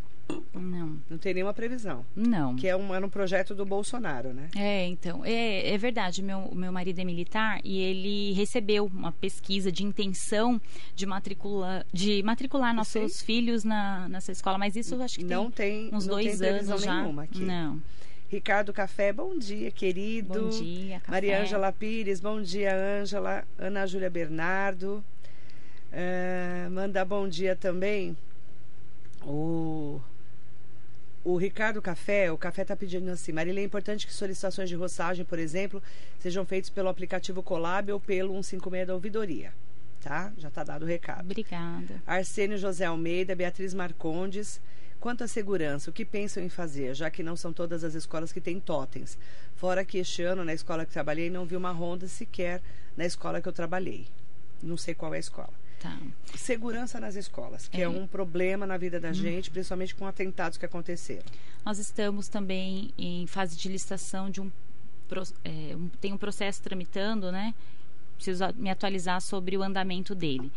Não. 0.55 0.99
Não 1.09 1.19
tem 1.19 1.35
nenhuma 1.35 1.55
previsão. 1.55 2.05
Não. 2.14 2.57
Que 2.57 2.66
é 2.69 2.77
um, 2.77 2.95
era 2.95 3.05
um 3.05 3.09
projeto 3.09 3.55
do 3.55 3.64
Bolsonaro, 3.64 4.33
né? 4.33 4.49
É, 4.57 4.87
então. 4.87 5.25
É, 5.25 5.73
é 5.73 5.79
verdade. 5.79 6.23
Meu, 6.23 6.51
meu 6.53 6.73
marido 6.73 6.99
é 6.99 7.05
militar 7.05 7.61
e 7.62 7.79
ele 7.79 8.33
recebeu 8.33 8.87
uma 8.87 9.12
pesquisa 9.12 9.71
de 9.71 9.85
intenção 9.85 10.61
de 10.95 11.07
matricular, 11.07 11.87
de 11.92 12.23
matricular 12.23 12.75
nossos 12.75 13.23
filhos 13.23 13.62
na, 13.62 14.09
nessa 14.09 14.33
escola. 14.33 14.59
Mas 14.59 14.75
isso 14.75 15.01
acho 15.01 15.19
que 15.19 15.25
não 15.25 15.51
tem, 15.51 15.88
tem 15.88 15.97
uns 15.97 16.07
não 16.07 16.14
dois 16.14 16.38
tem 16.38 16.49
anos 16.49 16.83
já. 16.83 17.03
Nenhuma 17.03 17.23
aqui. 17.25 17.40
Não. 17.40 17.81
Ricardo 18.29 18.73
Café, 18.73 19.12
bom 19.12 19.39
dia, 19.39 19.71
querido. 19.71 20.41
Bom 20.41 20.49
dia, 20.49 20.99
Café. 21.01 21.11
Maria 21.12 21.43
Ângela 21.43 21.73
Pires, 21.73 22.21
bom 22.21 22.43
dia, 22.43 22.75
Ângela. 22.75 23.45
Ana 23.57 23.87
Júlia 23.87 24.11
Bernardo. 24.11 25.05
Uh, 25.93 26.71
manda 26.71 27.05
bom 27.05 27.29
dia 27.29 27.55
também. 27.55 28.17
O, 29.23 30.01
o 31.25 31.37
Ricardo 31.37 31.81
Café, 31.81 32.31
o 32.33 32.37
Café 32.37 32.62
está 32.62 32.77
pedindo 32.77 33.09
assim, 33.11 33.33
Marília, 33.33 33.61
é 33.61 33.65
importante 33.65 34.07
que 34.07 34.12
solicitações 34.12 34.69
de 34.69 34.75
roçagem, 34.75 35.25
por 35.25 35.39
exemplo, 35.39 35.83
sejam 36.19 36.45
feitas 36.45 36.69
pelo 36.69 36.89
aplicativo 36.89 37.43
Colab 37.43 37.93
ou 37.93 38.01
pelo 38.01 38.33
156 38.33 38.87
da 38.89 38.95
ouvidoria. 38.95 39.53
Tá? 40.01 40.33
Já 40.37 40.49
está 40.49 40.65
dado 40.65 40.83
o 40.83 40.87
recado. 40.87 41.25
Obrigada. 41.25 42.03
Arsênio 42.07 42.59
José 42.59 42.85
Almeida, 42.85 43.35
Beatriz 43.35 43.73
Marcondes. 43.73 44.61
Quanto 45.07 45.23
à 45.23 45.29
segurança, 45.29 45.88
o 45.88 45.92
que 45.92 46.05
pensam 46.05 46.42
em 46.42 46.49
fazer, 46.49 46.92
já 46.92 47.09
que 47.09 47.23
não 47.23 47.37
são 47.37 47.53
todas 47.53 47.85
as 47.85 47.95
escolas 47.95 48.33
que 48.33 48.40
têm 48.40 48.59
totens? 48.59 49.16
Fora 49.55 49.85
que 49.85 49.99
este 49.99 50.25
ano, 50.25 50.45
na 50.45 50.53
escola 50.53 50.85
que 50.85 50.90
trabalhei, 50.90 51.31
não 51.31 51.47
vi 51.47 51.55
uma 51.55 51.71
ronda 51.71 52.09
sequer 52.09 52.61
na 52.97 53.07
escola 53.07 53.40
que 53.40 53.49
eu 53.49 53.53
trabalhei. 53.53 54.09
Não 54.61 54.77
sei 54.77 54.97
qual 54.97 55.14
é 55.14 55.19
a 55.19 55.21
escola. 55.21 55.53
Tá. 55.79 55.97
Segurança 56.35 56.99
nas 56.99 57.14
escolas, 57.14 57.69
que 57.69 57.77
é, 57.77 57.85
é 57.85 57.88
um 57.88 58.05
problema 58.05 58.66
na 58.66 58.77
vida 58.77 58.99
da 58.99 59.11
hum. 59.11 59.14
gente, 59.14 59.49
principalmente 59.49 59.95
com 59.95 60.09
atentados 60.09 60.59
que 60.59 60.66
aconteceram. 60.66 61.27
Nós 61.64 61.79
estamos 61.79 62.27
também 62.27 62.92
em 62.99 63.29
fase 63.29 63.57
de 63.57 63.69
licitação 63.69 64.29
de 64.29 64.40
um, 64.40 64.51
é, 65.45 65.77
um 65.77 65.87
tem 66.01 66.12
um 66.12 66.19
processo 66.19 66.61
tramitando, 66.61 67.31
né? 67.31 67.55
Preciso 68.16 68.42
me 68.57 68.71
atualizar 68.71 69.21
sobre 69.21 69.57
o 69.57 69.62
andamento 69.62 70.16
dele. 70.16 70.51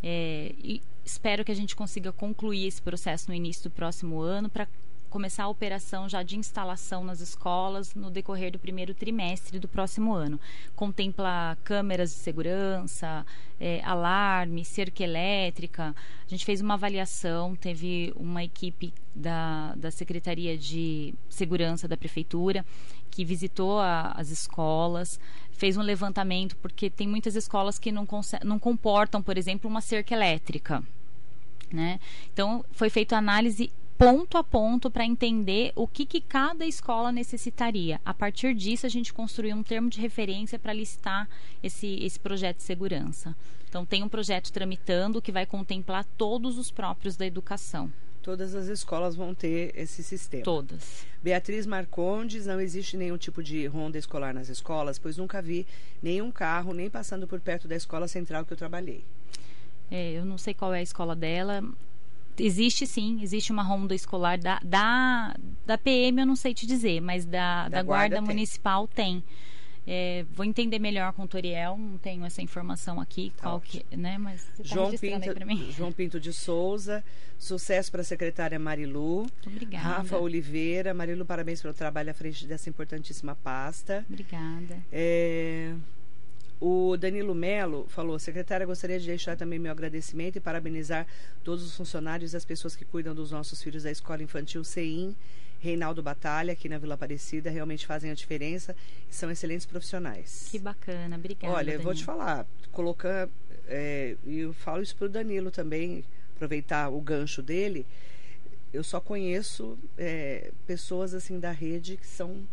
É, 0.00 0.54
e 0.62 0.80
espero 1.08 1.44
que 1.44 1.50
a 1.50 1.54
gente 1.54 1.74
consiga 1.74 2.12
concluir 2.12 2.66
esse 2.66 2.82
processo 2.82 3.28
no 3.28 3.34
início 3.34 3.64
do 3.64 3.70
próximo 3.70 4.20
ano 4.20 4.50
para 4.50 4.68
começar 5.08 5.44
a 5.44 5.48
operação 5.48 6.06
já 6.06 6.22
de 6.22 6.36
instalação 6.36 7.02
nas 7.02 7.20
escolas 7.20 7.94
no 7.94 8.10
decorrer 8.10 8.52
do 8.52 8.58
primeiro 8.58 8.92
trimestre 8.92 9.58
do 9.58 9.66
próximo 9.66 10.12
ano. 10.12 10.38
Contempla 10.76 11.56
câmeras 11.64 12.10
de 12.10 12.16
segurança, 12.16 13.24
é, 13.58 13.80
alarme, 13.84 14.66
cerca 14.66 15.02
elétrica. 15.02 15.96
A 16.26 16.28
gente 16.28 16.44
fez 16.44 16.60
uma 16.60 16.74
avaliação, 16.74 17.56
teve 17.56 18.12
uma 18.14 18.44
equipe 18.44 18.92
da, 19.14 19.74
da 19.76 19.90
Secretaria 19.90 20.58
de 20.58 21.14
Segurança 21.30 21.88
da 21.88 21.96
Prefeitura 21.96 22.66
que 23.10 23.24
visitou 23.24 23.80
a, 23.80 24.12
as 24.12 24.28
escolas, 24.28 25.18
fez 25.50 25.78
um 25.78 25.82
levantamento, 25.82 26.54
porque 26.58 26.90
tem 26.90 27.08
muitas 27.08 27.34
escolas 27.34 27.78
que 27.78 27.90
não, 27.90 28.06
não 28.44 28.58
comportam, 28.58 29.22
por 29.22 29.38
exemplo, 29.38 29.70
uma 29.70 29.80
cerca 29.80 30.14
elétrica. 30.14 30.84
Né? 31.72 32.00
Então, 32.32 32.64
foi 32.72 32.88
feita 32.88 33.16
análise 33.16 33.70
ponto 33.98 34.38
a 34.38 34.44
ponto 34.44 34.90
para 34.90 35.04
entender 35.04 35.72
o 35.74 35.86
que, 35.86 36.06
que 36.06 36.20
cada 36.20 36.64
escola 36.64 37.10
necessitaria. 37.10 38.00
A 38.04 38.14
partir 38.14 38.54
disso, 38.54 38.86
a 38.86 38.88
gente 38.88 39.12
construiu 39.12 39.56
um 39.56 39.62
termo 39.62 39.90
de 39.90 40.00
referência 40.00 40.58
para 40.58 40.72
listar 40.72 41.28
esse, 41.62 41.98
esse 42.04 42.18
projeto 42.18 42.58
de 42.58 42.62
segurança. 42.62 43.34
Então, 43.68 43.84
tem 43.84 44.02
um 44.02 44.08
projeto 44.08 44.52
tramitando 44.52 45.20
que 45.20 45.32
vai 45.32 45.44
contemplar 45.44 46.04
todos 46.16 46.56
os 46.56 46.70
próprios 46.70 47.16
da 47.16 47.26
educação. 47.26 47.92
Todas 48.22 48.54
as 48.54 48.66
escolas 48.66 49.16
vão 49.16 49.34
ter 49.34 49.72
esse 49.74 50.02
sistema. 50.02 50.44
Todas. 50.44 51.06
Beatriz 51.22 51.66
Marcondes, 51.66 52.46
não 52.46 52.60
existe 52.60 52.96
nenhum 52.96 53.16
tipo 53.16 53.42
de 53.42 53.66
ronda 53.66 53.98
escolar 53.98 54.34
nas 54.34 54.48
escolas, 54.48 54.98
pois 54.98 55.16
nunca 55.16 55.42
vi 55.42 55.66
nenhum 56.02 56.30
carro 56.30 56.72
nem 56.72 56.90
passando 56.90 57.26
por 57.26 57.40
perto 57.40 57.66
da 57.66 57.74
escola 57.74 58.06
central 58.06 58.44
que 58.44 58.52
eu 58.52 58.56
trabalhei. 58.56 59.04
É, 59.90 60.12
eu 60.12 60.24
não 60.24 60.36
sei 60.38 60.54
qual 60.54 60.74
é 60.74 60.80
a 60.80 60.82
escola 60.82 61.16
dela, 61.16 61.62
existe 62.38 62.86
sim, 62.86 63.20
existe 63.22 63.52
uma 63.52 63.62
ronda 63.62 63.94
escolar 63.94 64.38
da, 64.38 64.60
da, 64.62 65.34
da 65.66 65.78
PM, 65.78 66.20
eu 66.20 66.26
não 66.26 66.36
sei 66.36 66.54
te 66.54 66.66
dizer, 66.66 67.00
mas 67.00 67.24
da, 67.24 67.64
da, 67.64 67.68
da 67.68 67.82
Guarda, 67.82 68.16
Guarda 68.16 68.22
Municipal 68.22 68.86
tem. 68.86 69.22
É, 69.90 70.26
vou 70.32 70.44
entender 70.44 70.78
melhor 70.78 71.14
com 71.14 71.22
o 71.22 71.26
Toriel, 71.26 71.78
não 71.78 71.96
tenho 71.96 72.22
essa 72.26 72.42
informação 72.42 73.00
aqui, 73.00 73.32
tá 73.34 73.44
qual 73.44 73.58
que, 73.58 73.86
né? 73.96 74.18
Mas 74.18 74.42
você 74.42 74.62
tá 74.62 74.68
João 74.74 74.90
Pinto. 74.90 75.72
João 75.72 75.92
Pinto 75.92 76.20
de 76.20 76.30
Souza, 76.30 77.02
sucesso 77.38 77.90
para 77.90 78.02
a 78.02 78.04
secretária 78.04 78.58
Marilu. 78.58 79.26
Obrigada. 79.46 79.88
Rafa 79.88 80.18
Oliveira, 80.18 80.92
Marilu, 80.92 81.24
parabéns 81.24 81.62
pelo 81.62 81.72
trabalho 81.72 82.10
à 82.10 82.14
frente 82.14 82.46
dessa 82.46 82.68
importantíssima 82.68 83.34
pasta. 83.34 84.04
Obrigada. 84.06 84.76
É, 84.92 85.72
o 86.60 86.96
Danilo 86.96 87.34
Melo 87.34 87.86
falou: 87.88 88.18
secretária, 88.18 88.66
gostaria 88.66 88.98
de 88.98 89.06
deixar 89.06 89.36
também 89.36 89.58
meu 89.58 89.70
agradecimento 89.70 90.36
e 90.36 90.40
parabenizar 90.40 91.06
todos 91.44 91.64
os 91.64 91.76
funcionários 91.76 92.32
e 92.32 92.36
as 92.36 92.44
pessoas 92.44 92.74
que 92.74 92.84
cuidam 92.84 93.14
dos 93.14 93.30
nossos 93.30 93.62
filhos 93.62 93.84
da 93.84 93.90
Escola 93.90 94.22
Infantil 94.22 94.64
CEIM, 94.64 95.14
Reinaldo 95.60 96.02
Batalha, 96.02 96.52
aqui 96.52 96.68
na 96.68 96.78
Vila 96.78 96.94
Aparecida, 96.94 97.50
realmente 97.50 97.86
fazem 97.86 98.10
a 98.10 98.14
diferença 98.14 98.74
e 99.08 99.14
são 99.14 99.30
excelentes 99.30 99.66
profissionais. 99.66 100.48
Que 100.50 100.58
bacana, 100.58 101.16
obrigada. 101.16 101.54
Olha, 101.54 101.72
eu 101.72 101.80
vou 101.80 101.94
te 101.94 102.04
falar, 102.04 102.46
colocar, 102.72 103.28
é, 103.66 104.16
e 104.24 104.40
eu 104.40 104.52
falo 104.52 104.82
isso 104.82 104.96
para 104.96 105.06
o 105.06 105.08
Danilo 105.08 105.50
também, 105.50 106.04
aproveitar 106.34 106.88
o 106.88 107.00
gancho 107.00 107.40
dele. 107.40 107.86
Eu 108.72 108.82
só 108.84 109.00
conheço 109.00 109.78
é, 109.96 110.50
pessoas 110.66 111.14
assim 111.14 111.38
da 111.38 111.52
rede 111.52 111.96
que 111.96 112.06
são 112.06 112.46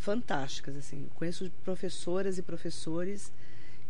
fantásticas, 0.00 0.76
assim. 0.76 1.08
Conheço 1.14 1.50
professoras 1.62 2.38
e 2.38 2.42
professores 2.42 3.32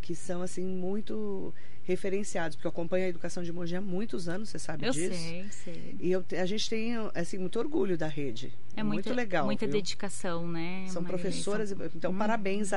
que 0.03 0.15
são, 0.15 0.43
assim, 0.43 0.65
muito 0.65 1.55
referenciados, 1.85 2.57
porque 2.57 2.67
eu 2.67 2.71
acompanho 2.71 3.07
a 3.07 3.09
educação 3.09 3.43
de 3.43 3.53
Mogi 3.53 3.75
há 3.77 3.81
muitos 3.81 4.29
anos, 4.29 4.49
você 4.49 4.59
sabe 4.59 4.87
eu 4.87 4.93
disso. 4.93 5.13
Eu 5.13 5.19
sei, 5.19 5.47
sei. 5.51 5.97
E 6.01 6.11
eu, 6.11 6.25
a 6.41 6.47
gente 6.47 6.69
tem, 6.69 6.95
assim, 7.15 7.39
muito 7.39 7.59
orgulho 7.59 7.97
da 7.97 8.07
rede. 8.07 8.53
É 8.77 8.83
muito, 8.83 9.07
muito 9.07 9.15
legal. 9.15 9.45
Muita 9.47 9.67
viu? 9.67 9.75
dedicação, 9.75 10.49
né? 10.49 10.87
São 10.89 11.05
professoras, 11.05 11.73
então 11.95 12.13
hum. 12.13 12.19
parabéns 12.19 12.71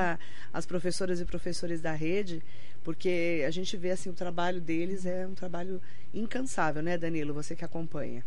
às 0.51 0.65
professoras 0.65 1.19
e 1.19 1.25
professores 1.25 1.81
da 1.81 1.93
rede, 1.93 2.41
porque 2.83 3.43
a 3.47 3.51
gente 3.51 3.75
vê, 3.77 3.91
assim, 3.91 4.09
o 4.09 4.13
trabalho 4.13 4.59
deles 4.59 5.05
é 5.05 5.27
um 5.27 5.35
trabalho 5.35 5.81
incansável, 6.13 6.81
né, 6.83 6.97
Danilo? 6.97 7.33
Você 7.33 7.55
que 7.55 7.65
acompanha. 7.65 8.23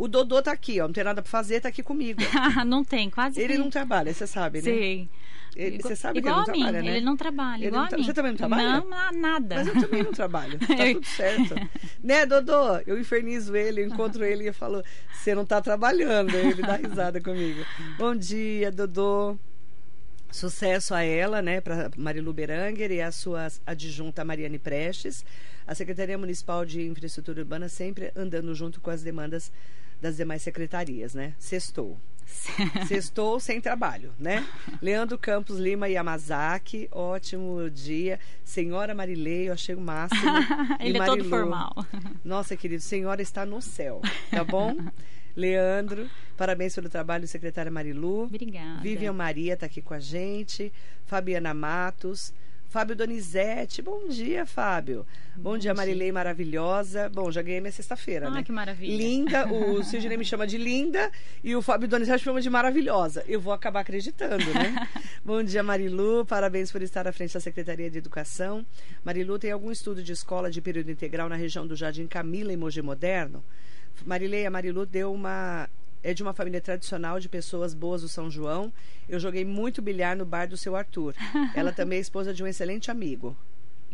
O 0.00 0.08
Dodô 0.08 0.40
tá 0.40 0.50
aqui, 0.50 0.80
ó. 0.80 0.86
Não 0.86 0.94
tem 0.94 1.04
nada 1.04 1.20
pra 1.20 1.30
fazer, 1.30 1.60
tá 1.60 1.68
aqui 1.68 1.82
comigo. 1.82 2.22
não 2.66 2.82
tem, 2.82 3.10
quase. 3.10 3.38
Ele 3.38 3.58
não 3.58 3.68
trabalha, 3.68 4.14
você 4.14 4.26
sabe, 4.26 4.62
né? 4.62 4.64
Sim. 4.64 5.08
você 5.78 5.94
sabe 5.94 6.20
igual 6.20 6.42
que 6.42 6.52
ele 6.52 6.58
não 6.58 6.64
mim, 6.64 6.72
trabalha, 6.72 6.82
né? 6.82 6.96
Ele 6.96 7.04
não 7.04 7.16
trabalha, 7.18 7.58
ele 7.58 7.66
igual 7.66 7.82
não 7.82 7.88
a 7.92 7.96
mim. 7.98 8.04
Você 8.04 8.14
também 8.14 8.30
não 8.32 8.38
trabalha? 8.38 8.80
Não, 8.80 9.20
nada. 9.20 9.56
Mas 9.56 9.66
eu 9.66 9.78
também 9.78 10.02
não 10.02 10.12
trabalho. 10.12 10.58
Tá 10.66 10.86
tudo 10.94 11.04
certo. 11.04 11.54
né, 12.02 12.24
Dodô? 12.24 12.78
Eu 12.86 12.98
infernizo 12.98 13.54
ele, 13.54 13.82
eu 13.82 13.86
encontro 13.88 14.24
ele 14.24 14.48
e 14.48 14.52
falo, 14.54 14.82
você 15.12 15.34
não 15.34 15.44
tá 15.44 15.60
trabalhando. 15.60 16.34
Ele 16.34 16.62
dá 16.62 16.76
risada 16.76 17.20
comigo. 17.22 17.62
Bom 17.98 18.16
dia, 18.16 18.72
Dodô. 18.72 19.36
Sucesso 20.32 20.94
a 20.94 21.02
ela, 21.02 21.42
né, 21.42 21.60
para 21.60 21.90
Marilu 21.94 22.32
Beranger 22.32 22.90
e 22.90 23.02
a 23.02 23.12
sua 23.12 23.48
adjunta 23.66 24.24
Mariane 24.24 24.58
Prestes. 24.58 25.26
A 25.66 25.74
Secretaria 25.74 26.16
Municipal 26.16 26.64
de 26.64 26.86
Infraestrutura 26.86 27.40
Urbana 27.40 27.68
sempre 27.68 28.10
andando 28.16 28.54
junto 28.54 28.80
com 28.80 28.88
as 28.88 29.02
demandas 29.02 29.52
das 30.00 30.16
demais 30.16 30.42
secretarias, 30.42 31.14
né? 31.14 31.34
Sextou. 31.38 31.98
Sextou 32.86 33.40
sem 33.40 33.60
trabalho, 33.60 34.12
né? 34.18 34.46
Leandro 34.80 35.18
Campos 35.18 35.58
Lima 35.58 35.88
Yamazaki, 35.88 36.88
ótimo 36.92 37.68
dia. 37.70 38.18
Senhora 38.44 38.94
Marilei, 38.94 39.48
eu 39.48 39.52
achei 39.52 39.74
o 39.74 39.80
máximo. 39.80 40.22
Ele 40.80 40.98
é 40.98 41.04
todo 41.04 41.24
formal. 41.24 41.74
Nossa, 42.24 42.56
querido, 42.56 42.82
senhora 42.82 43.20
está 43.20 43.44
no 43.44 43.60
céu, 43.60 44.00
tá 44.30 44.44
bom? 44.44 44.76
Leandro, 45.36 46.10
parabéns 46.36 46.74
pelo 46.74 46.88
trabalho, 46.88 47.26
secretária 47.26 47.70
Marilu. 47.70 48.24
Obrigada. 48.24 48.80
Vivian 48.80 49.12
Maria 49.12 49.54
está 49.54 49.66
aqui 49.66 49.80
com 49.80 49.94
a 49.94 50.00
gente. 50.00 50.72
Fabiana 51.06 51.54
Matos. 51.54 52.32
Fábio 52.70 52.94
Donizete, 52.94 53.82
bom 53.82 54.06
dia, 54.06 54.46
Fábio. 54.46 55.04
Bom, 55.34 55.50
bom 55.50 55.58
dia, 55.58 55.74
Marilei 55.74 56.12
maravilhosa. 56.12 57.08
Bom, 57.08 57.28
já 57.28 57.42
ganhei 57.42 57.60
minha 57.60 57.72
sexta-feira, 57.72 58.28
ah, 58.28 58.30
né? 58.30 58.44
que 58.44 58.52
maravilha. 58.52 58.96
Linda, 58.96 59.52
o 59.52 59.82
Sidney 59.84 60.16
me 60.16 60.24
chama 60.24 60.46
de 60.46 60.56
linda 60.56 61.10
e 61.42 61.56
o 61.56 61.62
Fábio 61.62 61.88
Donizete 61.88 62.20
me 62.20 62.24
chama 62.26 62.40
de 62.40 62.48
maravilhosa. 62.48 63.24
Eu 63.26 63.40
vou 63.40 63.52
acabar 63.52 63.80
acreditando, 63.80 64.44
né? 64.54 64.86
bom 65.24 65.42
dia, 65.42 65.64
Marilu. 65.64 66.24
Parabéns 66.24 66.70
por 66.70 66.80
estar 66.80 67.08
à 67.08 67.12
frente 67.12 67.34
da 67.34 67.40
Secretaria 67.40 67.90
de 67.90 67.98
Educação. 67.98 68.64
Marilu 69.04 69.36
tem 69.36 69.50
algum 69.50 69.72
estudo 69.72 70.00
de 70.00 70.12
escola 70.12 70.48
de 70.48 70.60
período 70.60 70.92
integral 70.92 71.28
na 71.28 71.34
região 71.34 71.66
do 71.66 71.74
Jardim 71.74 72.06
Camila, 72.06 72.52
em 72.52 72.56
Mogi 72.56 72.80
Moderno? 72.80 73.42
Marilei, 74.06 74.46
a 74.46 74.50
Marilu 74.50 74.86
deu 74.86 75.12
uma 75.12 75.68
é 76.02 76.14
de 76.14 76.22
uma 76.22 76.32
família 76.32 76.60
tradicional 76.60 77.20
de 77.20 77.28
pessoas 77.28 77.74
boas 77.74 78.02
do 78.02 78.08
São 78.08 78.30
João. 78.30 78.72
Eu 79.08 79.20
joguei 79.20 79.44
muito 79.44 79.82
bilhar 79.82 80.16
no 80.16 80.24
bar 80.24 80.46
do 80.46 80.56
seu 80.56 80.74
Arthur. 80.74 81.14
Ela 81.54 81.72
também 81.72 81.98
é 81.98 82.00
esposa 82.00 82.32
de 82.32 82.42
um 82.42 82.46
excelente 82.46 82.90
amigo. 82.90 83.36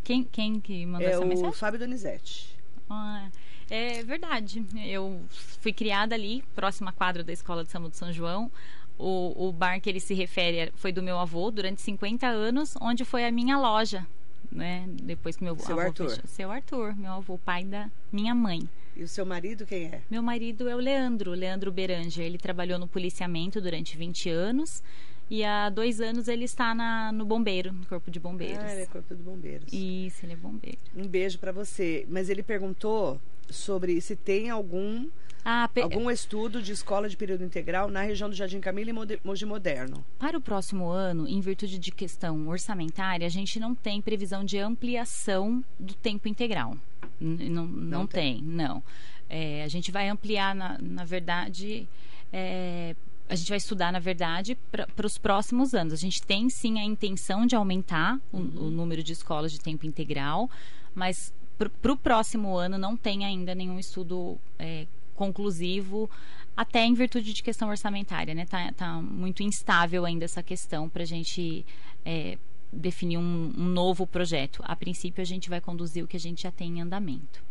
Quem, 0.05 0.23
quem 0.23 0.61
que 0.61 0.87
mandou 0.87 1.09
é 1.09 1.13
essa 1.13 1.25
mensagem? 1.25 1.47
É 1.47 1.49
o 1.49 1.53
Fábio 1.53 1.81
Donizete. 1.81 2.57
Ah, 2.89 3.29
é 3.69 4.05
verdade. 4.05 4.65
Eu 4.85 5.21
fui 5.61 5.73
criada 5.73 6.15
ali, 6.15 6.45
próxima 6.55 6.93
quadra 6.93 7.25
da 7.25 7.33
Escola 7.33 7.65
de 7.65 7.71
Samba 7.71 7.89
do 7.89 7.97
São 7.97 8.13
João. 8.13 8.51
O, 8.99 9.49
o 9.49 9.53
bar 9.53 9.81
que 9.81 9.91
ele 9.91 10.01
se 10.01 10.15
refere 10.15 10.73
foi 10.77 10.93
do 10.93 11.03
meu 11.03 11.19
avô 11.19 11.51
durante 11.51 11.83
50 11.83 12.27
anos, 12.27 12.75
onde 12.81 13.05
foi 13.05 13.27
a 13.27 13.33
minha 13.33 13.59
loja, 13.59 14.07
né? 14.51 14.87
Depois 14.89 15.37
que 15.37 15.45
meu 15.45 15.59
seu 15.59 15.79
avô 15.79 15.89
Arthur. 15.89 16.11
Fechou. 16.11 16.27
Seu 16.27 16.51
Arthur, 16.51 16.97
meu 16.97 17.13
avô, 17.13 17.37
pai 17.37 17.65
da 17.65 17.91
minha 18.11 18.35
mãe. 18.35 18.67
E 18.97 19.03
o 19.03 19.09
seu 19.09 19.27
marido 19.27 19.67
quem 19.67 19.85
é? 19.85 20.01
Meu 20.11 20.23
marido 20.23 20.67
é 20.67 20.75
o 20.75 20.79
Leandro, 20.79 21.33
Leandro 21.33 21.71
Beranger. 21.71 22.25
Ele 22.25 22.39
trabalhou 22.39 22.79
no 22.79 22.89
policiamento 22.89 23.61
durante 23.61 23.95
20 23.95 24.31
anos. 24.31 24.83
E 25.29 25.43
há 25.45 25.69
dois 25.71 26.01
anos 26.01 26.29
ele 26.29 26.45
está 26.45 26.75
na, 26.75 27.11
no 27.11 27.25
bombeiro, 27.25 27.73
no 27.73 27.85
corpo 27.87 28.11
de 28.11 28.21
bombeiros. 28.21 28.59
Ah, 28.65 28.73
ele 28.73 28.83
é 28.83 28.87
corpo 28.87 29.15
de 29.15 29.23
bombeiros. 29.23 29.73
Isso, 29.73 30.25
ele 30.25 30.35
é 30.35 30.37
bombeiro. 30.37 30.79
Um 30.97 31.07
beijo 31.09 31.39
para 31.39 31.51
você. 31.53 32.07
Mas 32.09 32.29
ele 32.31 32.43
perguntou 32.45 33.21
sobre 33.51 34.01
se 34.01 34.15
tem 34.15 34.51
algum 34.51 35.09
Ah, 35.45 35.69
pe- 35.73 35.83
algum 35.83 36.09
estudo 36.11 36.63
de 36.63 36.71
escola 36.73 37.09
de 37.09 37.17
período 37.17 37.43
integral 37.45 37.89
na 37.91 38.03
região 38.03 38.29
do 38.29 38.35
Jardim 38.37 38.61
Camila 38.61 38.91
e 38.91 39.21
Mogi 39.25 39.45
Moderno. 39.45 40.05
Para 40.19 40.39
o 40.39 40.41
próximo 40.41 40.89
ano, 40.89 41.27
em 41.29 41.41
virtude 41.41 41.77
de 41.79 41.91
questão 41.91 42.47
orçamentária, 42.49 43.27
a 43.27 43.31
gente 43.31 43.59
não 43.59 43.75
tem 43.75 44.01
previsão 44.01 44.45
de 44.45 44.59
ampliação 44.59 45.65
do 45.79 45.95
tempo 45.95 46.29
integral. 46.29 46.77
N- 47.21 47.49
não, 47.49 47.67
não, 47.67 48.07
tem. 48.07 48.37
tem. 48.37 48.43
não. 48.45 48.81
É, 49.29 49.65
a 49.65 49.69
gente 49.69 49.91
vai 49.91 50.09
ampliar, 50.09 50.55
na, 50.55 50.79
na 50.81 51.05
verdade, 51.05 51.89
é, 52.33 52.95
a 53.29 53.35
gente 53.35 53.49
vai 53.49 53.59
estudar, 53.59 53.93
na 53.93 53.99
verdade, 53.99 54.57
para 54.71 55.07
os 55.07 55.19
próximos 55.19 55.75
anos. 55.75 55.93
A 55.93 55.97
gente 55.97 56.23
tem 56.23 56.49
sim 56.49 56.79
a 56.79 56.85
intenção 56.85 57.47
de 57.47 57.57
aumentar 57.57 58.21
o, 58.33 58.39
o 58.39 58.71
número 58.71 59.03
de 59.03 59.13
escolas 59.13 59.51
de 59.53 59.61
tempo 59.61 59.85
integral, 59.85 60.49
mas 60.95 61.33
para 61.59 61.93
o 61.93 61.97
próximo 61.97 62.57
ano 62.57 62.79
não 62.79 62.97
tem 62.97 63.25
ainda 63.25 63.55
nenhum 63.55 63.79
estudo 63.79 64.39
é, 64.59 64.87
conclusivo, 65.15 66.09
até 66.57 66.85
em 66.85 66.95
virtude 66.95 67.33
de 67.33 67.43
questão 67.43 67.69
orçamentária, 67.69 68.35
né? 68.35 68.47
Tá, 68.47 68.73
tá 68.73 68.93
muito 69.01 69.43
instável 69.43 70.05
ainda 70.05 70.25
essa 70.25 70.43
questão 70.43 70.89
para 70.89 71.03
a 71.03 71.07
gente 71.07 71.67
é, 72.05 72.39
definir 72.73 73.19
um, 73.19 73.53
um 73.57 73.65
novo 73.65 74.07
projeto. 74.07 74.63
A 74.65 74.77
princípio, 74.77 75.23
a 75.23 75.27
gente 75.27 75.51
vai 75.51 75.61
conduzir 75.61 76.05
o 76.05 76.07
que 76.07 76.17
a 76.17 76.21
gente 76.21 76.43
já 76.43 76.51
tem 76.51 76.79
em 76.79 76.83
andamento. 76.83 77.45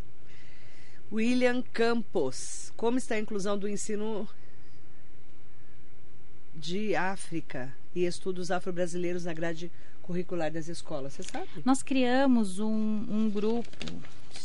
William 1.11 1.61
Campos, 1.61 2.71
como 2.75 2.97
está 2.97 3.15
a 3.15 3.19
inclusão 3.19 3.57
do 3.57 3.67
ensino 3.67 4.27
de 6.55 6.95
África 6.95 7.73
e 7.93 8.05
estudos 8.05 8.51
afro-brasileiros 8.51 9.25
na 9.25 9.33
grade 9.33 9.71
curricular 10.01 10.51
das 10.51 10.67
escolas? 10.67 11.13
Você 11.13 11.23
sabe? 11.23 11.47
Nós 11.63 11.83
criamos 11.83 12.59
um, 12.59 13.05
um 13.09 13.29
grupo. 13.29 13.67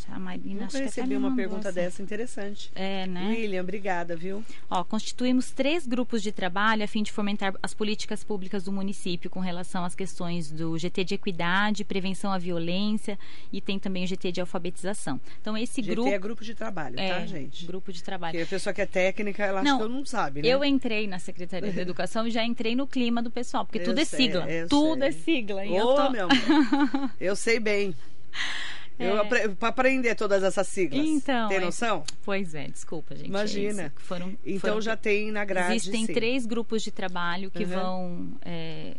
A 0.09 0.19
Marina, 0.19 0.63
Nunca 0.63 0.77
que 0.79 0.85
recebi 0.85 1.17
uma 1.17 1.35
pergunta 1.37 1.69
essa. 1.69 1.73
dessa 1.73 2.03
interessante. 2.03 2.71
É, 2.75 3.07
né? 3.07 3.29
William, 3.29 3.61
obrigada, 3.63 4.17
viu? 4.17 4.45
Ó, 4.69 4.83
constituímos 4.85 5.51
três 5.51 5.87
grupos 5.87 6.23
de 6.23 6.33
trabalho 6.33 6.83
a 6.83 6.87
fim 6.87 7.03
de 7.03 7.13
fomentar 7.13 7.55
as 7.63 7.73
políticas 7.75 8.25
públicas 8.25 8.65
do 8.65 8.73
município 8.73 9.31
com 9.31 9.41
relação 9.41 9.85
às 9.85 9.95
questões 9.95 10.51
do 10.51 10.77
GT 10.79 11.05
de 11.05 11.15
equidade, 11.15 11.85
prevenção 11.85 12.33
à 12.33 12.39
violência 12.39 13.19
e 13.53 13.61
tem 13.61 13.79
também 13.79 14.05
o 14.05 14.07
GT 14.07 14.33
de 14.33 14.41
alfabetização. 14.41 15.21
Então 15.41 15.57
esse 15.57 15.81
GT 15.83 15.95
grupo 15.95 16.09
é 16.11 16.19
grupo 16.19 16.45
de 16.45 16.55
trabalho, 16.55 16.97
tá, 16.97 17.03
é, 17.03 17.27
gente? 17.27 17.65
grupo 17.67 17.93
de 17.93 18.03
trabalho. 18.03 18.33
Porque 18.33 18.45
a 18.45 18.49
pessoa 18.59 18.73
que 18.73 18.81
é 18.81 18.87
técnica, 18.87 19.45
ela 19.45 19.61
acha 19.61 19.71
Não, 19.71 19.79
que 19.79 19.83
todo 19.85 19.93
mundo 19.93 20.07
sabe, 20.09 20.43
né? 20.43 20.49
Eu 20.49 20.65
entrei 20.65 21.07
na 21.07 21.19
Secretaria 21.19 21.73
da 21.73 21.83
Educação 21.83 22.27
e 22.27 22.31
já 22.31 22.45
entrei 22.45 22.75
no 22.75 22.87
clima 22.87 23.23
do 23.23 23.31
pessoal, 23.31 23.65
porque 23.65 23.79
Eu 23.79 23.85
tudo 23.85 24.01
é 24.01 24.05
sei, 24.05 24.19
sigla. 24.27 24.51
eu 24.51 24.69
Tudo 24.69 24.99
sei. 25.01 25.09
é 25.09 25.13
sigla. 25.13 25.65
E 25.65 25.77
eu 25.77 25.87
Ô, 25.87 25.95
tô- 25.95 26.11
meu 26.11 26.25
amor, 26.29 27.11
eu 27.21 27.37
sei 27.37 27.61
bem. 27.61 27.95
É. 29.03 29.49
Para 29.49 29.69
aprender 29.69 30.15
todas 30.15 30.43
essas 30.43 30.69
siglas. 30.69 31.05
Então, 31.07 31.49
Tem 31.49 31.57
é- 31.57 31.61
noção? 31.61 32.05
Pois 32.25 32.55
é, 32.55 32.69
desculpa, 32.69 33.15
gente. 33.15 33.27
é 33.27 33.29
Imagina. 33.29 33.91
que 33.97 34.03
foram, 34.03 34.37
Então 34.45 34.61
foram- 34.73 34.81
já 34.83 34.97
tem 34.97 35.31
na 35.33 35.45
grade. 35.45 35.77
Existem 35.77 36.07
sim. 36.07 36.13
três 36.13 36.45
grupos 36.47 36.83
de 36.83 36.91
trabalho 36.91 37.51
que 37.51 37.65
Uhum. 37.65 37.71
vão. 37.71 38.29
é, 38.43 38.95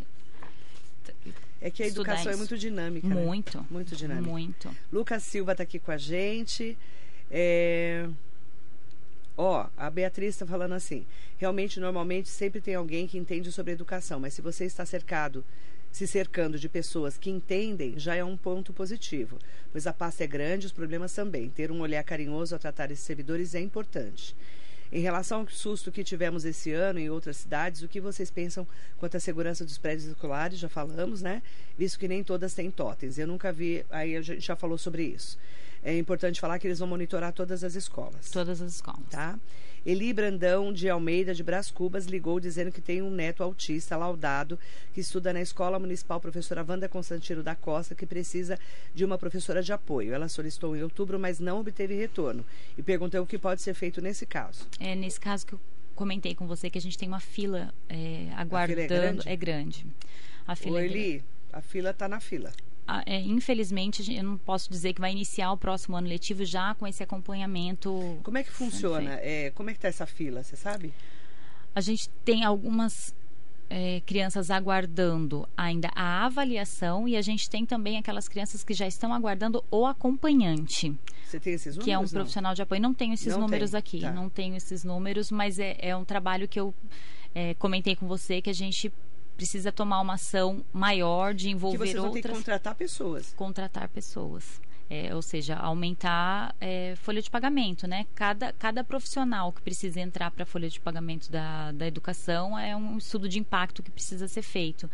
É 1.62 1.70
que 1.70 1.84
a 1.84 1.88
educação 1.88 2.28
é 2.28 2.30
isso. 2.32 2.38
muito 2.40 2.58
dinâmica. 2.58 3.08
né? 3.08 3.14
muito. 3.16 3.66
Muito 3.70 3.96
dinâmica. 3.96 4.28
Muito. 4.30 4.76
Lucas 4.92 5.22
Silva 5.24 5.52
está 5.52 5.64
aqui 5.64 5.78
com 5.78 5.92
a 5.92 5.98
gente. 5.98 6.76
É... 7.30 8.08
Ó, 9.38 9.68
a 9.78 9.90
Beatriz 9.90 10.30
está 10.36 10.46
falando 10.46 10.74
assim. 10.74 11.06
Realmente, 11.38 11.80
normalmente, 11.80 12.30
sempre 12.30 12.60
tem 12.62 12.76
alguém 12.76 13.08
que 13.08 13.18
entende 13.18 13.52
sobre 13.52 13.74
educação, 13.74 14.20
mas 14.20 14.34
se 14.34 14.42
você 14.42 14.66
está 14.66 14.86
cercado, 14.86 15.44
se 15.92 16.08
cercando 16.08 16.58
de 16.58 16.70
pessoas 16.70 17.18
que 17.18 17.30
entendem, 17.30 18.00
já 18.00 18.16
é 18.16 18.24
um 18.24 18.38
ponto 18.38 18.72
positivo. 18.72 19.38
Pois 19.72 19.86
a 19.86 19.94
pasta 19.94 20.24
é 20.24 20.28
grande, 20.28 20.66
os 20.66 20.72
problemas 20.72 21.14
também. 21.14 21.50
Ter 21.50 21.72
um 21.72 21.82
olhar 21.82 22.04
carinhoso 22.04 22.56
ao 22.56 22.60
tratar 22.60 22.92
esses 22.92 23.04
servidores 23.04 23.54
é 23.54 23.60
importante. 23.60 24.36
Em 24.92 25.00
relação 25.00 25.42
ao 25.42 25.48
susto 25.48 25.90
que 25.92 26.04
tivemos 26.04 26.44
esse 26.44 26.72
ano 26.74 27.00
em 27.00 27.10
outras 27.10 27.38
cidades, 27.38 27.82
o 27.82 27.88
que 27.88 28.02
vocês 28.02 28.30
pensam 28.30 28.68
quanto 28.98 29.16
à 29.16 29.20
segurança 29.22 29.64
dos 29.64 29.78
prédios 29.78 30.06
escolares? 30.06 30.60
Já 30.60 30.68
falamos, 30.68 31.22
né? 31.22 31.42
Visto 31.78 31.98
que 31.98 32.10
nem 32.10 32.24
todas 32.24 32.54
têm 32.54 32.70
totens. 32.70 33.18
Eu 33.18 33.26
nunca 33.26 33.54
vi, 33.54 33.86
aí 33.90 34.18
a 34.18 34.22
gente 34.22 34.42
já 34.42 34.56
falou 34.56 34.78
sobre 34.78 35.04
isso. 35.04 35.38
É 35.82 35.98
importante 35.98 36.42
falar 36.42 36.60
que 36.60 36.68
eles 36.68 36.80
vão 36.80 36.90
monitorar 36.90 37.32
todas 37.32 37.64
as 37.64 37.76
escolas. 37.76 38.30
Todas 38.30 38.62
as 38.62 38.74
escolas. 38.74 39.08
Tá? 39.10 39.40
Eli 39.86 40.14
Brandão 40.14 40.72
de 40.72 40.88
Almeida 40.88 41.34
de 41.34 41.44
Brás 41.44 41.72
Cubas 41.72 42.06
ligou 42.06 42.40
dizendo 42.40 42.72
que 42.72 42.82
tem 42.82 43.02
um 43.02 43.10
neto 43.10 43.42
autista 43.42 43.98
laudado 43.98 44.60
que 44.94 45.02
estuda 45.02 45.34
na 45.34 45.42
Escola 45.42 45.80
Municipal 45.80 46.20
Professora 46.20 46.66
Wanda 46.68 46.88
Constantino 46.88 47.42
da 47.42 47.56
Costa 47.56 47.96
que 47.96 48.06
precisa 48.06 48.60
de 48.94 49.04
uma 49.04 49.18
professora 49.18 49.64
de 49.64 49.74
apoio. 49.74 50.14
Ela 50.14 50.30
solicitou 50.30 50.76
em 50.76 50.84
outubro, 50.84 51.20
mas 51.20 51.40
não 51.40 51.60
obteve 51.60 51.96
retorno 51.96 52.46
e 52.78 52.84
perguntou 52.84 53.22
o 53.24 53.26
que 53.26 53.40
pode 53.40 53.62
ser 53.62 53.74
feito 53.74 54.02
nesse 54.02 54.26
caso. 54.26 54.68
É 54.80 54.94
nesse 54.94 55.20
caso 55.20 55.48
que 55.48 55.54
eu 55.54 55.60
comentei 55.96 56.36
com 56.36 56.46
você 56.46 56.70
que 56.70 56.78
a 56.78 56.82
gente 56.82 56.98
tem 56.98 57.08
uma 57.08 57.20
fila 57.20 57.74
é, 57.90 58.28
aguardando. 58.36 58.88
grande? 58.88 59.30
É 59.30 59.36
grande. 59.36 59.86
A 60.46 60.56
fila 60.56 60.76
Ô, 60.76 60.80
é 60.80 60.84
grande. 60.84 61.00
Eli, 61.00 61.24
a 61.52 61.62
fila 61.62 61.90
está 61.90 62.08
na 62.08 62.20
fila. 62.20 62.52
Ah, 62.94 63.04
é, 63.06 63.22
infelizmente, 63.22 64.14
eu 64.14 64.22
não 64.22 64.38
posso 64.38 64.70
dizer 64.70 64.92
que 64.94 65.00
vai 65.00 65.14
iniciar 65.14 65.54
o 65.54 65.58
próximo 65.58 65.96
ano 65.96 66.10
letivo 66.10 66.44
já 66.44 66.76
com 66.76 66.86
esse 66.86 67.02
acompanhamento. 67.02 68.20
Como 68.22 68.38
é 68.38 68.44
que 68.44 68.52
funciona? 68.52 69.14
É, 69.22 69.50
como 69.52 69.70
é 69.70 69.74
que 69.74 69.78
está 69.78 69.88
essa 69.88 70.06
fila, 70.06 70.44
você 70.44 70.58
sabe? 70.58 70.94
A 71.74 71.80
gente 71.80 72.10
tem 72.26 72.44
algumas 72.44 73.16
é, 73.70 74.02
crianças 74.06 74.52
aguardando 74.52 75.48
ainda 75.56 75.90
a 75.96 76.26
avaliação 76.26 77.08
e 77.08 77.16
a 77.16 77.22
gente 77.22 77.50
tem 77.50 77.66
também 77.66 77.98
aquelas 77.98 78.28
crianças 78.28 78.62
que 78.62 78.74
já 78.74 78.86
estão 78.86 79.14
aguardando 79.14 79.64
o 79.72 79.86
acompanhante, 79.86 80.94
Você 81.24 81.40
tem 81.40 81.54
esses 81.54 81.78
números? 81.78 81.86
que 81.86 81.92
é 81.92 81.98
um 81.98 82.02
não? 82.02 82.10
profissional 82.10 82.54
de 82.54 82.62
apoio. 82.62 82.82
Não 82.82 82.94
tenho 82.94 83.14
esses 83.14 83.34
Não 83.34 83.40
números 83.40 83.72
tem, 83.72 83.80
aqui, 83.80 84.02
tá. 84.02 84.12
não 84.12 84.28
tenho 84.28 84.58
esses 84.58 84.84
números, 84.84 85.32
mas 85.32 85.60
é, 85.60 85.78
é 85.80 85.96
um 85.96 86.04
trabalho 86.04 86.46
que 86.46 86.60
eu 86.60 86.76
é, 87.34 87.54
comentei 87.54 87.96
com 87.96 88.06
você 88.06 88.42
que 88.42 88.50
a 88.50 88.54
gente 88.54 88.92
precisa 89.42 89.72
tomar 89.72 90.00
uma 90.02 90.14
ação 90.14 90.64
maior 90.72 91.34
de 91.34 91.46
Que 91.46 91.52
envolver 91.52 91.80
vocês 91.80 91.96
vão 91.96 92.12
ter 92.12 92.22
que 92.22 92.28
outras 92.28 92.38
contratar 92.38 92.76
pessoas. 92.76 93.34
contratar 93.36 93.90
pessoas. 93.90 94.62
É, 94.88 95.16
ou 95.16 95.22
seja, 95.22 95.56
aumentar 95.56 96.54
é, 96.60 96.96
folha 96.98 97.22
de 97.22 97.30
pagamento, 97.32 97.88
né? 97.88 98.06
Cada, 98.14 98.54
cada 98.54 98.84
profissional 98.84 99.52
que 99.52 99.62
precisa 99.62 100.00
entrar 100.00 100.30
para 100.30 100.44
a 100.44 100.46
folha 100.46 100.70
de 100.70 100.80
pagamento 100.80 101.32
da, 101.32 101.72
da 101.72 101.88
educação 101.88 102.60
é 102.60 102.76
um 102.76 102.98
estudo 102.98 103.28
de 103.28 103.40
impacto 103.40 103.82
que 103.82 103.90
precisa 103.90 104.28
ser 104.28 104.42
feito. 104.44 104.88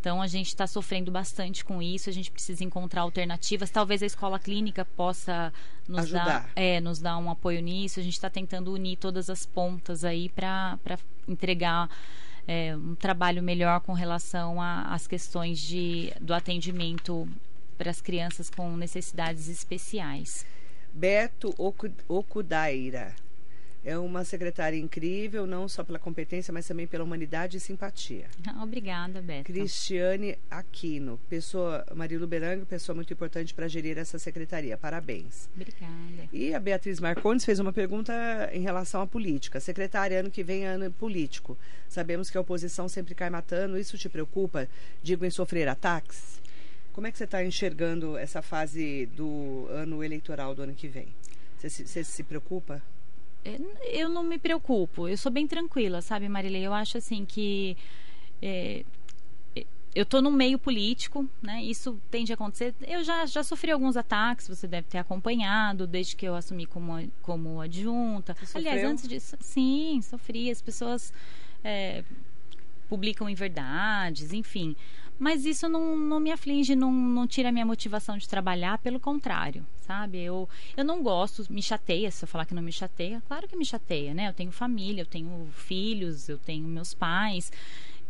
Então, 0.00 0.22
a 0.22 0.26
gente 0.26 0.46
está 0.46 0.66
sofrendo 0.66 1.10
bastante 1.10 1.62
com 1.62 1.82
isso, 1.82 2.08
a 2.08 2.12
gente 2.12 2.30
precisa 2.30 2.64
encontrar 2.64 3.02
alternativas. 3.02 3.68
Talvez 3.70 4.02
a 4.02 4.06
escola 4.06 4.38
clínica 4.38 4.82
possa 4.82 5.52
nos, 5.86 6.04
Ajudar. 6.04 6.24
dar, 6.24 6.50
é, 6.56 6.80
nos 6.80 7.00
dar 7.00 7.18
um 7.18 7.28
apoio 7.28 7.60
nisso. 7.60 8.00
A 8.00 8.02
gente 8.02 8.14
está 8.14 8.30
tentando 8.30 8.72
unir 8.72 8.96
todas 8.96 9.28
as 9.28 9.44
pontas 9.44 10.04
aí 10.04 10.30
para 10.30 10.78
entregar 11.28 11.90
é, 12.52 12.76
um 12.76 12.96
trabalho 12.96 13.40
melhor 13.40 13.80
com 13.80 13.92
relação 13.92 14.60
às 14.60 15.06
questões 15.06 15.60
de, 15.60 16.12
do 16.20 16.34
atendimento 16.34 17.28
para 17.78 17.90
as 17.92 18.00
crianças 18.00 18.50
com 18.50 18.76
necessidades 18.76 19.48
especiais. 19.48 20.44
Beto 20.92 21.54
Oku- 21.56 21.92
Okudaira. 22.08 23.14
É 23.82 23.96
uma 23.96 24.24
secretária 24.24 24.76
incrível, 24.76 25.46
não 25.46 25.66
só 25.66 25.82
pela 25.82 25.98
competência, 25.98 26.52
mas 26.52 26.66
também 26.66 26.86
pela 26.86 27.02
humanidade 27.02 27.56
e 27.56 27.60
simpatia. 27.60 28.26
Ah, 28.46 28.62
Obrigada, 28.62 29.22
Beto. 29.22 29.44
Cristiane 29.44 30.38
Aquino, 30.50 31.18
pessoa, 31.30 31.86
Marilu 31.94 32.26
Berango, 32.26 32.66
pessoa 32.66 32.94
muito 32.94 33.12
importante 33.12 33.54
para 33.54 33.68
gerir 33.68 33.96
essa 33.96 34.18
secretaria. 34.18 34.76
Parabéns. 34.76 35.48
Obrigada. 35.54 36.28
E 36.30 36.52
a 36.52 36.60
Beatriz 36.60 37.00
Marcondes 37.00 37.44
fez 37.44 37.58
uma 37.58 37.72
pergunta 37.72 38.12
em 38.52 38.60
relação 38.60 39.00
à 39.00 39.06
política. 39.06 39.58
Secretária, 39.60 40.20
ano 40.20 40.30
que 40.30 40.44
vem 40.44 40.66
é 40.66 40.68
ano 40.68 40.90
político. 40.92 41.56
Sabemos 41.88 42.28
que 42.28 42.36
a 42.36 42.40
oposição 42.42 42.86
sempre 42.86 43.14
cai 43.14 43.30
matando. 43.30 43.78
Isso 43.78 43.96
te 43.96 44.10
preocupa? 44.10 44.68
Digo, 45.02 45.24
em 45.24 45.30
sofrer 45.30 45.68
ataques? 45.68 46.38
Como 46.92 47.06
é 47.06 47.12
que 47.12 47.16
você 47.16 47.24
está 47.24 47.42
enxergando 47.42 48.18
essa 48.18 48.42
fase 48.42 49.06
do 49.06 49.66
ano 49.70 50.04
eleitoral 50.04 50.54
do 50.54 50.62
ano 50.62 50.74
que 50.74 50.86
vem? 50.86 51.08
Você 51.56 51.70
se, 51.70 51.86
você 51.86 52.04
se 52.04 52.22
preocupa? 52.22 52.82
É, 53.44 53.58
Eu 53.82 54.08
não 54.08 54.22
me 54.22 54.38
preocupo, 54.38 55.08
eu 55.08 55.16
sou 55.16 55.30
bem 55.32 55.46
tranquila, 55.46 56.02
sabe, 56.02 56.28
Marilei? 56.28 56.66
Eu 56.66 56.74
acho 56.74 56.98
assim 56.98 57.24
que. 57.24 57.76
é, 58.42 58.84
eu 59.94 60.04
estou 60.04 60.22
no 60.22 60.30
meio 60.30 60.58
político, 60.58 61.28
né? 61.42 61.62
Isso 61.64 61.98
tende 62.10 62.32
a 62.32 62.34
acontecer. 62.34 62.74
Eu 62.86 63.02
já, 63.02 63.26
já 63.26 63.42
sofri 63.42 63.72
alguns 63.72 63.96
ataques, 63.96 64.46
você 64.46 64.66
deve 64.66 64.86
ter 64.86 64.98
acompanhado, 64.98 65.86
desde 65.86 66.14
que 66.14 66.26
eu 66.26 66.34
assumi 66.36 66.64
como, 66.64 67.10
como 67.22 67.60
adjunta. 67.60 68.36
Aliás, 68.54 68.84
antes 68.84 69.08
disso, 69.08 69.36
sim, 69.40 70.00
sofri. 70.02 70.48
As 70.48 70.62
pessoas 70.62 71.12
é, 71.64 72.04
publicam 72.88 73.28
inverdades, 73.28 74.32
enfim. 74.32 74.76
Mas 75.20 75.44
isso 75.44 75.68
não, 75.68 75.98
não 75.98 76.18
me 76.18 76.32
aflige, 76.32 76.74
não, 76.74 76.90
não 76.90 77.26
tira 77.26 77.50
a 77.50 77.52
minha 77.52 77.66
motivação 77.66 78.16
de 78.16 78.26
trabalhar, 78.26 78.78
pelo 78.78 78.98
contrário, 78.98 79.66
sabe? 79.82 80.18
Eu, 80.18 80.48
eu 80.74 80.82
não 80.82 81.02
gosto, 81.02 81.44
me 81.52 81.62
chateia, 81.62 82.10
se 82.10 82.24
eu 82.24 82.26
falar 82.26 82.46
que 82.46 82.54
não 82.54 82.62
me 82.62 82.72
chateia, 82.72 83.22
claro 83.28 83.46
que 83.46 83.54
me 83.54 83.64
chateia, 83.66 84.14
né? 84.14 84.28
Eu 84.28 84.32
tenho 84.32 84.50
família, 84.50 85.02
eu 85.02 85.06
tenho 85.06 85.46
filhos, 85.52 86.26
eu 86.30 86.38
tenho 86.38 86.66
meus 86.66 86.94
pais, 86.94 87.52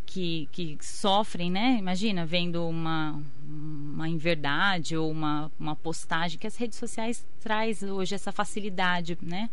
que, 0.06 0.48
que 0.52 0.78
sofrem, 0.80 1.50
né? 1.50 1.78
Imagina, 1.80 2.24
vendo 2.24 2.64
uma, 2.64 3.20
uma 3.44 4.08
inverdade 4.08 4.96
ou 4.96 5.10
uma, 5.10 5.50
uma 5.58 5.74
postagem 5.74 6.38
que 6.38 6.46
as 6.46 6.54
redes 6.54 6.78
sociais 6.78 7.26
traz 7.40 7.82
hoje 7.82 8.14
essa 8.14 8.30
facilidade, 8.30 9.18
né? 9.20 9.50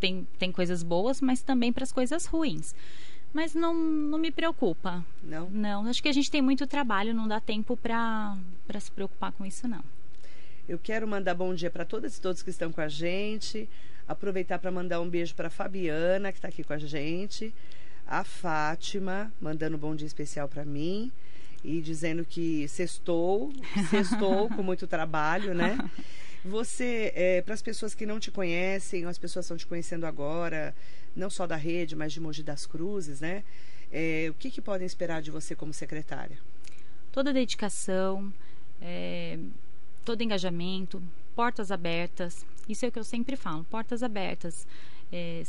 Tem, 0.00 0.26
tem 0.40 0.50
coisas 0.50 0.82
boas, 0.82 1.20
mas 1.20 1.40
também 1.40 1.72
para 1.72 1.84
as 1.84 1.92
coisas 1.92 2.26
ruins. 2.26 2.74
Mas 3.36 3.52
não, 3.54 3.74
não 3.74 4.16
me 4.16 4.30
preocupa. 4.30 5.04
Não? 5.22 5.50
Não, 5.50 5.86
acho 5.88 6.02
que 6.02 6.08
a 6.08 6.12
gente 6.12 6.30
tem 6.30 6.40
muito 6.40 6.66
trabalho, 6.66 7.12
não 7.12 7.28
dá 7.28 7.38
tempo 7.38 7.76
para 7.76 8.34
se 8.80 8.90
preocupar 8.90 9.30
com 9.30 9.44
isso, 9.44 9.68
não. 9.68 9.84
Eu 10.66 10.78
quero 10.78 11.06
mandar 11.06 11.34
bom 11.34 11.54
dia 11.54 11.70
para 11.70 11.84
todas 11.84 12.16
e 12.16 12.20
todos 12.22 12.42
que 12.42 12.48
estão 12.48 12.72
com 12.72 12.80
a 12.80 12.88
gente. 12.88 13.68
Aproveitar 14.08 14.58
para 14.58 14.70
mandar 14.70 15.02
um 15.02 15.08
beijo 15.10 15.34
para 15.34 15.50
Fabiana, 15.50 16.32
que 16.32 16.38
está 16.38 16.48
aqui 16.48 16.64
com 16.64 16.72
a 16.72 16.78
gente. 16.78 17.52
A 18.06 18.24
Fátima, 18.24 19.30
mandando 19.38 19.76
um 19.76 19.80
bom 19.80 19.94
dia 19.94 20.06
especial 20.06 20.48
para 20.48 20.64
mim. 20.64 21.12
E 21.62 21.82
dizendo 21.82 22.24
que 22.24 22.66
sextou, 22.68 23.52
sextou 23.90 24.48
com 24.56 24.62
muito 24.62 24.86
trabalho, 24.86 25.52
né? 25.54 25.76
Você, 26.46 27.12
é, 27.14 27.42
para 27.42 27.54
as 27.54 27.62
pessoas 27.62 27.94
que 27.94 28.06
não 28.06 28.20
te 28.20 28.30
conhecem, 28.30 29.04
ou 29.04 29.10
as 29.10 29.18
pessoas 29.18 29.44
estão 29.44 29.56
te 29.56 29.66
conhecendo 29.66 30.06
agora, 30.06 30.74
não 31.14 31.28
só 31.28 31.46
da 31.46 31.56
rede, 31.56 31.96
mas 31.96 32.12
de 32.12 32.20
Mogi 32.20 32.42
das 32.42 32.66
Cruzes, 32.66 33.20
né? 33.20 33.42
É, 33.90 34.28
o 34.30 34.34
que, 34.34 34.50
que 34.50 34.60
podem 34.60 34.86
esperar 34.86 35.22
de 35.22 35.30
você 35.30 35.54
como 35.54 35.72
secretária? 35.72 36.38
Toda 37.10 37.32
dedicação, 37.32 38.32
é, 38.80 39.38
todo 40.04 40.22
engajamento, 40.22 41.02
portas 41.34 41.70
abertas. 41.70 42.46
Isso 42.68 42.84
é 42.84 42.88
o 42.88 42.92
que 42.92 42.98
eu 42.98 43.04
sempre 43.04 43.36
falo, 43.36 43.64
portas 43.64 44.02
abertas. 44.02 44.66
É, 45.12 45.42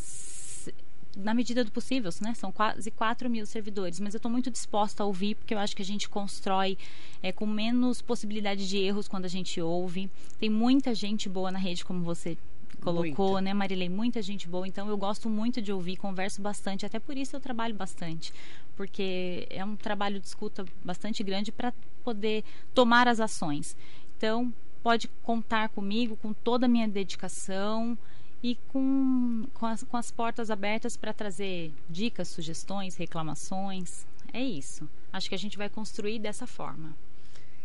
na 1.18 1.34
medida 1.34 1.63
do 1.63 1.72
possível, 1.72 2.11
né? 2.22 2.34
São 2.36 2.51
quase 2.51 2.91
4 2.91 3.30
mil 3.30 3.45
servidores, 3.45 3.99
mas 3.99 4.13
eu 4.13 4.18
estou 4.20 4.32
muito 4.32 4.51
disposta 4.51 5.03
a 5.03 5.05
ouvir, 5.05 5.36
porque 5.36 5.53
eu 5.53 5.59
acho 5.59 5.76
que 5.76 5.82
a 5.82 5.86
gente 5.86 6.07
constrói 6.07 6.78
é, 7.22 7.32
com 7.32 7.45
menos 7.45 8.01
possibilidade 8.01 8.68
de 8.68 8.78
erros 8.78 9.07
quando 9.07 9.26
a 9.26 9.30
gente 9.30 9.59
ouve. 9.59 10.09
Tem 10.39 10.49
muita 10.49 10.93
gente 10.93 11.28
boa 11.28 11.51
na 11.51 11.59
rede, 11.59 11.84
como 11.84 12.03
você 12.03 12.38
colocou, 12.80 13.32
Muito. 13.32 13.43
né, 13.43 13.53
Marilei? 13.53 13.89
Muita 13.89 14.22
gente 14.22 14.47
boa. 14.47 14.68
Então, 14.68 14.88
eu 14.88 14.97
gosto 14.97 15.30
muito 15.30 15.61
de 15.61 15.74
ouvir, 15.74 15.97
converso 15.97 16.41
bastante. 16.41 16.86
Até 16.86 16.99
por 16.99 17.18
isso 17.18 17.36
eu 17.36 17.39
trabalho 17.39 17.74
bastante, 17.74 18.32
porque 18.76 19.47
é 19.49 19.65
um 19.65 19.76
trabalho 19.76 20.20
de 20.20 20.28
escuta 20.28 20.65
bastante 20.86 21.24
grande 21.24 21.51
para 21.51 21.74
poder 22.03 22.43
tomar 22.74 23.07
as 23.07 23.20
ações. 23.20 23.76
Então, 24.15 24.53
pode 24.84 25.07
contar 25.24 25.70
comigo, 25.70 26.15
com 26.15 26.32
toda 26.32 26.65
a 26.65 26.70
minha 26.70 26.88
dedicação 26.88 27.97
e 28.44 28.56
com, 28.70 29.46
com, 29.54 29.66
as, 29.66 29.84
com 29.84 29.98
as 29.98 30.12
portas 30.12 30.52
abertas 30.52 30.96
para 30.96 31.14
trazer 31.14 31.72
dicas, 31.90 32.28
sugestões, 32.28 32.96
reclamações. 32.96 34.06
É 34.34 34.42
isso. 34.42 34.88
Acho 35.12 35.30
que 35.30 35.36
a 35.36 35.40
gente 35.40 35.58
vai 35.58 35.70
construir 35.70 36.20
dessa 36.20 36.46
forma. 36.46 36.96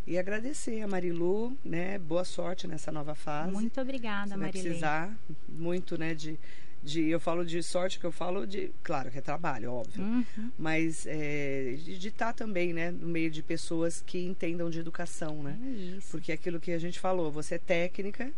E 0.07 0.19
agradecer 0.19 0.81
a 0.83 0.89
Marilu, 0.89 1.57
né? 1.65 1.99
Boa 1.99 2.25
sorte 2.25 2.67
nessa 2.67 2.91
nova 2.91 3.15
fase. 3.15 3.53
Muito 3.53 3.81
obrigada, 3.81 4.37
Marilei. 4.37 4.41
Vai 4.41 4.53
precisar 4.53 5.17
muito, 5.49 5.97
né, 5.97 6.13
de, 6.13 6.37
de 6.83 7.09
eu 7.09 7.21
falo 7.21 7.45
de 7.45 7.63
sorte 7.63 8.01
que 8.01 8.05
eu 8.05 8.11
falo 8.11 8.45
de 8.45 8.73
claro 8.83 9.11
que 9.11 9.19
é 9.19 9.21
trabalho 9.21 9.73
óbvio 9.73 10.03
uhum. 10.03 10.51
mas 10.59 11.07
é, 11.07 11.77
de 11.79 12.09
estar 12.09 12.27
tá 12.27 12.33
também 12.33 12.73
né 12.73 12.91
no 12.91 13.07
meio 13.07 13.31
de 13.31 13.43
pessoas 13.43 14.03
que 14.05 14.19
entendam 14.19 14.69
de 14.69 14.81
educação 14.81 15.43
né 15.45 15.57
é 15.97 16.01
porque 16.11 16.33
é 16.33 16.35
aquilo 16.35 16.59
que 16.59 16.73
a 16.73 16.79
gente 16.79 16.99
falou 16.99 17.31
você 17.31 17.55
é 17.55 17.59
técnica 17.59 18.33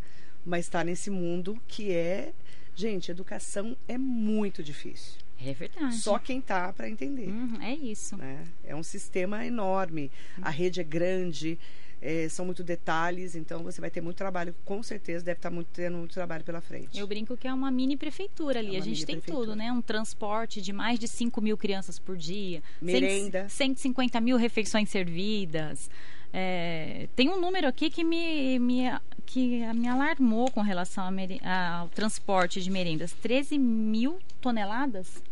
mas 0.45 0.67
está 0.67 0.85
nesse 0.85 1.11
mundo 1.11 1.61
que 1.67 1.93
é. 1.93 2.33
Gente, 2.77 3.11
educação 3.11 3.77
é 3.87 3.97
muito 3.97 4.63
difícil. 4.63 5.21
É 5.41 5.53
verdade. 5.53 5.97
Só 5.97 6.19
quem 6.19 6.41
tá 6.41 6.73
para 6.73 6.89
entender. 6.89 7.29
Uhum, 7.29 7.61
é 7.61 7.75
isso. 7.75 8.17
Né? 8.17 8.45
É 8.65 8.75
um 8.75 8.83
sistema 8.83 9.45
enorme. 9.47 10.11
A 10.43 10.51
rede 10.51 10.81
é 10.81 10.85
grande, 10.85 11.59
é, 12.05 12.29
são 12.29 12.45
muitos 12.45 12.65
detalhes, 12.65 13.35
então 13.35 13.63
você 13.63 13.81
vai 13.81 13.91
ter 13.91 14.03
muito 14.03 14.17
trabalho, 14.17 14.55
com 14.63 14.83
certeza 14.83 15.25
deve 15.25 15.39
estar 15.39 15.49
tá 15.49 15.55
muito, 15.55 15.69
tendo 15.69 15.97
muito 15.97 16.13
trabalho 16.13 16.45
pela 16.45 16.61
frente. 16.61 16.99
Eu 16.99 17.07
brinco 17.07 17.35
que 17.35 17.49
é 17.49 17.53
uma 17.53 17.71
mini 17.71 17.97
prefeitura 17.97 18.59
ali. 18.59 18.77
É 18.77 18.79
a 18.79 18.83
gente 18.83 19.07
tem 19.07 19.19
tudo, 19.21 19.57
né? 19.57 19.73
Um 19.73 19.81
transporte 19.81 20.61
de 20.61 20.71
mais 20.71 20.99
de 20.99 21.09
5 21.09 21.41
mil 21.41 21.57
crianças 21.57 21.99
por 21.99 22.17
dia. 22.17 22.63
Merenda. 22.81 23.49
150 23.49 24.21
mil 24.21 24.37
refeições 24.37 24.91
servidas. 24.91 25.91
É, 26.37 27.07
tem 27.15 27.31
um 27.31 27.41
número 27.41 27.69
aqui 27.69 27.89
que 27.89 28.03
me, 28.03 28.59
me, 28.59 28.91
que 29.25 29.61
me 29.73 29.87
alarmou 29.87 30.51
com 30.51 30.63
relação 30.63 31.05
ao 31.07 31.89
transporte 31.91 32.61
de 32.61 32.69
merendas. 32.73 33.13
13 33.13 33.57
mil 33.57 34.19
toneladas? 34.41 35.23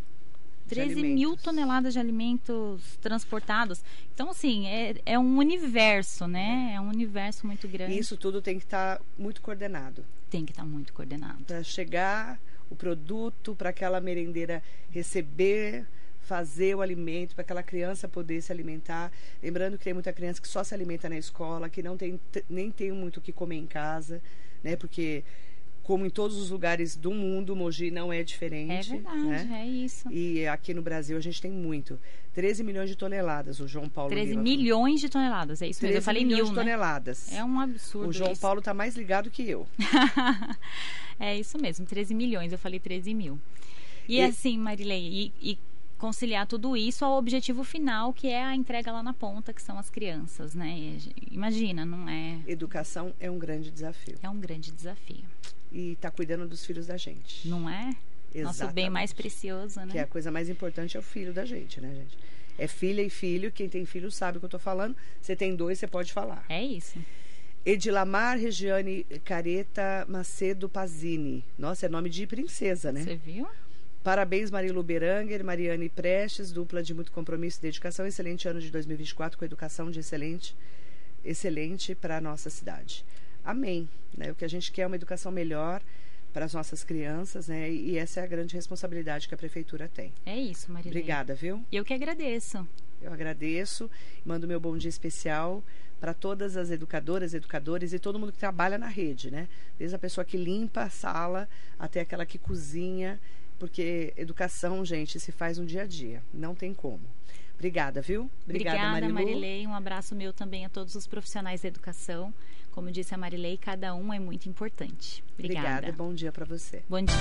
13 0.69 1.03
mil 1.03 1.37
toneladas 1.37 1.95
de 1.95 1.99
alimentos 1.99 2.81
transportados. 3.01 3.83
Então, 4.15 4.31
assim, 4.31 4.69
é, 4.69 4.95
é 5.05 5.19
um 5.19 5.39
universo, 5.39 6.29
né? 6.29 6.73
É 6.77 6.81
um 6.81 6.89
universo 6.89 7.49
muito 7.49 7.67
grande. 7.67 7.95
E 7.95 7.99
isso 7.99 8.17
tudo 8.17 8.41
tem 8.41 8.57
que 8.57 8.65
estar 8.65 8.99
tá 8.99 9.05
muito 9.19 9.43
coordenado. 9.43 10.05
Tem 10.31 10.45
que 10.45 10.53
estar 10.53 10.63
tá 10.63 10.69
muito 10.69 10.93
coordenado. 10.93 11.43
Para 11.45 11.65
chegar 11.65 12.39
o 12.71 12.77
produto, 12.77 13.57
para 13.57 13.71
aquela 13.71 14.01
merendeira 14.01 14.63
receber 14.89 15.85
fazer 16.33 16.75
o 16.75 16.81
alimento 16.81 17.35
para 17.35 17.43
aquela 17.43 17.63
criança 17.63 18.09
poder 18.09 18.41
se 18.41 18.51
alimentar. 18.51 19.13
Lembrando 19.43 19.77
que 19.77 19.85
tem 19.85 19.93
muita 19.93 20.15
criança 20.15 20.41
que 20.41 20.49
só 20.49 20.65
se 20.65 20.73
alimenta 20.73 21.07
na 21.07 21.19
escola, 21.19 21.69
que 21.69 21.83
não 21.83 21.95
tem 21.95 22.19
nem 22.49 22.71
tem 22.71 22.91
muito 22.91 23.19
o 23.19 23.21
que 23.21 23.33
comer 23.33 23.57
em 23.57 23.67
casa, 23.67 24.23
né? 24.65 24.75
Porque 24.75 25.23
como 25.83 26.07
em 26.07 26.11
todos 26.11 26.39
os 26.39 26.49
lugares 26.49 26.97
do 26.97 27.11
mundo, 27.11 27.55
Mogi 27.55 27.91
não 27.91 28.11
é 28.11 28.23
diferente. 28.23 28.93
É 28.93 28.95
verdade, 28.95 29.23
né? 29.25 29.63
é 29.63 29.67
isso. 29.67 30.11
E 30.11 30.47
aqui 30.47 30.73
no 30.73 30.81
Brasil 30.81 31.19
a 31.19 31.21
gente 31.21 31.39
tem 31.39 31.51
muito. 31.51 32.01
13 32.33 32.65
milhões 32.65 32.89
de 32.89 32.97
toneladas, 32.97 33.61
o 33.61 33.69
João 33.69 33.91
Paulo 33.91 34.09
13 34.11 34.31
Lima 34.31 34.43
milhões 34.43 35.03
de 35.03 35.11
toneladas, 35.11 35.61
é 35.61 35.67
isso 35.67 35.83
mesmo. 35.83 35.99
Eu 35.99 36.03
falei 36.03 36.25
milhões 36.25 36.45
mil, 36.45 36.51
de 36.51 36.57
né? 36.57 36.63
toneladas. 36.63 37.31
É 37.31 37.45
um 37.45 37.61
absurdo. 37.61 38.09
O 38.09 38.13
João 38.13 38.33
isso. 38.33 38.41
Paulo 38.41 38.61
está 38.61 38.73
mais 38.73 38.97
ligado 38.97 39.29
que 39.29 39.43
eu. 39.43 39.69
é 41.21 41.37
isso 41.39 41.59
mesmo, 41.59 41.85
13 41.85 42.15
milhões, 42.15 42.53
eu 42.53 42.59
falei 42.59 42.81
13 42.81 43.13
mil. 43.13 43.39
E, 44.09 44.17
e 44.17 44.23
assim, 44.23 44.57
Marilei, 44.57 45.33
e, 45.43 45.51
e 45.51 45.59
conciliar 46.03 46.49
tudo 46.49 46.77
isso 46.77 47.05
ao 47.05 47.17
objetivo 47.17 47.63
final, 47.63 48.13
que 48.13 48.27
é 48.27 48.43
a 48.43 48.57
entrega 48.57 48.91
lá 48.91 49.05
na 49.05 49.15
ponta, 49.15 49.53
que 49.53 49.63
são 49.63 49.79
as 49.79 49.89
crianças, 49.89 50.53
né? 50.53 50.99
Imagina, 51.31 51.87
não 51.87 52.09
é. 52.09 52.41
Educação 52.45 53.15
é 53.21 53.31
um 53.31 53.39
grande 53.39 53.71
desafio. 53.71 54.17
É 54.21 54.29
um 54.29 54.41
grande 54.41 54.73
desafio. 54.73 55.25
E 55.71 55.95
tá 56.01 56.11
cuidando 56.11 56.45
dos 56.49 56.67
filhos 56.67 56.89
da 56.89 56.97
gente. 56.97 57.49
Não 57.49 57.71
é? 57.71 57.95
Exatamente. 58.35 58.43
Nosso 58.43 58.75
bem 58.75 58.91
mais 58.91 59.13
precioso, 59.13 59.79
né? 59.79 59.93
Que 59.93 59.99
é 59.99 60.01
a 60.01 60.07
coisa 60.09 60.33
mais 60.33 60.49
importante 60.49 60.97
é 60.97 61.01
o 61.01 61.03
filho 61.05 61.33
da 61.33 61.45
gente, 61.45 61.81
né, 61.81 61.95
gente? 61.95 62.19
É 62.59 62.67
filha 62.67 63.01
e 63.01 63.09
filho. 63.09 63.53
Quem 63.53 63.69
tem 63.69 63.87
filho 63.87 64.11
sabe 64.11 64.39
o 64.39 64.41
que 64.41 64.47
eu 64.47 64.51
tô 64.51 64.59
falando. 64.59 64.97
Você 65.21 65.37
tem 65.37 65.55
dois, 65.55 65.79
você 65.79 65.87
pode 65.87 66.13
falar. 66.13 66.45
É 66.49 66.65
isso. 66.65 66.99
Edilamar 67.65 68.41
Regiane 68.41 69.05
Careta 69.25 70.05
Macedo 70.09 70.69
Pazini. 70.69 71.45
Nossa, 71.57 71.87
é 71.87 71.89
nome 71.89 72.11
de 72.11 72.27
princesa, 72.27 72.91
né? 72.91 73.05
Você 73.05 73.15
viu? 73.15 73.47
Parabéns, 74.03 74.51
Marilu 74.51 74.83
Beranger, 74.83 75.45
Mariane 75.45 75.89
Prestes, 75.89 76.51
dupla 76.51 76.83
de 76.83 76.93
muito 76.93 77.13
compromisso 77.13 77.61
e 77.61 77.63
dedicação. 77.63 78.05
Excelente 78.05 78.49
ano 78.49 78.61
de 78.61 78.69
2024 78.69 79.39
com 79.39 79.45
educação 79.45 79.93
de 79.93 80.01
excelente, 80.01 80.57
excelente 81.25 81.95
para 81.95 82.17
a 82.17 82.21
nossa 82.21 82.51
cidade. 82.51 83.05
Amém. 83.45 83.89
Né? 84.17 84.33
O 84.33 84.35
que 84.35 84.45
a 84.45 84.49
gente 84.49 84.73
quer 84.73 84.83
é 84.83 84.87
uma 84.89 84.97
educação 84.97 85.31
melhor 85.31 85.81
para 86.33 86.45
as 86.45 86.53
nossas 86.53 86.83
crianças, 86.83 87.47
né? 87.47 87.71
E 87.71 87.97
essa 87.97 88.21
é 88.21 88.25
a 88.25 88.27
grande 88.27 88.57
responsabilidade 88.57 89.29
que 89.29 89.35
a 89.35 89.39
prefeitura 89.39 89.89
tem. 89.89 90.13
É 90.27 90.37
isso, 90.37 90.73
Marilene. 90.73 90.97
Obrigada, 90.97 91.35
viu? 91.35 91.65
Eu 91.71 91.85
que 91.85 91.95
agradeço. 91.95 92.67
Eu 93.01 93.13
agradeço. 93.13 93.89
Mando 94.25 94.49
meu 94.49 94.59
bom 94.59 94.77
dia 94.77 94.89
especial 94.89 95.63
para 96.01 96.13
todas 96.13 96.57
as 96.57 96.71
educadoras, 96.71 97.35
educadores 97.35 97.93
e 97.93 97.99
todo 97.99 98.19
mundo 98.19 98.33
que 98.33 98.39
trabalha 98.39 98.79
na 98.79 98.89
rede, 98.89 99.31
né? 99.31 99.47
Desde 99.79 99.95
a 99.95 99.99
pessoa 99.99 100.25
que 100.25 100.37
limpa 100.37 100.83
a 100.83 100.91
sala 100.91 101.49
até 101.79 102.01
aquela 102.01 102.27
que 102.27 102.39
cozinha 102.39 103.21
porque 103.59 104.13
educação, 104.17 104.85
gente, 104.85 105.19
se 105.21 105.33
faz 105.33 105.59
no 105.59 105.67
dia 105.67 105.83
a 105.83 105.87
dia. 105.87 106.23
Não 106.33 106.55
tem 106.55 106.75
como. 106.75 107.03
Obrigada, 107.55 108.03
viu? 108.03 108.29
Obrigada, 108.45 108.89
Obrigada 108.89 109.09
Marilei. 109.13 109.67
Um 109.67 109.75
abraço 109.75 110.15
meu 110.17 110.33
também 110.33 110.65
a 110.65 110.69
todos 110.69 110.95
os 110.97 111.07
profissionais 111.07 111.61
da 111.61 111.69
educação. 111.69 112.35
Como 112.73 112.91
disse 112.91 113.15
a 113.15 113.19
Marilei, 113.19 113.57
cada 113.57 113.95
um 113.95 114.13
é 114.13 114.19
muito 114.19 114.49
importante. 114.49 115.23
Obrigada. 115.35 115.69
Obrigada. 115.69 115.97
Bom 115.97 116.13
dia 116.13 116.33
para 116.33 116.45
você. 116.45 116.83
Bom 116.89 117.03
dia. 117.03 117.15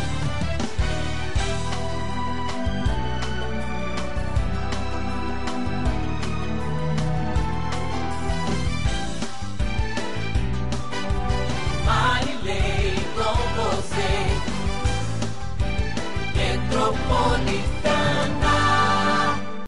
bonita. 17.11 18.00